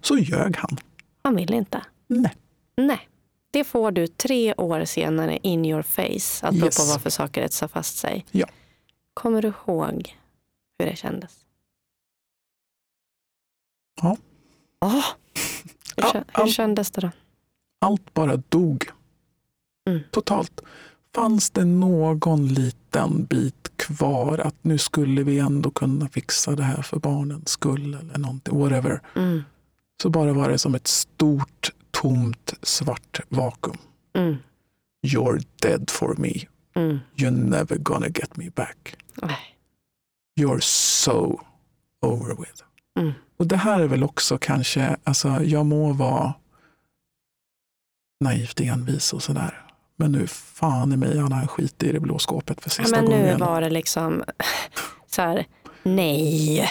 så 0.00 0.16
ljög 0.18 0.56
han. 0.56 0.76
Han 1.22 1.36
ville 1.36 1.56
inte. 1.56 1.82
Nej. 2.06 2.34
Nej. 2.76 3.08
Det 3.50 3.64
får 3.64 3.90
du 3.92 4.06
tre 4.06 4.54
år 4.54 4.84
senare 4.84 5.38
in 5.42 5.64
your 5.64 5.82
face. 5.82 6.46
Att 6.48 6.54
bero 6.54 6.64
Yes. 6.64 6.76
på 6.76 6.92
varför 6.92 7.10
saker 7.10 7.42
etsar 7.42 7.68
fast 7.68 7.96
sig. 7.98 8.24
Ja. 8.30 8.46
Kommer 9.14 9.42
du 9.42 9.48
ihåg 9.48 10.14
hur 10.78 10.86
det 10.86 10.96
kändes? 10.96 11.32
Ja. 14.02 14.16
Åh! 14.80 14.92
Hur, 15.96 16.02
Ja, 16.04 16.10
kä- 16.12 16.24
hur 16.42 16.46
kändes 16.52 16.90
det 16.90 17.00
då? 17.00 17.10
Allt 17.80 18.14
bara 18.14 18.36
dog. 18.36 18.84
Mm. 19.88 20.00
Totalt. 20.10 20.60
Fanns 21.14 21.50
det 21.50 21.64
någon 21.64 22.48
liten 22.48 23.24
bit 23.24 23.72
kvar 23.76 24.38
att 24.38 24.54
nu 24.62 24.78
skulle 24.78 25.22
vi 25.22 25.38
ändå 25.38 25.70
kunna 25.70 26.08
fixa 26.08 26.56
det 26.56 26.62
här 26.62 26.82
för 26.82 26.98
barnens 26.98 27.48
skull 27.48 27.94
eller 27.94 28.18
någonting, 28.18 28.58
whatever. 28.58 29.00
Mm. 29.16 29.42
så 30.02 30.10
bara 30.10 30.32
var 30.32 30.48
det 30.48 30.58
som 30.58 30.74
ett 30.74 30.86
stort, 30.86 31.70
tomt, 31.90 32.54
svart 32.62 33.20
vakuum. 33.28 33.76
Mm. 34.12 34.36
You're 35.06 35.44
dead 35.62 35.90
for 35.90 36.14
me. 36.18 36.32
Mm. 36.74 36.98
You're 37.14 37.48
never 37.50 37.76
gonna 37.76 38.06
get 38.06 38.36
me 38.36 38.50
back. 38.50 38.96
Nej. 39.22 39.56
You're 40.40 40.60
so 40.60 41.40
over 42.02 42.34
with. 42.34 42.62
Mm. 42.98 43.12
Och 43.36 43.46
det 43.46 43.56
här 43.56 43.80
är 43.80 43.86
väl 43.86 44.04
också 44.04 44.38
kanske, 44.38 44.96
alltså 45.04 45.28
jag 45.42 45.66
må 45.66 45.92
vara 45.92 46.34
naivt 48.20 48.60
envis 48.60 49.12
och 49.12 49.22
sådär. 49.22 49.64
Men 49.96 50.12
nu 50.12 50.26
fan 50.26 50.92
i 50.92 50.96
mig 50.96 51.18
han 51.18 51.32
har 51.32 51.46
skit 51.46 51.82
i 51.82 51.92
det 51.92 52.00
blå 52.00 52.18
skåpet 52.18 52.60
för 52.60 52.70
Ja, 52.70 52.84
sista 52.84 52.96
men 53.00 53.10
nu 53.10 53.16
gången. 53.22 53.38
var 53.38 53.60
det 53.60 53.70
liksom 53.70 54.24
så 55.10 55.22
här, 55.22 55.46
nej. 55.82 56.70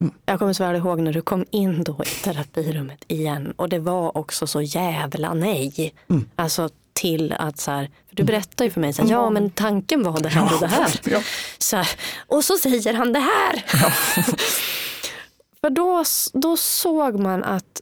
Mm. 0.00 0.14
Jag 0.26 0.38
kommer 0.38 0.52
så 0.52 0.64
väl 0.64 0.76
ihåg 0.76 1.00
när 1.00 1.12
du 1.12 1.22
kom 1.22 1.44
in 1.50 1.84
då 1.84 2.00
i 2.04 2.08
terapirummet 2.24 3.04
igen 3.08 3.52
och 3.56 3.68
det 3.68 3.78
var 3.78 4.16
också 4.16 4.46
så 4.46 4.62
jävla 4.62 5.34
nej. 5.34 5.94
Mm. 6.10 6.28
Alltså 6.36 6.68
till 6.92 7.32
att 7.38 7.58
så 7.58 7.70
här, 7.70 7.90
för 8.08 8.16
du 8.16 8.24
berättade 8.24 8.64
ju 8.64 8.70
för 8.70 8.80
mig 8.80 8.92
så 8.92 9.02
här, 9.02 9.10
ja 9.10 9.30
men 9.30 9.50
tanken 9.50 10.02
var 10.02 10.20
det 10.20 10.28
här 10.28 10.54
och 10.54 10.60
det 10.60 10.66
här. 10.66 11.00
Ja, 11.04 11.20
Så 11.58 11.76
här. 11.76 11.88
Och 12.26 12.44
så 12.44 12.56
säger 12.56 12.94
han 12.94 13.12
det 13.12 13.18
här. 13.20 13.64
för 15.60 15.70
då, 15.70 16.04
då 16.32 16.56
såg 16.56 17.18
man 17.20 17.44
att 17.44 17.80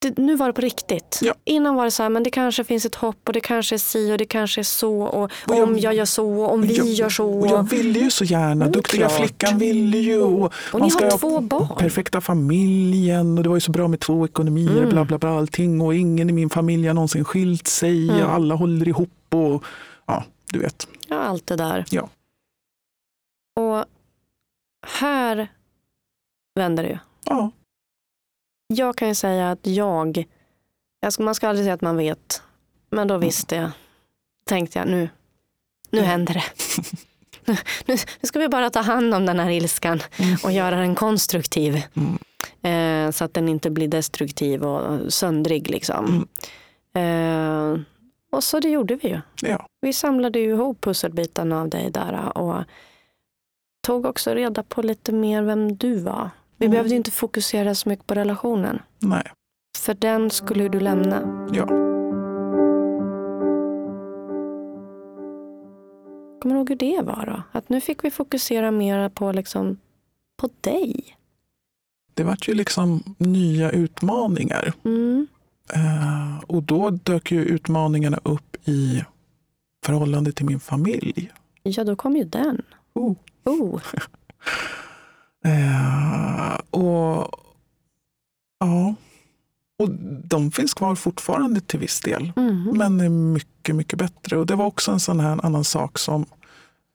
det, 0.00 0.18
nu 0.18 0.36
var 0.36 0.46
det 0.46 0.52
på 0.52 0.60
riktigt. 0.60 1.18
Ja. 1.22 1.34
Innan 1.44 1.74
var 1.74 1.84
det 1.84 1.90
så 1.90 2.02
här, 2.02 2.10
men 2.10 2.22
det 2.22 2.30
kanske 2.30 2.64
finns 2.64 2.84
ett 2.86 2.94
hopp 2.94 3.28
och 3.28 3.32
det 3.32 3.40
kanske 3.40 3.74
är 3.74 3.78
si 3.78 4.12
och 4.12 4.18
det 4.18 4.24
kanske 4.24 4.60
är 4.60 4.62
så. 4.62 5.02
Och 5.02 5.22
Och 5.24 5.30
jag- 5.48 5.62
om 5.62 5.78
jag 5.78 5.94
gör 5.94 6.04
så, 6.04 6.32
och 6.40 6.52
om 6.52 6.62
vi 6.62 6.76
jag, 6.76 6.86
gör 6.86 7.08
så. 7.08 7.28
Och 7.40 7.46
jag 7.46 7.70
ville 7.70 7.98
ju 7.98 8.10
så 8.10 8.24
gärna, 8.24 8.52
Mm, 8.64 8.72
duktiga 8.72 9.08
klart. 9.08 9.18
flickan 9.20 9.58
ville 9.58 9.98
ju. 9.98 10.20
Och, 10.22 10.44
Och 10.44 10.52
man 10.72 10.82
ni 10.82 10.90
ska 10.90 11.04
har 11.04 11.10
ha 11.10 11.18
två 11.18 11.40
barn. 11.40 11.76
Perfekta 11.78 12.20
familjen 12.20 13.36
och 13.38 13.42
det 13.44 13.48
var 13.48 13.56
ju 13.56 13.60
så 13.60 13.70
bra 13.72 13.88
med 13.88 14.00
två 14.00 14.24
ekonomier, 14.26 14.76
Mm. 14.78 14.88
bla 14.90 15.04
bla 15.04 15.18
bla 15.18 15.30
allting. 15.38 15.80
Och 15.80 15.94
ingen 15.94 16.30
i 16.30 16.32
min 16.32 16.50
familj 16.50 16.86
har 16.86 16.94
någonsin 16.94 17.24
skilt 17.24 17.66
sig 17.66 18.08
Mm. 18.10 18.26
och 18.26 18.32
alla 18.32 18.54
håller 18.54 18.88
ihop. 18.88 19.10
Och, 19.34 19.64
ja, 20.06 20.24
du 20.52 20.58
vet. 20.58 20.88
Ja, 21.08 21.16
allt 21.16 21.46
det 21.46 21.56
där. 21.56 21.84
Ja. 21.90 22.08
Och 23.60 23.84
här 24.86 25.48
vänder 26.54 26.82
det 26.82 26.88
ju. 26.88 26.98
Ja, 27.24 27.50
Jag 28.74 28.96
kan 28.96 29.08
ju 29.08 29.14
säga 29.14 29.50
att 29.50 29.66
jag, 29.66 30.24
man 31.18 31.34
ska 31.34 31.48
aldrig 31.48 31.64
säga 31.64 31.74
att 31.74 31.80
man 31.80 31.96
vet, 31.96 32.42
men 32.90 33.08
då 33.08 33.18
visste 33.18 33.56
jag, 33.56 33.70
tänkte 34.44 34.78
jag 34.78 34.88
nu, 34.88 35.08
nu 35.90 36.00
händer 36.00 36.34
det. 36.34 36.44
nu, 37.86 37.96
ska 38.22 38.38
vi 38.38 38.48
bara 38.48 38.70
ta 38.70 38.80
hand 38.80 39.14
om 39.14 39.26
den 39.26 39.38
här 39.38 39.50
ilskan 39.50 40.00
och 40.44 40.52
göra 40.52 40.76
den 40.76 40.94
konstruktiv. 40.94 41.82
Mm. 41.94 42.18
Eh, 42.62 43.10
så 43.10 43.24
att 43.24 43.34
den 43.34 43.48
inte 43.48 43.70
blir 43.70 43.88
destruktiv 43.88 44.64
och 44.64 45.12
söndrig. 45.12 45.70
Liksom. 45.70 46.28
Eh, 46.94 47.76
och 48.32 48.44
så 48.44 48.60
det 48.60 48.68
gjorde 48.68 48.96
vi 48.96 49.08
ju. 49.08 49.20
ja. 49.42 49.66
Vi 49.80 49.92
samlade 49.92 50.38
ju 50.38 50.50
ihop 50.50 50.80
pusselbitarna 50.80 51.60
av 51.60 51.68
dig 51.68 51.90
där 51.90 52.38
och 52.38 52.62
tog 53.80 54.06
också 54.06 54.34
reda 54.34 54.62
på 54.62 54.82
lite 54.82 55.12
mer 55.12 55.42
vem 55.42 55.76
du 55.76 55.94
var. 55.94 56.30
Vi 56.58 56.66
Mm. 56.66 56.70
behövde 56.70 56.94
inte 56.94 57.10
fokusera 57.10 57.74
så 57.74 57.88
mycket 57.88 58.06
på 58.06 58.14
relationen. 58.14 58.78
Nej. 58.98 59.22
För 59.78 59.94
den 59.94 60.30
skulle 60.30 60.68
du 60.68 60.80
lämna. 60.80 61.48
Ja. 61.52 61.66
Kommer 66.40 66.54
du 66.54 66.58
ihåg 66.58 66.68
hur 66.68 66.76
det 66.76 67.02
var 67.02 67.26
då? 67.26 67.42
Att 67.58 67.68
nu 67.68 67.80
fick 67.80 68.04
vi 68.04 68.10
fokusera 68.10 68.70
mer 68.70 69.08
på, 69.08 69.32
liksom, 69.32 69.76
på 70.36 70.48
dig. 70.60 71.16
Det 72.14 72.24
vart 72.24 72.48
ju 72.48 72.54
liksom 72.54 73.02
nya 73.18 73.70
utmaningar. 73.70 74.72
Mm. 74.84 75.26
Eh, 75.74 76.38
och 76.46 76.62
då 76.62 76.90
dök 76.90 77.32
ju 77.32 77.44
utmaningarna 77.44 78.18
upp 78.22 78.56
i 78.68 79.04
förhållande 79.86 80.32
till 80.32 80.46
min 80.46 80.60
familj. 80.60 81.32
Ja, 81.62 81.84
då 81.84 81.96
kom 81.96 82.16
ju 82.16 82.24
den. 82.24 82.62
Oh. 82.94 83.14
Oh. 83.44 83.80
Eh, 85.44 86.54
och 86.70 87.30
ja, 88.60 88.94
och 89.78 89.90
de 90.24 90.50
finns 90.50 90.74
kvar 90.74 90.94
fortfarande 90.94 91.60
till 91.60 91.80
viss 91.80 92.00
del. 92.00 92.32
Mm. 92.36 92.64
Men 92.64 93.00
är 93.00 93.08
mycket, 93.08 93.74
mycket 93.74 93.98
bättre. 93.98 94.36
Och 94.36 94.46
det 94.46 94.54
var 94.54 94.66
också 94.66 94.90
en 94.90 95.00
sån 95.00 95.20
här 95.20 95.44
annan 95.44 95.64
sak 95.64 95.98
som 95.98 96.26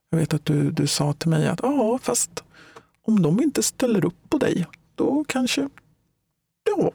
jag 0.10 0.18
vet 0.18 0.34
att 0.34 0.46
du, 0.46 0.72
du 0.72 0.88
sa 0.88 1.14
till 1.14 1.30
mig 1.30 1.48
att 1.48 1.60
ja, 1.64 2.00
fast 2.02 2.44
om 3.02 3.22
de 3.22 3.44
inte 3.44 3.64
ställer 3.64 4.06
upp 4.06 4.30
på 4.30 4.38
dig, 4.38 4.66
då 4.96 5.24
kanske, 5.28 5.70
ja, 6.64 6.92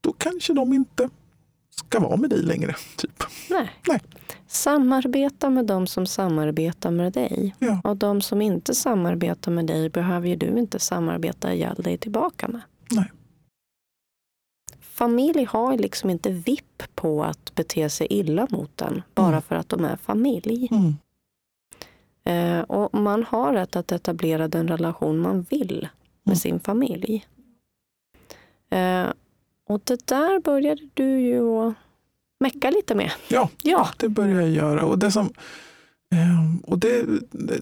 då 0.00 0.12
kanske 0.12 0.52
de 0.52 0.72
inte 0.72 1.10
ska 1.74 2.00
vara 2.00 2.16
med 2.16 2.30
dig 2.30 2.42
längre. 2.42 2.74
Typ. 2.96 3.22
Nej. 3.50 3.70
Nej. 3.88 4.00
Samarbeta 4.46 5.50
med 5.50 5.66
de 5.66 5.86
som 5.86 6.06
samarbetar 6.06 6.90
med 6.90 7.12
dig. 7.12 7.54
Ja. 7.58 7.80
Och 7.84 7.96
de 7.96 8.20
som 8.20 8.42
inte 8.42 8.74
samarbetar 8.74 9.52
med 9.52 9.66
dig 9.66 9.88
behöver 9.90 10.28
ju 10.28 10.36
du 10.36 10.58
inte 10.58 10.78
samarbeta 10.78 11.54
ihjäl 11.54 11.74
dig 11.76 11.98
tillbaka 11.98 12.48
med. 12.48 12.60
Nej. 12.90 13.12
Familj 14.80 15.44
har 15.44 15.78
liksom 15.78 16.10
inte 16.10 16.30
vipp 16.30 16.82
på 16.94 17.24
att 17.24 17.54
bete 17.54 17.90
sig 17.90 18.06
illa 18.10 18.46
mot 18.50 18.76
den 18.76 19.02
bara 19.14 19.28
Mm. 19.28 19.42
för 19.42 19.54
att 19.56 19.68
de 19.68 19.84
är 19.84 19.96
familj. 19.96 20.68
Mm. 20.70 20.94
Eh, 22.24 22.60
och 22.62 22.94
man 23.00 23.24
har 23.24 23.52
rätt 23.52 23.76
att 23.76 23.92
etablera 23.92 24.48
den 24.48 24.68
relation 24.68 25.18
man 25.18 25.42
vill 25.50 25.88
med 26.22 26.32
Mm. 26.32 26.36
sin 26.36 26.60
familj. 26.60 27.26
Eh, 28.70 29.06
och 29.72 29.80
det 29.84 30.06
där 30.06 30.40
började 30.40 30.88
du 30.94 31.20
ju 31.20 31.48
att 31.48 31.74
mecka 32.40 32.70
lite 32.70 32.94
med. 32.94 33.10
Ja, 33.28 33.48
Ja. 33.62 33.88
det 33.96 34.08
börjar 34.08 34.40
jag 34.40 34.50
göra. 34.50 34.82
Och 34.84 34.98
det, 34.98 35.10
som, 35.12 35.32
ehm, 36.10 36.58
och 36.66 36.78
det, 36.78 37.04
det, 37.30 37.60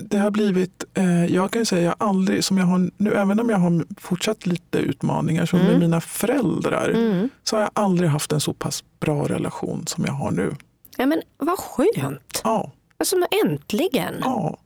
det 0.00 0.18
har 0.18 0.30
blivit, 0.30 0.84
eh, 0.94 1.24
jag 1.26 1.50
kan 1.50 1.60
ju 1.62 1.66
säga, 1.66 1.82
jag 1.82 1.94
aldrig, 1.98 2.44
som 2.44 2.58
jag 2.58 2.64
har 2.64 2.90
nu, 2.96 3.12
även 3.14 3.40
om 3.40 3.50
jag 3.50 3.56
har 3.58 3.84
fortsatt 4.00 4.46
lite 4.46 4.78
utmaningar, 4.78 5.46
som 5.46 5.58
Mm. 5.58 5.70
med 5.72 5.80
mina 5.80 6.00
föräldrar, 6.00 6.88
Mm. 6.88 7.28
så 7.44 7.56
har 7.56 7.60
jag 7.62 7.70
aldrig 7.74 8.10
haft 8.10 8.32
en 8.32 8.40
så 8.40 8.52
pass 8.52 8.84
bra 9.00 9.24
relation 9.28 9.86
som 9.86 10.04
jag 10.04 10.12
har 10.12 10.30
nu. 10.30 10.54
Ja, 10.96 11.06
men 11.06 11.22
vad 11.38 11.58
skönt! 11.58 12.40
Ja, 12.44 12.72
Alltså, 12.98 13.16
men 13.16 13.28
äntligen! 13.44 14.14
ja. 14.20 14.58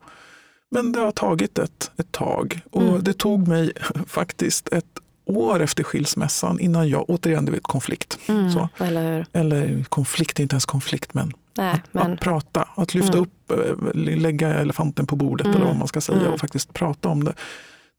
Men 0.71 0.91
det 0.91 0.99
har 0.99 1.11
tagit 1.11 1.57
ett, 1.59 1.91
ett 1.97 2.11
tag 2.11 2.59
och 2.71 2.81
Mm. 2.81 3.03
det 3.03 3.13
tog 3.13 3.47
mig 3.47 3.71
faktiskt 4.07 4.67
ett 4.73 4.99
år 5.25 5.59
efter 5.61 5.83
skilsmässan 5.83 6.59
innan 6.59 6.89
jag, 6.89 7.09
återigen 7.09 7.45
du 7.45 7.51
vet 7.51 7.63
konflikt, 7.63 8.19
Mm, 8.27 8.51
så. 8.51 8.69
Eller 8.77 9.25
eller 9.33 9.83
konflikt, 9.83 10.39
inte 10.39 10.53
ens 10.53 10.65
konflikt 10.65 11.13
men 11.13 11.33
Nej, 11.57 11.81
men 11.91 12.13
Att 12.13 12.19
prata, 12.19 12.67
att 12.75 12.93
lyfta 12.93 13.17
Mm. 13.17 13.21
upp, 13.23 13.51
eh, 13.51 13.93
lägga 13.93 14.53
elefanten 14.53 15.07
på 15.07 15.15
bordet 15.15 15.45
Mm. 15.47 15.57
eller 15.57 15.67
vad 15.67 15.75
man 15.77 15.87
ska 15.87 16.01
säga 16.01 16.19
Mm. 16.19 16.33
och 16.33 16.39
faktiskt 16.39 16.73
prata 16.73 17.09
om 17.09 17.23
det. 17.23 17.33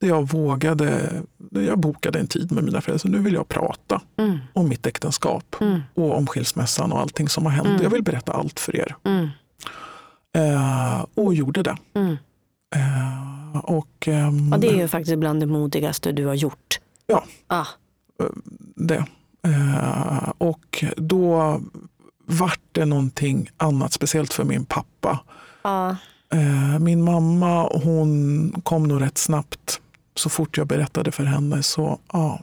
Det 0.01 0.07
jag 0.07 0.29
vågade, 0.29 1.11
jag 1.51 1.79
bokade 1.79 2.19
en 2.19 2.27
tid 2.27 2.53
med 2.53 2.65
mina 2.65 2.81
föräldrar, 2.81 2.99
så 2.99 3.09
nu 3.09 3.19
vill 3.19 3.35
jag 3.35 3.49
prata 3.49 4.01
mm, 4.17 4.39
om 4.53 4.69
mitt 4.69 4.87
äktenskap 4.87 5.57
mm, 5.61 5.81
och 5.95 6.17
om 6.17 6.27
skilsmässan 6.27 6.93
och 6.93 7.01
allting 7.01 7.29
som 7.29 7.45
har 7.47 7.53
hänt. 7.53 7.67
Mm. 7.69 7.83
Jag 7.83 7.91
vill 7.91 8.03
berätta 8.03 8.33
allt 8.33 8.61
för 8.61 8.77
er. 8.77 8.97
mm, 9.05 9.29
Eh, 10.37 11.05
och 11.15 11.35
gjorde 11.35 11.63
det. 11.63 11.77
mm. 11.95 12.17
Eh, 12.75 13.59
och, 13.65 14.09
ehm, 14.09 14.49
Ja, 14.53 14.59
det 14.59 14.69
är 14.69 14.77
ju 14.77 14.89
faktiskt 14.89 15.19
bland 15.19 15.41
det 15.41 15.47
modigaste 15.47 16.13
du 16.13 16.27
har 16.27 16.35
gjort. 16.35 16.79
Ja. 17.07 17.25
Ah, 17.47 17.67
det. 18.75 19.05
Eh, 19.47 20.29
och 20.39 20.85
då 20.97 21.61
vart 22.27 22.61
det 22.73 22.85
någonting 22.85 23.51
annat, 23.57 23.93
speciellt 23.93 24.33
för 24.33 24.45
min 24.45 24.65
pappa. 24.65 25.19
ja, 25.63 25.97
Eh, 26.33 26.79
Min 26.79 27.05
mamma 27.05 27.63
hon 27.83 28.61
kom 28.65 28.83
nog 28.89 29.01
rätt 29.03 29.19
snabbt. 29.19 29.81
Så 30.15 30.29
fort 30.31 30.57
jag 30.57 30.67
berättade 30.67 31.13
för 31.13 31.25
henne 31.25 31.63
så 31.63 31.99
ja, 32.13 32.41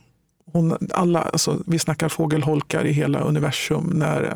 hon, 0.53 0.77
alla, 0.93 1.21
alltså, 1.21 1.63
vi 1.67 1.79
snackar 1.79 2.09
fågelholkar 2.09 2.85
i 2.85 2.91
hela 2.91 3.19
universum 3.19 3.83
när 3.93 4.23
eh, 4.23 4.33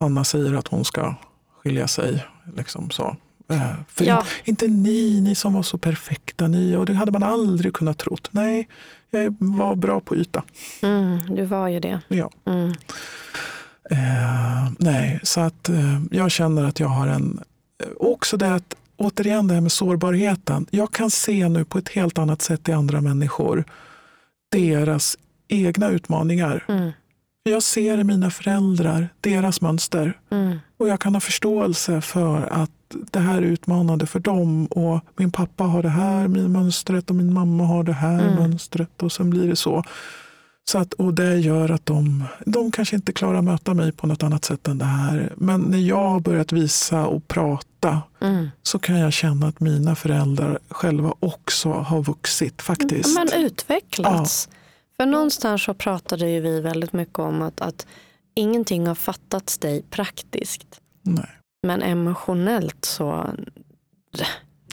Anna 0.00 0.24
säger 0.24 0.54
att 0.54 0.68
hon 0.68 0.84
ska 0.84 1.14
skilja 1.62 1.88
sig. 1.88 2.24
Liksom 2.56 2.90
så. 2.90 3.16
Eh, 3.48 3.72
För 3.88 4.04
Ja. 4.04 4.24
inte 4.44 4.68
ni, 4.68 5.20
ni 5.20 5.34
som 5.34 5.52
var 5.52 5.62
så 5.62 5.78
perfekta, 5.78 6.48
ni, 6.48 6.76
och 6.76 6.86
det 6.86 6.94
hade 6.94 7.12
man 7.12 7.22
aldrig 7.22 7.74
kunnat 7.74 7.98
trott. 7.98 8.28
Nej, 8.30 8.68
var 9.38 9.74
bra 9.74 10.00
på 10.00 10.16
yta. 10.16 10.42
mm, 10.82 11.18
du 11.36 11.44
var 11.44 11.68
ju 11.68 11.80
det. 11.80 12.00
Ja. 12.08 12.30
Mm, 12.46 12.72
Eh, 13.90 14.72
nej, 14.78 15.20
så 15.22 15.40
att 15.40 15.68
eh, 15.68 16.00
jag 16.10 16.30
känner 16.30 16.64
att 16.64 16.80
jag 16.80 16.88
har 16.88 17.06
en... 17.06 17.40
eh, 17.82 17.88
Också 17.96 18.36
det 18.36 18.54
att, 18.54 18.74
återigen 18.96 19.46
det 19.48 19.54
här 19.54 19.60
med 19.60 19.72
sårbarheten. 19.72 20.66
Jag 20.70 20.92
kan 20.92 21.10
se 21.10 21.48
nu 21.48 21.64
på 21.64 21.78
ett 21.78 21.88
helt 21.88 22.18
annat 22.18 22.42
sätt 22.42 22.68
i 22.68 22.72
andra 22.72 23.00
människor 23.00 23.64
deras 24.52 25.16
egna 25.48 25.88
utmaningar. 25.88 26.64
mm, 26.68 26.90
Jag 27.50 27.62
ser 27.62 27.98
i 27.98 28.04
mina 28.04 28.30
föräldrar 28.30 29.08
deras 29.20 29.60
mönster. 29.60 30.18
Mm. 30.30 30.58
Och 30.76 30.88
jag 30.88 31.00
kan 31.00 31.14
ha 31.14 31.20
förståelse 31.20 32.00
för 32.00 32.42
att 32.52 32.70
det 33.12 33.18
här 33.18 33.36
är 33.38 33.42
utmanande 33.42 34.06
för 34.06 34.20
dem. 34.20 34.66
Och 34.66 35.00
min 35.16 35.30
pappa 35.32 35.64
har 35.64 35.82
det 35.82 35.88
här 35.88 36.28
min 36.28 36.52
mönstret 36.52 37.10
och 37.10 37.16
min 37.16 37.32
mamma 37.32 37.64
har 37.64 37.84
det 37.84 37.92
här 37.92 38.22
Mm. 38.22 38.34
mönstret. 38.34 39.02
Och 39.02 39.12
sen 39.12 39.30
blir 39.30 39.48
det 39.48 39.56
så. 39.56 39.82
så 40.70 40.78
att, 40.78 40.92
och 40.94 41.14
det 41.14 41.36
gör 41.38 41.70
att 41.70 41.86
de, 41.86 42.24
de 42.46 42.70
kanske 42.72 42.96
inte 42.96 43.12
klarar 43.12 43.38
att 43.38 43.44
möta 43.44 43.74
mig 43.74 43.92
på 43.92 44.06
något 44.06 44.22
annat 44.22 44.44
sätt 44.44 44.68
än 44.68 44.78
det 44.78 44.84
här. 44.84 45.32
Men 45.36 45.60
när 45.60 45.78
jag 45.78 46.10
har 46.10 46.20
börjat 46.20 46.52
visa 46.52 47.06
och 47.06 47.28
prata 47.28 48.02
Mm. 48.20 48.48
så 48.62 48.78
kan 48.78 48.98
jag 48.98 49.12
känna 49.12 49.46
att 49.48 49.60
mina 49.60 49.94
föräldrar 49.94 50.58
själva 50.70 51.14
också 51.20 51.72
har 51.72 52.02
vuxit 52.02 52.62
faktiskt. 52.62 53.14
Men 53.18 53.44
utvecklats. 53.44 54.48
För 54.96 55.06
någonstans 55.06 55.62
så 55.64 55.74
pratade 55.74 56.30
ju 56.30 56.40
vi 56.40 56.60
väldigt 56.60 56.92
mycket 56.92 57.18
om 57.18 57.42
att, 57.42 57.60
att 57.60 57.86
ingenting 58.34 58.86
har 58.86 58.94
fattats 58.94 59.58
dig 59.58 59.82
praktiskt. 59.90 60.80
Nej, 61.02 61.30
Men 61.66 61.82
emotionellt 61.82 62.84
så, 62.84 63.30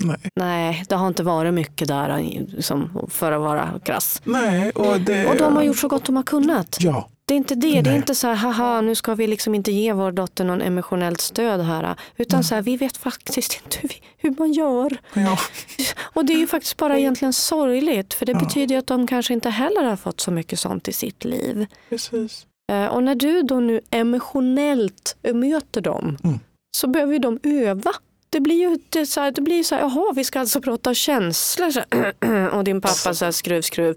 nej. 0.01 0.17
nej, 0.35 0.83
det 0.89 0.95
har 0.95 1.07
inte 1.07 1.23
varit 1.23 1.53
mycket 1.53 1.87
där 1.87 2.19
liksom, 2.47 3.07
för 3.09 3.31
att 3.31 3.41
vara 3.41 3.79
krass. 3.83 4.21
nej 4.23 4.71
och, 4.71 5.01
det, 5.01 5.25
Och 5.25 5.37
de 5.37 5.55
har 5.55 5.63
gjort 5.63 5.77
så 5.77 5.87
gott 5.87 6.05
de 6.05 6.15
har 6.15 6.23
kunnat. 6.23 6.77
Ja, 6.79 7.09
Det 7.31 7.35
är 7.35 7.37
inte 7.37 7.55
det. 7.55 7.67
Det 7.67 7.77
är 7.77 7.83
Nej. 7.83 7.95
inte 7.95 8.15
så 8.15 8.27
här, 8.27 8.35
haha, 8.35 8.81
nu 8.81 8.95
ska 8.95 9.15
vi 9.15 9.27
liksom 9.27 9.55
inte 9.55 9.71
ge 9.71 9.93
vår 9.93 10.11
dotter 10.11 10.45
någon 10.45 10.61
emotionellt 10.61 11.21
stöd 11.21 11.61
här. 11.61 11.95
Utan 12.17 12.43
så 12.43 12.55
här, 12.55 12.61
vi 12.61 12.77
vet 12.77 12.97
faktiskt 12.97 13.61
inte 13.63 13.77
hur, 13.81 13.89
vi, 13.89 13.95
hur 14.17 14.35
man 14.39 14.51
gör. 14.53 14.97
ja, 15.13 15.37
Och 16.13 16.25
det 16.25 16.33
är 16.33 16.37
ju 16.37 16.47
faktiskt 16.47 16.77
bara 16.77 16.97
egentligen 16.99 17.33
sorgligt. 17.33 18.13
För 18.13 18.25
det 18.25 18.31
Ja. 18.31 18.39
betyder 18.39 18.75
ju 18.75 18.79
att 18.79 18.87
de 18.87 19.07
kanske 19.07 19.33
inte 19.33 19.49
heller 19.49 19.83
har 19.83 19.95
fått 19.95 20.19
så 20.21 20.31
mycket 20.31 20.59
sånt 20.59 20.87
i 20.87 20.93
sitt 20.93 21.25
liv. 21.25 21.65
precis. 21.89 22.45
Eh, 22.71 22.85
Och 22.85 23.03
när 23.03 23.15
du 23.15 23.41
då 23.41 23.59
nu 23.59 23.81
emotionellt 23.91 25.15
möter 25.33 25.81
dem 25.81 26.17
Mm. 26.23 26.39
så 26.77 26.87
behöver 26.87 27.13
ju 27.13 27.19
de 27.19 27.39
öva. 27.43 27.91
Det 28.29 28.39
blir 28.39 28.55
ju 28.69 28.77
det 28.89 29.05
så 29.05 29.21
här, 29.21 29.31
det 29.31 29.41
blir 29.41 29.63
så 29.63 29.75
här, 29.75 29.81
jaha 29.81 30.13
vi 30.15 30.23
ska 30.23 30.39
alltså 30.39 30.61
prata 30.61 30.93
känslor. 30.93 31.71
Så 31.71 31.81
här, 32.21 32.49
och 32.49 32.63
din 32.63 32.81
pappa 32.81 33.13
så 33.13 33.25
här, 33.25 33.31
skruv 33.31 33.61
skruv. 33.61 33.95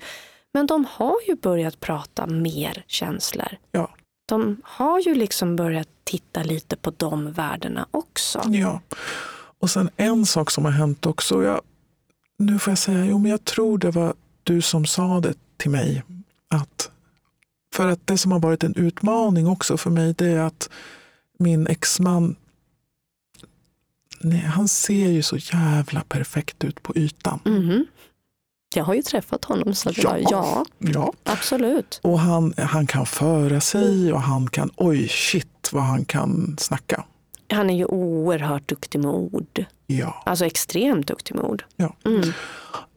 Men 0.55 0.67
de 0.67 0.85
har 0.91 1.17
ju 1.29 1.35
börjat 1.37 1.81
prata 1.81 2.27
mer 2.27 2.85
känslor. 2.87 3.49
Ja. 3.73 3.91
De 4.27 4.61
har 4.65 5.01
ju 5.01 5.15
liksom 5.15 5.57
börjat 5.57 5.89
titta 6.05 6.43
lite 6.43 6.77
på 6.77 6.93
de 6.97 7.33
värdena 7.33 7.87
också. 7.91 8.43
Ja. 8.47 8.81
Och 9.59 9.71
sen 9.71 9.91
en 9.97 10.27
sak 10.27 10.51
som 10.51 10.65
har 10.65 10.73
hänt 10.73 11.07
också. 11.07 11.45
Jag, 11.45 11.61
nu 12.37 12.59
får 12.59 12.71
jag 12.71 12.79
säga, 12.79 13.05
jo 13.05 13.19
men 13.19 13.31
jag 13.31 13.45
tror 13.45 13.79
det 13.79 13.91
var 13.91 14.15
du 14.43 14.63
som 14.63 14.87
sa 14.87 15.21
det 15.21 15.35
till 15.57 15.71
mig. 15.71 16.03
Att, 16.49 16.91
för 17.75 17.89
att 17.89 18.07
det 18.07 18.19
som 18.19 18.33
har 18.33 18.41
varit 18.41 18.65
en 18.65 18.75
utmaning 18.75 19.47
också 19.49 19.77
för 19.77 19.91
mig 19.91 20.15
det 20.19 20.27
är 20.27 20.41
att 20.41 20.71
min 21.39 21.67
exman 21.67 22.37
Nej, 24.21 24.39
han 24.39 24.69
ser 24.69 25.09
ju 25.09 25.23
så 25.23 25.37
jävla 25.37 26.01
perfekt 26.09 26.65
ut 26.65 26.83
på 26.83 26.97
ytan. 26.97 27.41
Mhm. 27.45 27.87
Jag 28.77 28.85
har 28.85 28.95
ju 28.95 29.03
träffat 29.03 29.45
honom 29.45 29.75
så 29.75 29.91
Ja. 29.97 30.11
var, 30.11 30.18
ja 30.31 30.64
Ja. 30.79 31.12
absolut. 31.25 32.01
Och 32.03 32.18
han, 32.20 32.55
han 32.59 32.87
kan 32.87 33.07
föra 33.07 33.61
sig 33.61 34.12
och 34.12 34.20
han 34.20 34.49
kan, 34.49 34.70
oj 34.77 35.09
shit 35.09 35.68
vad 35.72 35.83
han 35.83 36.05
kan 36.05 36.57
snacka. 36.59 37.05
Han 37.53 37.70
är 37.70 37.75
ju 37.77 37.85
oerhört 37.85 38.68
duktig 38.68 38.99
med 39.01 39.11
ord. 39.11 39.64
Ja. 39.87 40.22
Alltså 40.27 40.45
extremt 40.45 41.07
duktig 41.07 41.35
med 41.35 41.45
ord. 41.45 41.64
Ja. 41.77 41.97
Mm. 42.05 42.33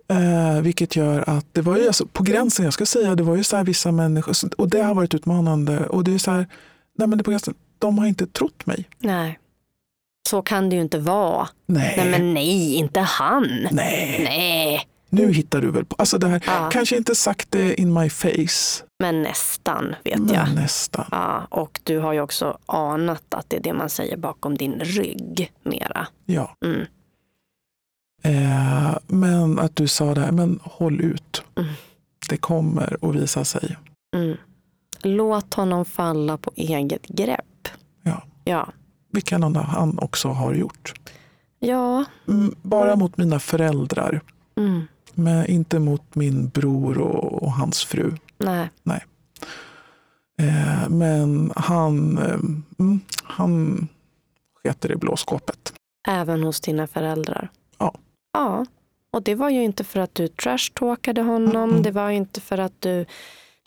Eh, 0.09 0.61
vilket 0.61 0.95
gör 0.95 1.29
att 1.29 1.45
det 1.51 1.61
var 1.61 1.77
ju 1.77 1.87
alltså, 1.87 2.05
på 2.07 2.23
gränsen, 2.23 2.65
jag 2.65 2.73
ska 2.73 2.85
säga, 2.85 3.15
det 3.15 3.23
var 3.23 3.35
ju 3.35 3.43
så 3.43 3.57
här 3.57 3.63
vissa 3.63 3.91
människor, 3.91 4.35
och 4.57 4.69
det 4.69 4.81
har 4.81 4.95
varit 4.95 5.13
utmanande. 5.13 5.87
Och 5.87 6.03
det 6.03 6.13
är 6.13 6.17
så 6.17 6.31
här, 6.31 6.47
nej 6.97 7.07
men 7.07 7.17
det 7.17 7.21
är 7.21 7.23
på 7.23 7.31
gränsen, 7.31 7.53
de 7.79 7.97
har 7.97 8.05
inte 8.05 8.27
trott 8.27 8.65
mig. 8.65 8.89
Nej. 8.99 9.39
Så 10.29 10.41
kan 10.41 10.69
det 10.69 10.75
ju 10.75 10.81
inte 10.81 10.99
vara. 10.99 11.47
Nej, 11.65 11.93
Nej 11.97 12.11
men 12.11 12.33
nej, 12.33 12.75
inte 12.75 12.99
han. 12.99 13.67
nej. 13.71 14.21
Nej, 14.23 14.87
nu 15.09 15.31
hittar 15.33 15.61
du 15.61 15.71
väl 15.71 15.85
på. 15.85 15.95
Alltså 15.99 16.17
det 16.17 16.27
här, 16.27 16.43
Ja. 16.47 16.69
kanske 16.71 16.97
inte 16.97 17.15
sagt 17.15 17.51
det 17.51 17.81
in 17.81 17.93
my 17.93 18.09
face, 18.09 18.83
men 18.99 19.21
nästan 19.23 19.95
vet 20.03 20.19
men 20.19 20.33
jag. 20.33 20.55
nästan. 20.55 21.05
Ja, 21.11 21.47
och 21.49 21.79
du 21.83 21.99
har 21.99 22.13
ju 22.13 22.21
också 22.21 22.57
anat 22.65 23.33
att 23.33 23.49
det 23.49 23.57
är 23.57 23.61
det 23.63 23.73
man 23.73 23.89
säger 23.89 24.17
bakom 24.17 24.57
din 24.57 24.79
rygg 24.79 25.51
mera. 25.63 26.07
Ja. 26.25 26.55
Mm. 26.65 26.81
Eh, 28.23 28.97
men 29.07 29.59
att 29.59 29.75
du 29.75 29.87
sa 29.87 30.13
det 30.13 30.21
här, 30.21 30.31
men 30.31 30.59
håll 30.63 31.01
ut. 31.01 31.43
Mm. 31.55 31.69
Det 32.29 32.37
kommer 32.37 32.97
att 33.01 33.15
visa 33.15 33.45
sig. 33.45 33.77
Mm. 34.15 34.37
Låt 35.01 35.53
honom 35.53 35.85
falla 35.85 36.37
på 36.37 36.51
eget 36.55 37.07
grepp. 37.07 37.67
Ja. 38.03 38.23
Ja. 38.43 38.67
Vilket 39.11 39.41
han- 39.41 39.55
han 39.55 39.99
också 39.99 40.27
har 40.29 40.53
gjort. 40.53 40.93
Ja. 41.59 42.05
Mm, 42.27 42.55
bara 42.61 42.95
mot 42.95 43.17
mina 43.17 43.39
föräldrar. 43.39 44.21
Mm. 44.57 44.87
Men 45.17 45.45
inte 45.45 45.79
mot 45.79 46.15
min 46.15 46.49
bror 46.49 46.97
och, 46.97 47.43
och 47.43 47.51
hans 47.51 47.83
fru. 47.83 48.13
Nej. 48.37 48.69
Eh, 50.41 50.89
men 50.89 51.51
han, 51.55 52.17
eh, 52.17 52.39
mm, 52.79 52.99
han 53.23 53.87
sketer 54.63 54.91
i 54.91 54.95
blåskåpet. 54.95 55.73
Även 56.07 56.43
hos 56.43 56.61
dina 56.61 56.87
föräldrar. 56.87 57.51
Ja. 57.77 57.93
Ja. 58.33 58.65
Och 59.11 59.23
det 59.23 59.35
var 59.35 59.49
ju 59.49 59.63
inte 59.63 59.83
för 59.83 59.99
att 59.99 60.15
du 60.15 60.27
trashtalkade 60.27 61.21
honom. 61.21 61.69
Mm. 61.69 61.83
Det 61.83 61.91
var 61.91 62.09
ju 62.09 62.15
inte 62.15 62.41
för 62.41 62.57
att 62.57 62.81
du 62.81 63.05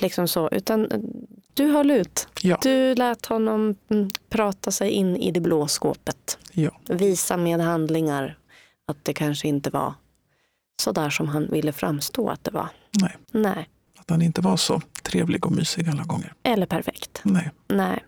liksom 0.03 0.29
så. 0.29 0.49
Utan 0.49 0.91
eh, 0.91 1.01
du 1.55 1.67
höll 1.67 1.91
ut. 1.91 2.29
Ja. 2.43 2.59
Du 2.63 2.95
lät 2.95 3.27
honom 3.27 3.75
mm, 3.91 4.11
prata 4.29 4.71
sig 4.71 4.91
in 4.91 5.17
i 5.17 5.31
det 5.31 5.41
blå 5.41 5.69
skåpet. 5.69 6.39
Ja. 6.53 6.71
Visa 6.89 7.37
med 7.37 7.61
handlingar 7.61 8.39
att 8.87 9.05
det 9.05 9.13
kanske 9.13 9.49
inte 9.49 9.71
var 9.71 9.95
så 10.81 10.93
där 10.93 11.11
som 11.11 11.29
han 11.29 11.47
ville 11.51 11.73
framstå 11.73 12.29
att 12.31 12.45
det 12.45 12.51
var. 12.51 12.69
Nej, 13.01 13.17
Nej. 13.33 13.69
att 13.99 14.11
han 14.11 14.23
inte 14.23 14.41
var 14.41 14.57
så 14.57 14.81
trevlig 15.03 15.47
och 15.47 15.53
mysig 15.53 15.89
alla 15.89 16.03
gånger. 16.05 16.33
Eller 16.43 16.67
perfekt. 16.67 17.21
Nej. 17.25 17.51
Nej. 17.69 18.05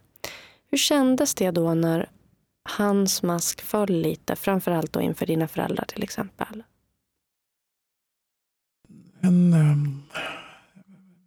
Hur 0.70 0.78
kändes 0.78 1.34
det 1.34 1.50
då 1.50 1.74
när 1.74 2.10
hans 2.78 3.22
mask 3.22 3.60
föll 3.62 3.92
lite? 4.02 4.36
Framförallt 4.36 4.92
då 4.92 5.00
inför 5.00 5.26
dina 5.26 5.48
föräldrar 5.48 5.84
till 5.84 6.02
exempel. 6.02 6.62
En, 9.20 9.52
eh, 9.52 9.76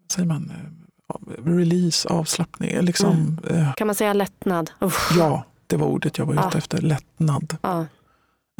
vad 0.01 0.11
säger 0.11 0.27
man, 0.27 0.51
eh, 0.51 1.43
release, 1.43 2.09
avslappning. 2.09 2.81
Liksom, 2.81 3.37
eh, 3.49 3.73
Kan 3.73 3.87
man 3.87 3.95
säga 3.95 4.13
lättnad? 4.13 4.71
Uff. 4.79 5.11
ja, 5.17 5.43
det 5.67 5.77
var 5.77 5.87
ordet 5.87 6.17
jag 6.17 6.25
var 6.25 6.33
ute 6.33 6.43
Ah. 6.43 6.57
efter. 6.57 6.81
Lättnad. 6.81 7.57
Ja. 7.61 7.85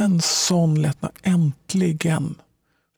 En 0.02 0.22
sån 0.22 0.82
lättnad. 0.82 1.12
Äntligen. 1.24 2.36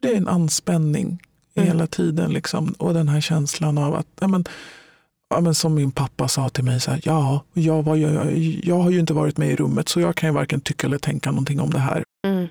Det 0.07 0.13
är 0.13 0.17
en 0.17 0.27
anspänning 0.27 1.19
Mm. 1.55 1.67
hela 1.69 1.87
tiden. 1.87 2.33
Liksom. 2.33 2.75
Och 2.77 2.93
den 2.93 3.07
här 3.09 3.21
känslan 3.21 3.77
av 3.77 3.95
att, 3.95 4.07
ja, 4.19 4.27
men, 4.27 4.45
ja, 5.29 5.41
men 5.41 5.55
som 5.55 5.73
min 5.75 5.91
pappa 5.91 6.27
sa 6.27 6.49
till 6.49 6.63
mig, 6.63 6.79
så 6.79 6.91
här, 6.91 7.01
ja, 7.03 7.43
jag, 7.53 7.83
var 7.83 7.95
jag, 7.95 8.37
jag 8.63 8.77
har 8.79 8.89
ju 8.89 8.99
inte 8.99 9.13
varit 9.13 9.37
med 9.37 9.49
i 9.49 9.55
rummet 9.55 9.89
så 9.89 9.99
jag 9.99 10.15
kan 10.15 10.29
ju 10.29 10.33
varken 10.33 10.61
tycka 10.61 10.87
eller 10.87 10.97
tänka 10.97 11.31
någonting 11.31 11.59
om 11.59 11.69
det 11.69 11.79
här. 11.79 12.03
Mm. 12.27 12.47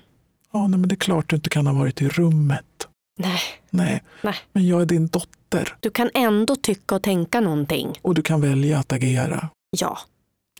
Ja, 0.53 0.67
nej, 0.67 0.79
men 0.79 0.89
det 0.89 0.93
är 0.95 0.97
klart 0.97 1.29
du 1.29 1.35
inte 1.35 1.49
kan 1.49 1.67
ha 1.67 1.73
varit 1.73 2.01
i 2.01 2.09
rummet. 2.09 2.87
Nej. 3.19 3.39
Nej, 3.69 4.03
Nej. 4.21 4.35
men 4.53 4.67
jag 4.67 4.81
är 4.81 4.85
din 4.85 5.07
dotter 5.07 5.75
Du 5.79 5.89
kan 5.89 6.09
ändå 6.13 6.55
tycka 6.55 6.95
och 6.95 7.03
tänka 7.03 7.41
någonting. 7.41 7.99
och 8.01 8.15
du 8.15 8.21
kan 8.21 8.41
välja 8.41 8.79
att 8.79 8.91
agera. 8.93 9.49
Ja. 9.69 9.97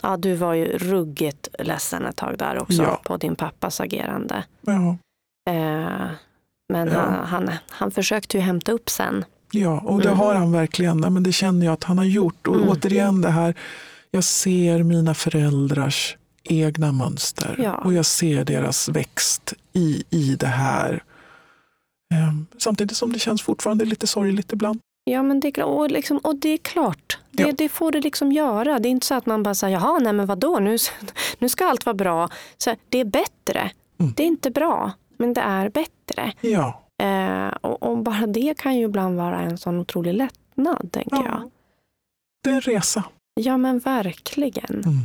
Ja, 0.01 0.17
du 0.17 0.35
var 0.35 0.53
ju 0.53 0.65
ruggigt 0.77 1.47
ledsen 1.59 2.05
ett 2.05 2.15
tag 2.15 2.37
där 2.37 2.59
också 2.61 2.81
Ja. 2.83 3.01
på 3.05 3.17
din 3.17 3.35
pappas 3.35 3.81
agerande. 3.81 4.43
Ja, 4.61 4.97
Eh, 5.49 6.07
men 6.69 6.87
Ja. 6.87 6.99
han, 6.99 7.25
han, 7.25 7.51
han 7.69 7.91
försökte 7.91 8.37
ju 8.37 8.43
hämta 8.43 8.71
upp 8.71 8.89
sen. 8.89 9.25
ja 9.51 9.79
och 9.85 9.99
det 10.01 10.07
Mm. 10.07 10.19
har 10.19 10.35
han 10.35 10.51
verkligen. 10.51 10.99
Men 10.99 11.23
det 11.23 11.31
känner 11.31 11.65
jag 11.65 11.73
att 11.73 11.83
han 11.83 11.97
har 11.97 12.05
gjort. 12.05 12.47
Och 12.47 12.55
Mm. 12.55 12.69
återigen 12.69 13.21
det 13.21 13.29
här, 13.29 13.55
jag 14.11 14.23
ser 14.23 14.83
mina 14.83 15.13
föräldrars 15.13 16.17
egna 16.43 16.91
mönster 16.91 17.55
Ja. 17.63 17.73
och 17.85 17.93
jag 17.93 18.05
ser 18.05 18.43
deras 18.45 18.89
växt 18.89 19.53
i, 19.73 20.03
i 20.09 20.35
det 20.39 20.47
här. 20.47 21.03
Ehm, 22.13 22.45
Samtidigt 22.57 22.97
som 22.97 23.13
det 23.13 23.19
känns 23.19 23.41
fortfarande 23.41 23.85
lite 23.85 24.07
sorgligt 24.07 24.53
ibland. 24.53 24.79
Ja, 25.03 25.23
men 25.23 25.39
det, 25.39 25.63
och, 25.63 25.91
liksom, 25.91 26.17
och 26.17 26.35
det 26.35 26.49
är 26.49 26.57
klart. 26.57 27.17
Det, 27.31 27.43
Ja. 27.43 27.51
det 27.57 27.69
får 27.69 27.91
det 27.91 28.01
liksom 28.01 28.31
göra. 28.31 28.79
Det 28.79 28.87
är 28.87 28.91
inte 28.91 29.05
så 29.05 29.15
att 29.15 29.25
man 29.25 29.43
bara 29.43 29.55
säger, 29.55 29.73
jaha, 29.79 29.99
nej 29.99 30.13
men 30.13 30.25
vadå, 30.25 30.59
nu, 30.59 30.77
nu 31.39 31.49
ska 31.49 31.65
allt 31.69 31.85
vara 31.85 31.93
bra. 31.93 32.29
Så, 32.57 32.75
det 32.89 32.99
är 32.99 33.05
bättre. 33.05 33.71
Mm. 33.99 34.13
Det 34.17 34.23
är 34.23 34.27
inte 34.27 34.51
bra, 34.51 34.91
men 35.17 35.33
det 35.33 35.41
är 35.41 35.69
bättre. 35.69 36.33
Ja, 36.41 36.87
Eh, 36.97 37.47
och, 37.47 37.83
och 37.83 37.97
bara 37.97 38.27
det 38.27 38.57
kan 38.57 38.77
ju 38.77 38.85
ibland 38.85 39.17
vara 39.17 39.39
en 39.39 39.57
sån 39.57 39.79
otrolig 39.79 40.13
lättnad, 40.13 40.91
tänker 40.91 41.15
jag. 41.15 41.25
ja. 41.25 41.49
det 42.43 42.49
är 42.49 42.53
en 42.53 42.61
resa. 42.61 43.03
Ja, 43.33 43.57
men 43.57 43.79
verkligen. 43.79 44.83
Mm. 44.85 44.99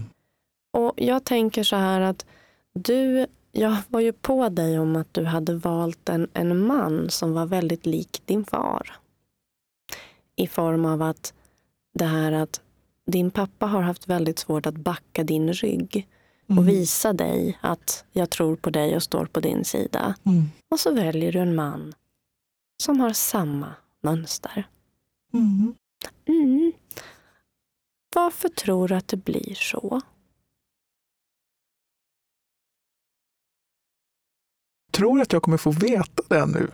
Och 0.73 0.93
jag 0.97 1.25
tänker 1.25 1.63
så 1.63 1.77
här 1.77 2.01
att 2.01 2.27
du, 2.75 3.27
jag 3.53 3.77
var 3.89 4.01
ju 4.01 4.13
på 4.13 4.49
dig 4.49 4.79
om 4.79 4.97
att 4.97 5.15
du 5.15 5.25
hade 5.25 5.55
valt 5.55 6.09
en, 6.09 6.29
en 6.33 6.67
man 6.67 7.11
som 7.11 7.33
var 7.33 7.47
väldigt 7.47 7.87
lik 7.87 8.23
din 8.25 8.45
far. 8.45 8.93
I 10.37 10.47
form 10.47 10.85
av 10.85 11.03
att 11.03 11.35
det 11.95 12.05
här 12.05 12.33
att 12.33 12.61
din 13.07 13.31
pappa 13.31 13.67
har 13.67 13.83
haft 13.83 14.09
väldigt 14.09 14.39
svårt 14.39 14.67
att 14.67 14.77
backa 14.77 15.25
din 15.25 15.53
rygg 15.53 16.09
och 16.59 16.63
Mm. 16.63 16.75
visa 16.75 17.13
dig 17.13 17.59
att 17.61 18.05
jag 18.13 18.31
tror 18.31 18.57
på 18.57 18.71
dig 18.71 18.97
och 18.97 19.03
står 19.03 19.27
på 19.27 19.41
din 19.41 19.65
sida. 19.65 20.15
Mm. 20.25 20.45
Och 20.71 20.81
så 20.81 20.93
väljer 20.93 21.33
du 21.33 21.39
en 21.39 21.55
man 21.55 21.95
som 22.83 23.01
har 23.01 23.13
samma 23.13 23.75
mönster. 24.03 24.69
Mm. 25.35 25.75
Mm. 26.27 26.73
Varför 28.15 28.49
tror 28.49 28.89
du 28.89 28.95
att 28.95 29.09
det 29.09 29.17
blir 29.17 29.55
så? 29.55 30.01
Tror 34.91 35.21
att 35.21 35.33
jag 35.33 35.43
kommer 35.43 35.57
få 35.57 35.71
veta 35.71 36.23
det 36.29 36.47
nu? 36.47 36.71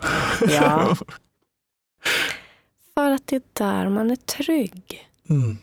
Ja. 0.49 0.95
För 2.93 3.11
att 3.11 3.27
det 3.27 3.35
är 3.35 3.41
där 3.53 3.89
man 3.89 4.11
är 4.11 4.15
trygg. 4.15 5.09
Mm. 5.29 5.57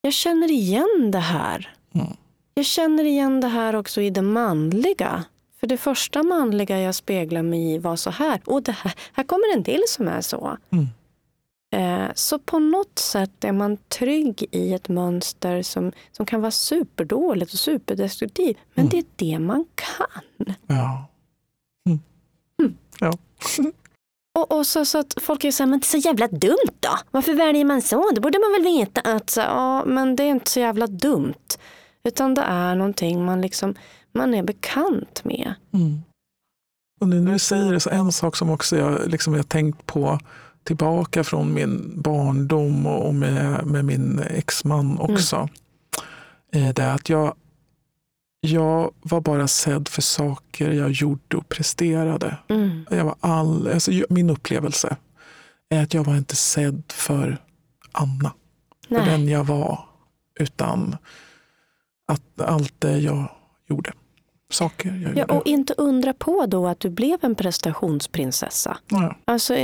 Jag 0.00 0.12
känner 0.12 0.50
igen 0.50 1.10
det 1.12 1.18
här. 1.18 1.76
Mm. 1.92 2.16
Jag 2.54 2.66
känner 2.66 3.04
igen 3.04 3.40
det 3.40 3.48
här 3.48 3.76
också 3.76 4.00
i 4.00 4.10
det 4.10 4.22
manliga. 4.22 5.24
För 5.60 5.66
det 5.66 5.76
första 5.76 6.22
manliga 6.22 6.80
jag 6.80 6.94
speglar 6.94 7.42
mig 7.42 7.74
i 7.74 7.78
var 7.78 7.96
så 7.96 8.10
här. 8.10 8.40
Och 8.44 8.62
det 8.62 8.72
här, 8.72 8.92
här 9.12 9.24
kommer 9.24 9.54
en 9.56 9.64
till 9.64 9.82
som 9.88 10.08
är 10.08 10.20
så. 10.20 10.56
Mm. 10.70 10.86
Eh, 11.74 12.10
så 12.14 12.38
på 12.38 12.58
något 12.58 12.98
sätt 12.98 13.44
är 13.44 13.52
man 13.52 13.76
trygg 13.76 14.44
i 14.50 14.74
ett 14.74 14.88
mönster 14.88 15.62
som, 15.62 15.92
som 16.12 16.26
kan 16.26 16.40
vara 16.40 16.50
superdåligt 16.50 17.52
och 17.52 17.58
superdestruktivt. 17.58 18.56
Men 18.74 18.86
Mm. 18.86 18.90
det 18.90 18.98
är 18.98 19.04
det 19.32 19.38
man 19.38 19.64
kan. 19.74 20.54
Ja. 20.66 21.06
Och, 24.38 24.52
och 24.52 24.66
så, 24.66 24.84
så 24.84 24.98
att 24.98 25.14
folk 25.20 25.44
är 25.44 25.50
så 25.50 25.62
här, 25.62 25.70
men 25.70 25.78
det 25.80 25.84
är 25.84 26.00
så 26.00 26.08
jävla 26.08 26.28
dumt 26.28 26.74
då. 26.80 26.88
Varför 27.10 27.34
väljer 27.34 27.64
man 27.64 27.82
så? 27.82 28.10
Då 28.14 28.20
borde 28.20 28.38
man 28.38 28.52
väl 28.52 28.62
veta 28.62 29.00
att, 29.00 29.30
så, 29.30 29.40
ja 29.40 29.84
men 29.84 30.16
det 30.16 30.22
är 30.22 30.30
inte 30.30 30.50
så 30.50 30.60
jävla 30.60 30.86
dumt. 30.86 31.34
Utan 32.04 32.34
det 32.34 32.42
är 32.42 32.74
någonting 32.74 33.24
man 33.24 33.40
liksom, 33.40 33.74
man 34.12 34.34
är 34.34 34.42
bekant 34.42 35.24
med. 35.24 35.54
Mm. 35.72 36.02
Och 37.00 37.08
nu 37.08 37.20
när 37.20 37.32
du 37.32 37.38
säger 37.38 37.72
det, 37.72 37.80
så 37.80 37.90
en 37.90 38.12
sak 38.12 38.36
som 38.36 38.50
också 38.50 38.76
jag 38.76 39.08
liksom, 39.10 39.34
jag 39.34 39.48
tänkt 39.48 39.86
på 39.86 40.18
tillbaka 40.64 41.24
från 41.24 41.54
min 41.54 42.02
barndom 42.02 42.86
och 42.86 43.06
och 43.06 43.14
med, 43.14 43.66
med 43.66 43.84
min 43.84 44.18
exman 44.18 44.98
också. 44.98 45.48
eh, 46.52 46.68
Det 46.74 46.82
är 46.82 46.94
att 46.94 47.08
jag, 47.08 47.34
jag 48.40 48.90
var 49.02 49.20
bara 49.20 49.48
sedd 49.48 49.88
för 49.88 50.02
saker 50.02 50.70
jag 50.70 50.90
gjorde 50.90 51.36
och 51.36 51.48
presterade. 51.48 52.38
Mm. 52.48 52.86
Jag 52.90 53.04
var 53.04 53.14
all, 53.20 53.68
alltså, 53.72 53.90
min 54.08 54.30
upplevelse 54.30 54.96
är 55.68 55.82
att 55.82 55.94
jag 55.94 56.04
var 56.04 56.16
inte 56.16 56.36
sedd 56.36 56.82
för 56.88 57.38
Anna, 57.92 58.32
för 58.88 58.94
Nej. 58.94 59.06
den 59.06 59.28
jag 59.28 59.44
var. 59.44 59.78
Utan 60.40 60.96
att 62.12 62.40
allt 62.40 62.74
det 62.78 62.98
jag 62.98 63.28
gjorde. 63.68 63.92
Saker 64.52 64.88
jag 64.88 65.16
Ja, 65.16 65.20
gjorde. 65.20 65.34
och 65.34 65.46
inte 65.46 65.74
undra 65.76 66.12
på 66.14 66.46
då 66.46 66.66
att 66.66 66.80
du 66.80 66.90
blev 66.90 67.18
en 67.22 67.34
prestationsprinsessa. 67.34 68.78
Ja. 68.88 69.16
Alltså, 69.24 69.54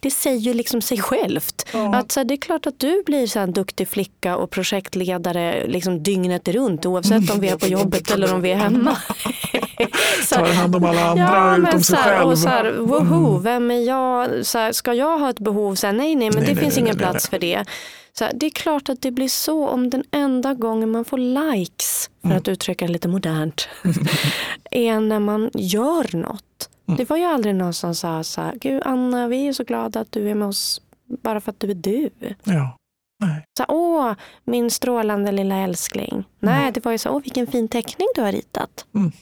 det, 0.00 0.10
säger 0.10 0.38
ju 0.38 0.54
liksom 0.54 0.80
sig 0.80 0.98
självt. 0.98 1.66
Ja. 1.72 1.94
Att, 1.96 2.12
så 2.12 2.24
det 2.24 2.34
är 2.34 2.38
klart 2.38 2.66
att 2.66 2.78
du 2.78 3.02
blir 3.06 3.26
så 3.26 3.38
en 3.40 3.52
duktig 3.52 3.88
flicka 3.88 4.36
och 4.36 4.50
projektledare 4.50 5.66
liksom, 5.66 6.02
dygnet 6.02 6.48
runt 6.48 6.86
oavsett 6.86 7.30
om 7.30 7.40
vi 7.40 7.48
är 7.48 7.56
på 7.56 7.66
jobbet 7.78 8.10
eller 8.10 8.34
om 8.34 8.40
vi 8.42 8.50
är 8.50 8.56
hemma. 8.56 8.96
Tar 10.30 10.52
hand 10.52 10.76
om 10.76 10.84
alla 10.84 11.04
andra 11.10 11.24
Ja, 11.24 11.68
utom 11.68 11.82
sig 11.82 11.96
här, 11.96 12.16
själv. 12.16 12.28
och 12.28 12.38
så 12.38 12.48
här, 12.48 12.72
woho, 12.72 13.38
vem 13.38 13.70
är 13.70 13.80
jag? 13.86 14.46
Så 14.46 14.58
här, 14.58 14.72
ska 14.72 14.94
jag 14.94 15.18
ha 15.18 15.30
ett 15.30 15.38
behov? 15.40 15.74
Så 15.74 15.86
här, 15.86 15.94
nej, 15.94 16.14
nej, 16.14 16.30
men 16.30 16.38
Nej, 16.38 16.46
det 16.48 16.54
nej, 16.54 16.62
finns 16.64 16.74
nej, 16.76 16.84
ingen 16.84 16.96
plats 16.98 17.28
för 17.28 17.38
det. 17.38 17.64
Så 18.12 18.24
det 18.34 18.46
är 18.46 18.50
klart 18.50 18.88
att 18.88 19.02
det 19.02 19.10
blir 19.10 19.28
så 19.28 19.68
om 19.68 19.90
den 19.90 20.04
enda 20.10 20.54
gången 20.54 20.90
man 20.90 21.04
får 21.04 21.18
likes, 21.18 22.10
för 22.20 22.28
Mm. 22.28 22.38
att 22.38 22.48
uttrycka 22.48 22.86
det 22.86 22.92
lite 22.92 23.08
modernt, 23.08 23.68
är 24.70 25.00
när 25.00 25.18
man 25.20 25.50
gör 25.54 26.16
något. 26.16 26.68
Mm. 26.88 26.96
Det 26.98 27.10
var 27.10 27.16
ju 27.16 27.24
aldrig 27.24 27.54
någon 27.54 27.74
som 27.74 27.94
sa 27.94 28.22
så 28.24 28.40
här, 28.40 28.52
gud 28.60 28.82
Anna, 28.84 29.28
vi 29.28 29.48
är 29.48 29.52
så 29.52 29.64
glada 29.64 30.00
att 30.00 30.12
du 30.12 30.30
är 30.30 30.34
med 30.34 30.48
oss 30.48 30.80
bara 31.22 31.40
för 31.40 31.50
att 31.50 31.60
du 31.60 31.70
är 31.70 31.74
du. 31.74 32.10
Ja. 32.44 32.76
Nej. 33.24 33.44
Så 33.58 33.64
Åh, 33.68 34.12
min 34.44 34.70
strålande 34.70 35.32
lilla 35.32 35.56
älskling. 35.56 36.24
Nej, 36.40 36.72
det 36.72 36.84
var 36.84 36.92
ju 36.92 36.98
så, 36.98 37.10
åh 37.10 37.20
vilken 37.22 37.46
fin 37.46 37.68
teckning 37.68 38.08
du 38.14 38.22
har 38.22 38.32
ritat. 38.32 38.84
Mm. 38.94 39.12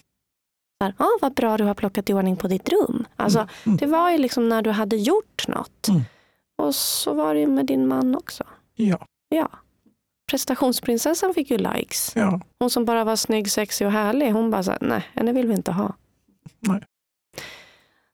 Här, 0.85 0.95
åh, 0.99 1.07
vad 1.20 1.35
bra 1.35 1.57
du 1.57 1.64
har 1.64 1.74
plockat 1.74 2.11
i 2.11 2.12
ordning 2.12 2.37
på 2.37 2.49
ditt 2.49 2.68
rum. 2.68 3.07
Alltså, 3.16 3.49
Mm. 3.66 3.76
Det 3.76 3.87
var 3.87 4.11
ju 4.11 4.18
liksom 4.18 4.49
när 4.49 4.62
du 4.62 4.70
hade 4.70 4.97
gjort 4.97 5.49
något. 5.49 5.89
Mm. 5.89 6.01
Och 6.62 6.74
så 6.74 7.14
var 7.14 7.35
det 7.35 7.41
ju 7.41 7.47
med 7.47 7.66
din 7.66 7.87
man 7.89 8.16
också. 8.16 8.45
Ja. 8.74 9.07
Ja. 9.29 9.49
Prestationsprinsessan 10.31 11.35
fick 11.35 11.51
ju 11.51 11.59
likes. 11.59 12.12
Ja. 12.16 12.41
Hon 12.59 12.70
som 12.70 12.85
bara 12.85 13.05
var 13.05 13.16
snygg, 13.16 13.51
sexig 13.51 13.87
och 13.87 13.93
härlig. 13.93 14.33
Hon 14.33 14.51
bara 14.51 14.62
så 14.62 14.70
här, 14.70 14.79
nej, 14.83 15.09
henne 15.14 15.33
vill 15.33 15.47
vi 15.47 15.55
inte 15.55 15.72
ha. 15.72 15.95
Nej. 16.61 16.83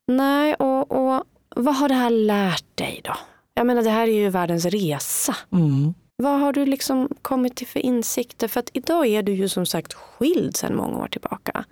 Nej, 0.06 0.54
och, 0.54 0.92
och 0.92 1.24
vad 1.56 1.76
har 1.76 1.88
det 1.88 1.94
här 1.94 2.10
lärt 2.10 2.76
dig 2.76 3.00
då? 3.04 3.16
Jag 3.54 3.66
menar, 3.66 3.82
det 3.82 3.90
här 3.90 4.08
är 4.08 4.12
ju 4.12 4.28
världens 4.28 4.64
resa. 4.64 5.36
Mm. 5.52 5.94
Vad 6.16 6.40
har 6.40 6.52
du 6.52 6.66
liksom 6.66 7.08
kommit 7.22 7.56
till 7.56 7.66
för 7.66 7.80
insikter? 7.80 8.48
För 8.48 8.60
att 8.60 8.70
idag 8.72 9.06
är 9.06 9.22
du 9.22 9.32
ju 9.34 9.48
som 9.48 9.66
sagt 9.66 9.92
skild 9.94 10.56
sedan 10.56 10.76
många 10.76 10.98
år 10.98 11.08
tillbaka. 11.08 11.64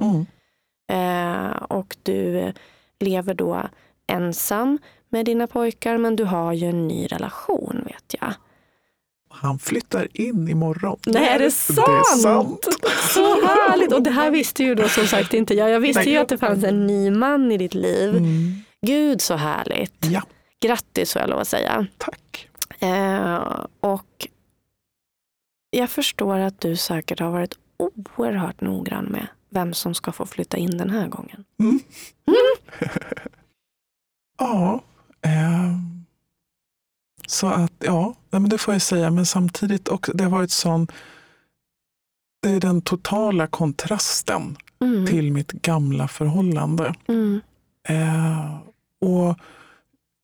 Eh, 0.92 1.62
och 1.62 1.96
du 2.02 2.52
lever 3.00 3.34
då 3.34 3.62
ensam 4.06 4.78
med 5.08 5.26
dina 5.26 5.46
pojkar 5.46 5.96
men 5.98 6.16
du 6.16 6.24
har 6.24 6.52
ju 6.52 6.66
en 6.68 6.88
ny 6.88 7.06
relation 7.06 7.82
vet 7.86 8.14
jag. 8.20 8.34
Han 9.30 9.58
flyttar 9.58 10.08
in 10.20 10.48
imorgon. 10.48 10.98
Nej, 11.06 11.28
är 11.28 11.32
det 11.32 11.38
Det 11.38 11.44
är 11.44 11.50
sant? 12.14 12.22
sant. 12.22 12.66
Så 13.10 13.46
härligt! 13.46 13.92
Och 13.92 14.02
det 14.02 14.10
här 14.10 14.30
visste 14.30 14.64
ju 14.64 14.74
då 14.74 14.88
som 14.88 15.06
sagt 15.06 15.34
inte 15.34 15.54
jag. 15.54 15.70
Jag 15.70 15.80
visste 15.80 16.02
Nej. 16.02 16.12
ju 16.12 16.16
att 16.18 16.28
det 16.28 16.38
fanns 16.38 16.64
en 16.64 16.86
ny 16.86 17.10
man 17.10 17.52
i 17.52 17.56
ditt 17.58 17.74
liv. 17.74 18.10
Mm. 18.16 18.52
Gud 18.86 19.20
så 19.20 19.34
härligt. 19.34 20.06
Ja, 20.10 20.22
Grattis 20.60 21.12
får 21.12 21.20
jag 21.20 21.30
lov 21.30 21.38
att 21.38 21.48
säga. 21.48 21.86
tack. 21.98 22.48
Eh, 22.80 23.64
och 23.80 24.28
jag 25.70 25.90
förstår 25.90 26.38
att 26.38 26.60
du 26.60 26.76
säkert 26.76 27.20
har 27.20 27.30
varit 27.30 27.54
oerhört 28.16 28.60
noggrann 28.60 29.04
med 29.04 29.26
vem 29.52 29.74
som 29.74 29.94
ska 29.94 30.12
få 30.12 30.26
flytta 30.26 30.56
in 30.56 30.76
den 30.78 30.90
här 30.90 31.08
gången. 31.08 31.44
Ja. 34.38 34.80
ehm, 35.22 36.04
så 37.26 37.46
att, 37.46 37.72
ja, 37.78 38.14
men 38.30 38.48
det 38.48 38.58
får 38.58 38.74
jag 38.74 38.82
säga. 38.82 39.10
Men 39.10 39.26
samtidigt 39.26 39.88
också, 39.88 40.12
det 40.12 40.24
har 40.24 40.30
varit 40.30 40.50
sån, 40.50 40.86
det 42.42 42.50
är 42.50 42.60
den 42.60 42.82
totala 42.82 43.46
kontrasten 43.46 44.56
Mm. 44.80 45.06
till 45.06 45.32
mitt 45.32 45.52
gamla 45.52 46.08
förhållande. 46.08 46.94
Mm. 47.08 47.40
Eh, 47.88 48.56
och 49.00 49.38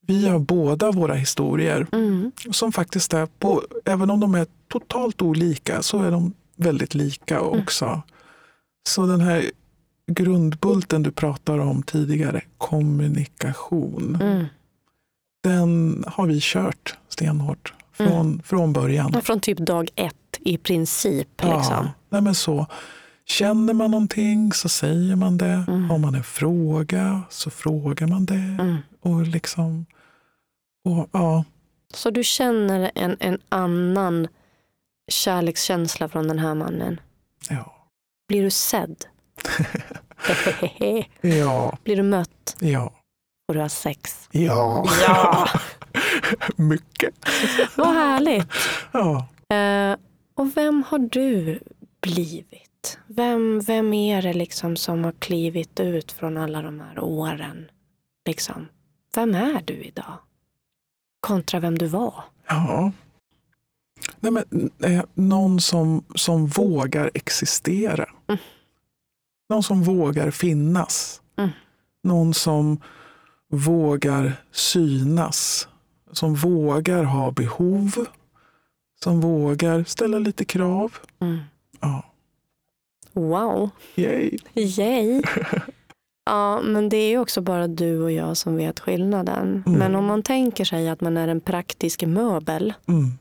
vi 0.01 0.27
har 0.27 0.39
båda 0.39 0.91
våra 0.91 1.13
historier 1.13 1.87
Mm. 1.91 2.31
som 2.51 2.71
faktiskt 2.71 3.13
är, 3.13 3.25
på, 3.25 3.63
även 3.85 4.09
om 4.09 4.19
de 4.19 4.35
är 4.35 4.47
totalt 4.67 5.21
olika, 5.21 5.81
så 5.81 5.99
är 6.01 6.11
de 6.11 6.33
väldigt 6.55 6.95
lika 6.95 7.39
Mm. 7.39 7.59
Så 8.87 9.05
den 9.05 9.21
här 9.21 9.51
grundbulten 10.11 11.03
du 11.03 11.11
pratar 11.11 11.59
om 11.59 11.83
tidigare, 11.83 12.41
kommunikation, 12.57 14.17
Mm. 14.21 14.45
den 15.43 16.03
har 16.07 16.27
vi 16.27 16.39
kört 16.41 16.97
stenhårt 17.09 17.73
från, 17.91 18.41
från 18.45 18.73
början. 18.73 19.11
Ja, 19.13 19.21
Från 19.21 19.39
typ 19.39 19.57
dag 19.57 19.89
ett 19.95 20.15
i 20.39 20.57
princip. 20.57 21.27
Liksom. 21.43 21.87
nej 22.09 22.21
men 22.21 22.35
så. 22.35 22.65
Känner 23.25 23.73
man 23.73 23.91
någonting 23.91 24.53
så 24.53 24.69
säger 24.69 25.15
man 25.15 25.37
det. 25.37 25.65
Mm. 25.67 25.89
Har 25.89 25.97
man 25.97 26.15
en 26.15 26.23
fråga 26.23 27.21
så 27.29 27.49
frågar 27.49 28.07
man 28.07 28.25
det. 28.25 28.33
Mm. 28.59 28.77
Och 29.01 29.21
liksom, 29.27 29.85
och, 30.85 31.09
ja, 31.11 31.43
Så 31.93 32.09
du 32.09 32.23
känner 32.23 32.91
en, 32.95 33.17
en 33.19 33.39
annan 33.49 34.27
kärlekskänsla 35.07 36.07
från 36.09 36.27
den 36.27 36.39
här 36.39 36.55
mannen? 36.55 36.99
ja, 37.49 37.75
Blir 38.29 38.43
du 38.43 38.49
sedd? 38.49 39.05
ja, 41.21 41.77
Blir 41.83 41.95
du 41.95 42.03
mött? 42.03 42.55
ja, 42.59 42.93
Får 43.47 43.53
du 43.53 43.59
ha 43.61 43.69
sex? 43.69 44.29
ja. 44.31 44.85
Ja! 45.07 45.47
Mycket. 46.55 47.13
Vad 47.77 47.87
härligt! 47.93 48.47
Ja. 48.91 49.27
Eh, 49.55 49.95
och 50.35 50.57
vem 50.57 50.83
har 50.87 50.99
du 50.99 51.59
blivit? 52.01 52.97
Vem, 53.07 53.59
vem 53.59 53.93
är 53.93 54.21
det 54.21 54.33
liksom 54.33 54.75
som 54.75 55.03
har 55.03 55.11
klivit 55.11 55.79
ut 55.79 56.11
från 56.11 56.37
alla 56.37 56.61
de 56.61 56.79
här 56.79 56.99
åren? 56.99 57.71
Liksom. 58.25 58.67
Vem 59.15 59.35
är 59.35 59.61
du 59.65 59.73
idag? 59.73 60.17
Kontra 61.19 61.59
vem 61.59 61.77
du 61.77 61.85
var? 61.87 62.23
ja. 62.47 62.91
Nej, 64.19 64.31
men, 64.31 64.71
eh, 64.83 65.03
någon 65.13 65.61
som, 65.61 66.03
som 66.15 66.47
vågar 66.47 67.11
existera. 67.13 68.09
Mm. 68.27 68.39
Någon 69.49 69.63
som 69.63 69.83
vågar 69.83 70.31
finnas. 70.31 71.21
Mm. 71.37 71.49
Någon 72.03 72.33
som 72.33 72.77
vågar 73.51 74.33
synas. 74.51 75.67
Som 76.11 76.35
vågar 76.35 77.03
ha 77.03 77.31
behov. 77.31 78.05
som 79.03 79.21
vågar 79.21 79.83
ställa 79.83 80.19
lite 80.19 80.45
krav. 80.45 80.93
Mm. 81.19 81.37
Ja, 81.79 82.05
Wow, 83.13 83.69
yay. 83.95 84.37
yay. 84.55 85.21
Ja, 86.25 86.61
men 86.61 86.89
det 86.89 86.97
är 86.97 87.17
också 87.17 87.41
bara 87.41 87.67
du 87.67 88.01
och 88.01 88.11
jag 88.11 88.37
som 88.37 88.55
vet 88.55 88.79
skillnaden. 88.79 89.63
Mm. 89.67 89.79
Men 89.79 89.95
om 89.95 90.05
man 90.05 90.23
tänker 90.23 90.65
sig 90.65 90.89
att 90.89 91.01
man 91.01 91.17
är 91.17 91.27
en 91.27 91.41
praktisk 91.41 92.03
möbel. 92.03 92.73
Mm. 92.87 93.11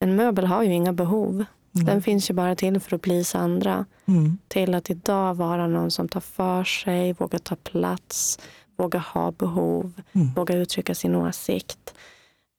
En 0.00 0.16
möbel 0.16 0.46
har 0.46 0.62
ju 0.62 0.72
inga 0.72 0.92
behov. 0.92 1.44
Mm. 1.74 1.86
Den 1.86 2.02
finns 2.02 2.30
ju 2.30 2.34
bara 2.34 2.54
till 2.56 2.80
för 2.80 2.96
att 2.96 3.02
plisa 3.02 3.38
andra. 3.38 3.84
Mm. 4.06 4.38
Till 4.48 4.74
att 4.74 4.90
idag 4.90 5.34
vara 5.34 5.66
någon 5.66 5.90
som 5.90 6.08
tar 6.08 6.20
för 6.20 6.64
sig, 6.64 7.12
vågar 7.12 7.38
ta 7.38 7.56
plats, 7.56 8.38
vågar 8.76 9.00
ha 9.00 9.30
behov, 9.32 9.92
Mm. 10.12 10.34
vågar 10.34 10.56
uttrycka 10.56 10.94
sin 10.94 11.14
åsikt. 11.14 11.94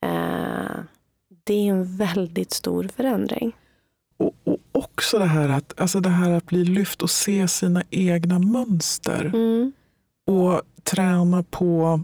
Eh, 0.05 0.79
det 1.43 1.53
är 1.53 1.71
en 1.71 1.97
väldigt 1.97 2.51
stor 2.51 2.89
förändring. 2.95 3.51
Och, 4.17 4.33
och 4.43 4.57
också 4.71 5.19
det 5.19 5.25
här, 5.25 5.49
att, 5.49 5.81
alltså 5.81 5.99
det 5.99 6.09
här 6.09 6.31
att 6.31 6.45
bli 6.45 6.65
lyft 6.65 7.01
och 7.01 7.09
se 7.09 7.47
sina 7.47 7.83
egna 7.89 8.39
mönster. 8.39 9.25
Mm. 9.25 9.71
Och 10.27 10.61
träna 10.83 11.43
på, 11.43 12.01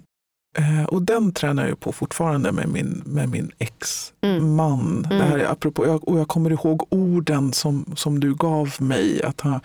och 0.87 1.01
den 1.01 1.31
tränar 1.31 1.67
jag 1.67 1.79
på 1.79 1.91
fortfarande 1.91 2.51
med 2.51 2.69
min, 2.69 3.03
med 3.05 3.29
min 3.29 3.51
ex-man. 3.59 5.05
Det 5.09 5.15
här 5.23 5.37
är 5.39 5.51
apropå, 5.51 5.85
jag, 5.87 6.07
och 6.07 6.19
jag 6.19 6.27
kommer 6.27 6.49
ihåg 6.51 6.87
orden 6.89 7.53
som, 7.53 7.85
som 7.95 8.19
du 8.19 8.35
gav 8.35 8.73
mig. 8.79 9.23
Att 9.23 9.41
ha 9.41 9.59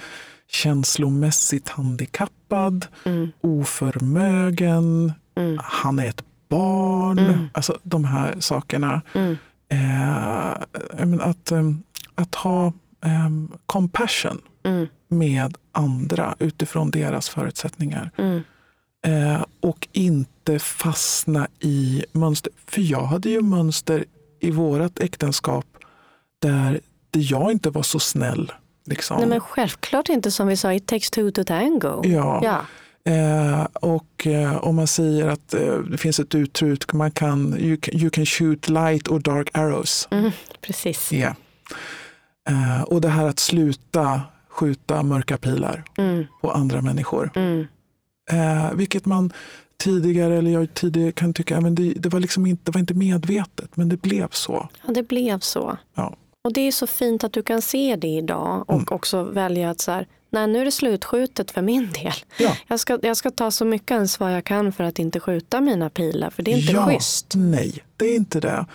känslomässigt 0.49 1.69
handikappad, 1.69 2.87
Mm. 3.05 3.29
oförmögen, 3.41 5.13
Mm. 5.37 5.59
han 5.63 5.99
är 5.99 6.07
ett 6.09 6.25
barn. 6.49 7.19
Mm. 7.19 7.49
Alltså 7.53 7.79
de 7.83 8.05
här 8.05 8.35
sakerna. 8.41 9.03
Mm. 9.15 9.37
Eh, 9.69 11.07
menar 11.07 11.25
att, 11.31 11.51
eh, 11.53 11.63
att 12.15 12.35
ha 12.35 12.67
eh, 13.05 13.29
compassion 13.67 14.39
Mm. 14.65 14.87
med 15.09 15.57
andra 15.73 16.35
utifrån 16.39 16.91
deras 16.91 17.29
förutsättningar. 17.29 18.11
Eh, 19.07 19.45
och 19.61 19.89
inte 19.93 20.59
fastna 20.59 21.49
i 21.61 22.05
mönster. 22.13 22.53
För 22.67 22.81
jag 22.81 23.03
hade 23.05 23.29
ju 23.31 23.41
mönster 23.43 24.05
i 24.41 24.51
vårt 24.51 25.01
äktenskap 25.01 25.67
där, 26.43 26.81
jag 27.13 27.53
inte 27.53 27.71
var 27.71 27.83
så 27.83 27.99
snäll. 27.99 28.53
Liksom. 28.87 29.17
Nej, 29.19 29.27
men 29.27 29.41
självklart 29.41 30.09
inte 30.09 30.31
som 30.31 30.47
vi 30.47 30.57
sa, 30.57 30.73
it 30.73 30.87
takes 30.87 31.11
two 31.11 31.31
to 31.31 31.45
tango. 31.45 32.01
ja. 32.05 32.41
Ja. 32.45 32.61
Eh, 33.13 33.63
och 33.73 34.27
eh, 34.27 34.57
om 34.57 34.77
man 34.77 34.87
säger 34.87 35.29
att 35.29 35.55
eh, 35.55 35.79
det 35.79 35.99
finns 35.99 36.21
ett 36.21 36.35
uttryck, 36.35 36.93
man 36.93 37.11
kan, 37.11 37.57
you, 37.59 37.77
can, 37.77 38.01
you 38.01 38.11
can 38.11 38.27
shoot 38.27 38.69
light 38.69 39.09
or 39.09 39.19
dark 39.21 39.51
arrows. 39.59 40.09
Mm. 40.11 40.31
Precis. 40.61 41.13
Yeah. 41.13 41.35
Och 42.87 43.01
det 43.01 43.09
här 43.09 43.25
att 43.29 43.39
sluta 43.39 44.21
skjuta 44.49 45.03
mörka 45.03 45.37
pilar 45.37 45.85
Mm. 45.99 46.25
på 46.41 46.51
andra 46.53 46.81
människor. 46.83 47.31
Mm. 47.35 47.67
Eh, 48.31 48.73
vilket 48.75 49.07
man 49.07 49.33
tidigare, 49.77 50.39
eller 50.39 50.51
jag 50.51 50.75
tidigare 50.75 51.13
kan 51.13 51.35
tycka, 51.35 51.61
men 51.61 51.75
det, 51.75 51.93
det, 51.93 52.09
var 52.09 52.21
liksom 52.21 52.47
inte, 52.47 52.63
det 52.65 52.71
var 52.75 52.81
inte 52.81 52.95
medvetet, 52.95 53.77
men 53.77 53.89
det 53.89 53.97
blev 54.03 54.29
så. 54.31 54.69
Ja, 54.87 54.93
det 54.93 55.03
blev 55.03 55.39
så. 55.41 55.77
Ja. 55.95 56.17
Och 56.45 56.53
det 56.53 56.61
är 56.61 56.73
så 56.73 56.87
fint 56.87 57.25
att 57.25 57.33
du 57.33 57.43
kan 57.43 57.63
se 57.63 57.97
det 57.97 58.09
idag 58.09 58.65
och 58.69 58.75
Mm. 58.75 58.87
också 58.91 59.23
välja 59.25 59.71
att 59.71 59.81
så 59.81 59.93
här, 59.93 60.07
nej 60.31 60.47
nu 60.47 60.59
är 60.61 60.65
det 60.65 60.71
slutskjutet 60.71 61.51
för 61.51 61.63
min 61.63 61.93
del. 61.93 62.13
Ja. 62.39 62.57
Jag 62.69 62.81
ska, 62.81 62.99
jag 63.03 63.17
ska 63.17 63.31
ta 63.31 63.51
så 63.51 63.65
mycket 63.65 63.95
ansvar 63.97 64.31
jag 64.31 64.45
kan 64.45 64.73
för 64.73 64.85
att 64.85 64.99
inte 64.99 65.21
skjuta 65.21 65.61
mina 65.61 65.91
pilar, 65.91 66.31
för 66.31 66.43
det 66.43 66.53
är 66.53 66.59
inte 66.59 66.73
ja, 66.73 66.87
schysst. 66.87 67.33
Nej, 67.37 67.85
det 67.97 68.05
är 68.05 68.17
inte 68.17 68.41
det. 68.41 68.67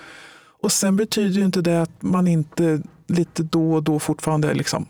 Och 0.61 0.71
sen 0.71 0.95
betyder 0.95 1.39
ju 1.39 1.45
inte 1.45 1.61
det 1.61 1.81
att 1.81 2.01
man 2.01 2.27
inte 2.27 2.81
lite 3.07 3.43
då 3.43 3.73
och 3.73 3.83
då 3.83 3.99
fortfarande 3.99 4.53
liksom 4.53 4.85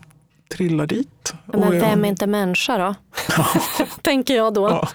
trillar 0.48 0.86
dit. 0.86 1.34
Men 1.46 1.62
Och 1.62 1.74
jag- 1.74 1.80
vem 1.80 2.04
är 2.04 2.08
inte 2.08 2.26
människa 2.26 2.78
då? 2.78 2.94
Tänker 4.02 4.36
jag 4.36 4.54
då. 4.54 4.68
Ja. 4.68 4.88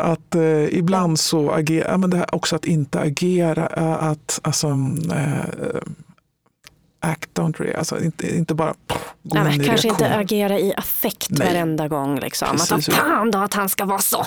Att 0.00 0.34
eh, 0.34 0.64
ibland 0.78 1.20
så 1.20 1.50
agera, 1.50 1.96
men 1.98 2.10
det 2.10 2.16
här 2.16 2.34
också 2.34 2.56
att 2.56 2.64
inte 2.64 3.00
agera, 3.00 3.66
eh, 3.76 4.02
att 4.04 4.40
alltså, 4.42 4.66
eh, 5.12 5.80
act 7.00 7.30
don't 7.38 7.56
re, 7.58 7.76
alltså 7.78 8.00
inte, 8.00 8.36
inte 8.36 8.54
bara 8.54 8.74
pff, 8.86 9.14
gå 9.22 9.42
Nej, 9.42 9.54
in 9.54 9.64
kanske 9.64 9.88
inte 9.88 10.04
reaktion. 10.04 10.20
agera 10.20 10.58
i 10.58 10.74
affekt 10.76 11.30
Nej. 11.30 11.48
varenda 11.48 11.88
gång. 11.88 12.20
Liksom. 12.20 12.48
Att 12.50 12.68
Precis. 12.68 12.94
fan 12.94 13.30
då 13.30 13.38
att 13.38 13.54
han 13.54 13.68
ska 13.68 13.84
vara 13.84 13.98
så. 13.98 14.24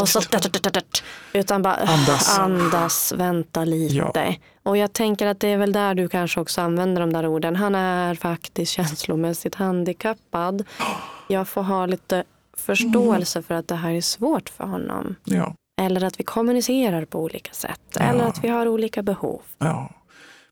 Och 0.00 0.08
så 0.08 0.20
utan 1.32 1.62
bara 1.62 1.74
Andas. 1.74 2.38
andas 2.38 3.12
vänta 3.16 3.64
lite. 3.64 3.94
Ja. 3.96 4.34
Och 4.70 4.76
jag 4.76 4.92
tänker 4.92 5.26
att 5.26 5.40
det 5.40 5.48
är 5.48 5.56
väl 5.56 5.72
där 5.72 5.94
du 5.94 6.08
kanske 6.08 6.40
också 6.40 6.60
använder 6.60 7.00
de 7.00 7.12
där 7.12 7.26
orden. 7.26 7.56
Han 7.56 7.74
är 7.74 8.14
faktiskt 8.14 8.72
känslomässigt 8.72 9.54
handikappad. 9.54 10.64
Jag 11.28 11.48
får 11.48 11.62
ha 11.62 11.86
lite 11.86 12.24
förståelse 12.56 13.42
för 13.42 13.54
att 13.54 13.68
det 13.68 13.74
här 13.74 13.90
är 13.92 14.00
svårt 14.00 14.48
för 14.48 14.64
honom. 14.64 15.14
Ja, 15.24 15.54
Eller 15.80 16.04
att 16.04 16.20
vi 16.20 16.24
kommunicerar 16.24 17.04
på 17.04 17.18
olika 17.22 17.52
sätt. 17.52 17.80
Ja. 17.94 18.00
Eller 18.00 18.24
att 18.24 18.44
vi 18.44 18.48
har 18.48 18.68
olika 18.68 19.02
behov. 19.02 19.40
ja. 19.58 19.90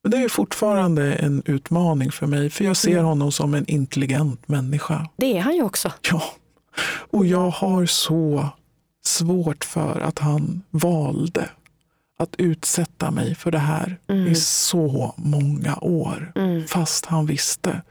Men 0.02 0.10
det 0.10 0.16
är 0.18 0.28
fortfarande 0.28 1.14
en 1.14 1.42
utmaning 1.46 2.12
för 2.12 2.26
mig, 2.26 2.50
för 2.50 2.64
jag 2.64 2.76
ser 2.76 2.92
Mm. 2.92 3.04
honom 3.04 3.32
som 3.32 3.54
en 3.54 3.66
intelligent 3.66 4.48
människa. 4.48 5.08
Det 5.16 5.36
är 5.38 5.40
han 5.40 5.54
ju 5.54 5.62
också. 5.62 5.92
Ja, 6.10 6.22
och 7.10 7.26
jag 7.26 7.50
har 7.50 7.86
så 7.86 8.48
svårt 9.04 9.64
för 9.64 10.00
att 10.00 10.18
han 10.18 10.62
valde 10.70 11.48
att 12.20 12.34
utsätta 12.38 13.10
mig 13.10 13.34
för 13.34 13.50
det 13.50 13.58
här 13.58 13.98
i 14.30 14.34
så 14.34 15.14
många 15.16 15.76
år. 15.76 16.32
Mm. 16.34 16.66
Fast 16.66 17.06
han 17.06 17.26
visste. 17.26 17.82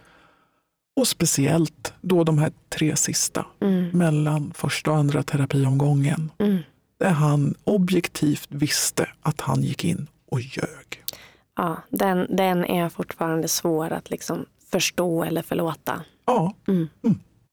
Och 0.96 1.08
speciellt 1.08 1.94
då 2.02 2.24
de 2.24 2.38
här 2.38 2.52
tre 2.70 2.96
sista 2.96 3.46
Mm. 3.62 3.90
mellan 3.90 4.54
första 4.56 4.92
och 4.92 4.98
andra 4.98 5.24
terapiomgången. 5.24 6.32
Mm. 6.40 6.58
Där 7.00 7.10
han 7.12 7.56
objektivt 7.64 8.48
visste 8.52 9.10
att 9.22 9.42
han 9.42 9.62
gick 9.62 9.84
in 9.86 10.08
och 10.32 10.42
ljög. 10.42 11.04
Ja, 11.56 11.78
den, 11.90 12.28
den 12.36 12.66
är 12.66 12.90
fortfarande 12.90 13.48
svår 13.48 13.92
att 13.94 14.10
liksom 14.10 14.46
förstå 14.72 15.24
eller 15.24 15.42
förlåta. 15.42 16.02
Ja, 16.26 16.54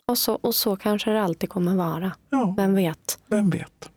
Och 0.06 0.18
så, 0.18 0.34
och 0.34 0.54
så 0.54 0.76
kanske 0.76 1.10
det 1.10 1.22
alltid 1.22 1.48
kommer 1.48 1.74
vara. 1.74 2.12
ja, 2.30 2.54
Vem 2.56 2.74
vet? 2.74 3.18
vem 3.26 3.50
vet. 3.50 3.90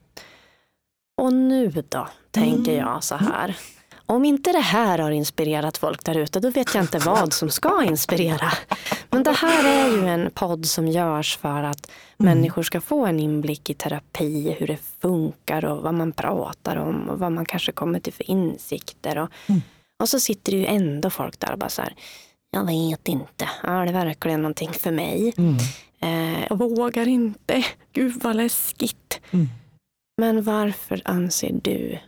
Och 1.17 1.33
nu 1.33 1.83
då, 1.89 2.07
tänker 2.31 2.73
Mm. 2.73 2.85
jag 2.87 3.03
så 3.03 3.15
här. 3.15 3.57
Om 4.05 4.25
inte 4.25 4.51
det 4.51 4.59
här 4.59 4.97
har 4.99 5.11
inspirerat 5.11 5.77
folk 5.77 6.03
där 6.03 6.15
ute, 6.17 6.39
då 6.39 6.49
vet 6.49 6.73
jag 6.75 6.83
inte 6.83 6.99
vad 6.99 7.33
som 7.33 7.49
ska 7.49 7.83
inspirera. 7.83 8.51
Men 9.09 9.23
det 9.23 9.31
här 9.31 9.65
är 9.65 9.89
ju 9.97 10.07
en 10.07 10.31
podd 10.33 10.65
som 10.65 10.87
görs 10.87 11.37
för 11.37 11.63
att 11.63 11.91
människor 12.17 12.63
ska 12.63 12.81
få 12.81 13.05
en 13.05 13.19
inblick 13.19 13.69
i 13.69 13.73
terapi, 13.73 14.55
hur 14.59 14.67
det 14.67 14.77
funkar 15.01 15.65
och 15.65 15.83
vad 15.83 15.93
man 15.93 16.11
pratar 16.11 16.75
om 16.75 17.09
och 17.09 17.19
vad 17.19 17.31
man 17.31 17.45
kanske 17.45 17.71
kommer 17.71 17.99
till 17.99 18.13
för 18.13 18.29
insikter. 18.31 19.17
Och, 19.17 19.29
och 19.99 20.09
så 20.09 20.19
sitter 20.19 20.51
det 20.51 20.57
ju 20.57 20.65
ändå 20.65 21.09
folk 21.09 21.39
där 21.39 21.51
och 21.51 21.57
bara 21.59 21.69
så 21.69 21.81
här, 21.81 21.93
jag 22.51 22.65
vet 22.65 23.07
inte, 23.07 23.49
är 23.63 23.85
det 23.85 23.91
verkligen 23.91 24.41
någonting 24.41 24.73
för 24.73 24.91
mig? 24.91 25.33
Eh, 25.99 26.43
jag 26.49 26.57
vågar 26.57 27.07
inte, 27.07 27.63
gud 27.93 28.23
vad 28.23 28.35
läskigt. 28.35 29.19
Men 30.17 30.43
varför 30.43 31.01
anser 31.05 31.59
du, 31.63 31.99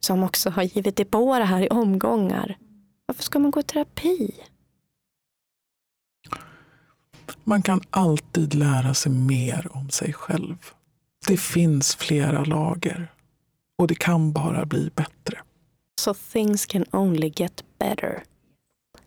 som 0.00 0.22
också 0.22 0.50
har 0.50 0.62
givit 0.62 0.96
dig 0.96 1.06
på 1.06 1.38
det 1.38 1.44
här 1.44 1.62
i 1.62 1.68
omgångar, 1.68 2.58
varför 3.06 3.22
ska 3.22 3.38
man 3.38 3.50
gå 3.50 3.60
i 3.60 3.62
terapi? 3.62 4.34
Man 7.44 7.62
kan 7.62 7.80
alltid 7.90 8.54
lära 8.54 8.94
sig 8.94 9.12
mer 9.12 9.68
om 9.70 9.90
sig 9.90 10.12
själv. 10.12 10.56
Det 11.26 11.36
finns 11.36 11.96
flera 11.96 12.44
lager 12.44 13.12
och 13.78 13.86
det 13.86 13.94
kan 13.94 14.32
bara 14.32 14.66
bli 14.66 14.90
bättre. 14.94 15.42
So 16.00 16.14
things 16.14 16.66
can 16.66 16.84
only 16.92 17.32
get 17.36 17.64
better. 17.78 18.22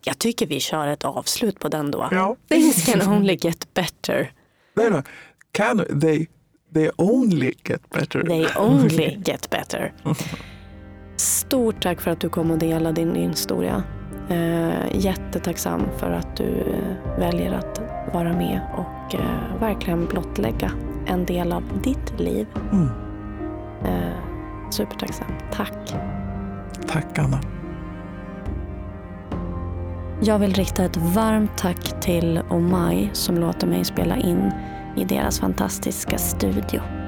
Jag 0.04 0.20
tycker 0.20 0.48
vi 0.48 0.60
kör 0.60 0.88
ett 0.88 1.06
avslut 1.06 1.60
på 1.60 1.70
den 1.70 1.92
då. 1.92 2.08
Ja. 2.12 2.36
Things 2.48 2.86
can 2.86 3.14
only 3.14 3.38
get 3.42 3.74
better. 3.74 4.32
Nej 4.74 4.90
då. 4.90 5.04
Can 5.52 6.00
they, 6.02 6.28
they 6.74 6.90
only 6.98 7.54
get 7.64 7.90
better. 7.90 8.24
They 8.24 8.48
only 8.58 9.22
get 9.26 9.50
better. 9.50 9.94
Stort 11.16 11.82
tack 11.82 12.02
för 12.02 12.12
att 12.12 12.20
du 12.20 12.30
kom 12.30 12.52
och 12.52 12.58
delade 12.58 13.02
din, 13.02 13.14
din 13.14 13.30
historia. 13.30 13.84
Eh, 14.30 14.98
jättetacksam 15.00 15.88
för 15.98 16.12
att 16.12 16.38
du 16.38 16.64
väljer 17.20 17.54
att 17.54 17.82
vara 18.14 18.34
med 18.34 18.62
och 18.78 19.16
eh, 19.16 19.60
verkligen 19.60 20.06
blottlägga 20.06 20.72
en 21.08 21.26
del 21.26 21.52
av 21.52 21.64
ditt 21.84 22.20
liv. 22.20 22.48
Mm. 22.72 22.90
Eh, 23.86 24.14
supertacksam. 24.70 25.28
Tack. 25.52 25.96
Tack 26.88 27.20
Anna. 27.20 27.42
Jag 30.22 30.40
vill 30.40 30.54
rikta 30.54 30.86
ett 30.86 30.98
varmt 30.98 31.58
tack 31.58 32.02
till 32.02 32.42
Omai 32.50 33.10
som 33.14 33.38
låter 33.38 33.68
mig 33.68 33.86
spela 33.86 34.18
in 34.18 34.52
i 34.96 35.06
deras 35.06 35.40
fantastiska 35.40 36.18
studio. 36.18 36.99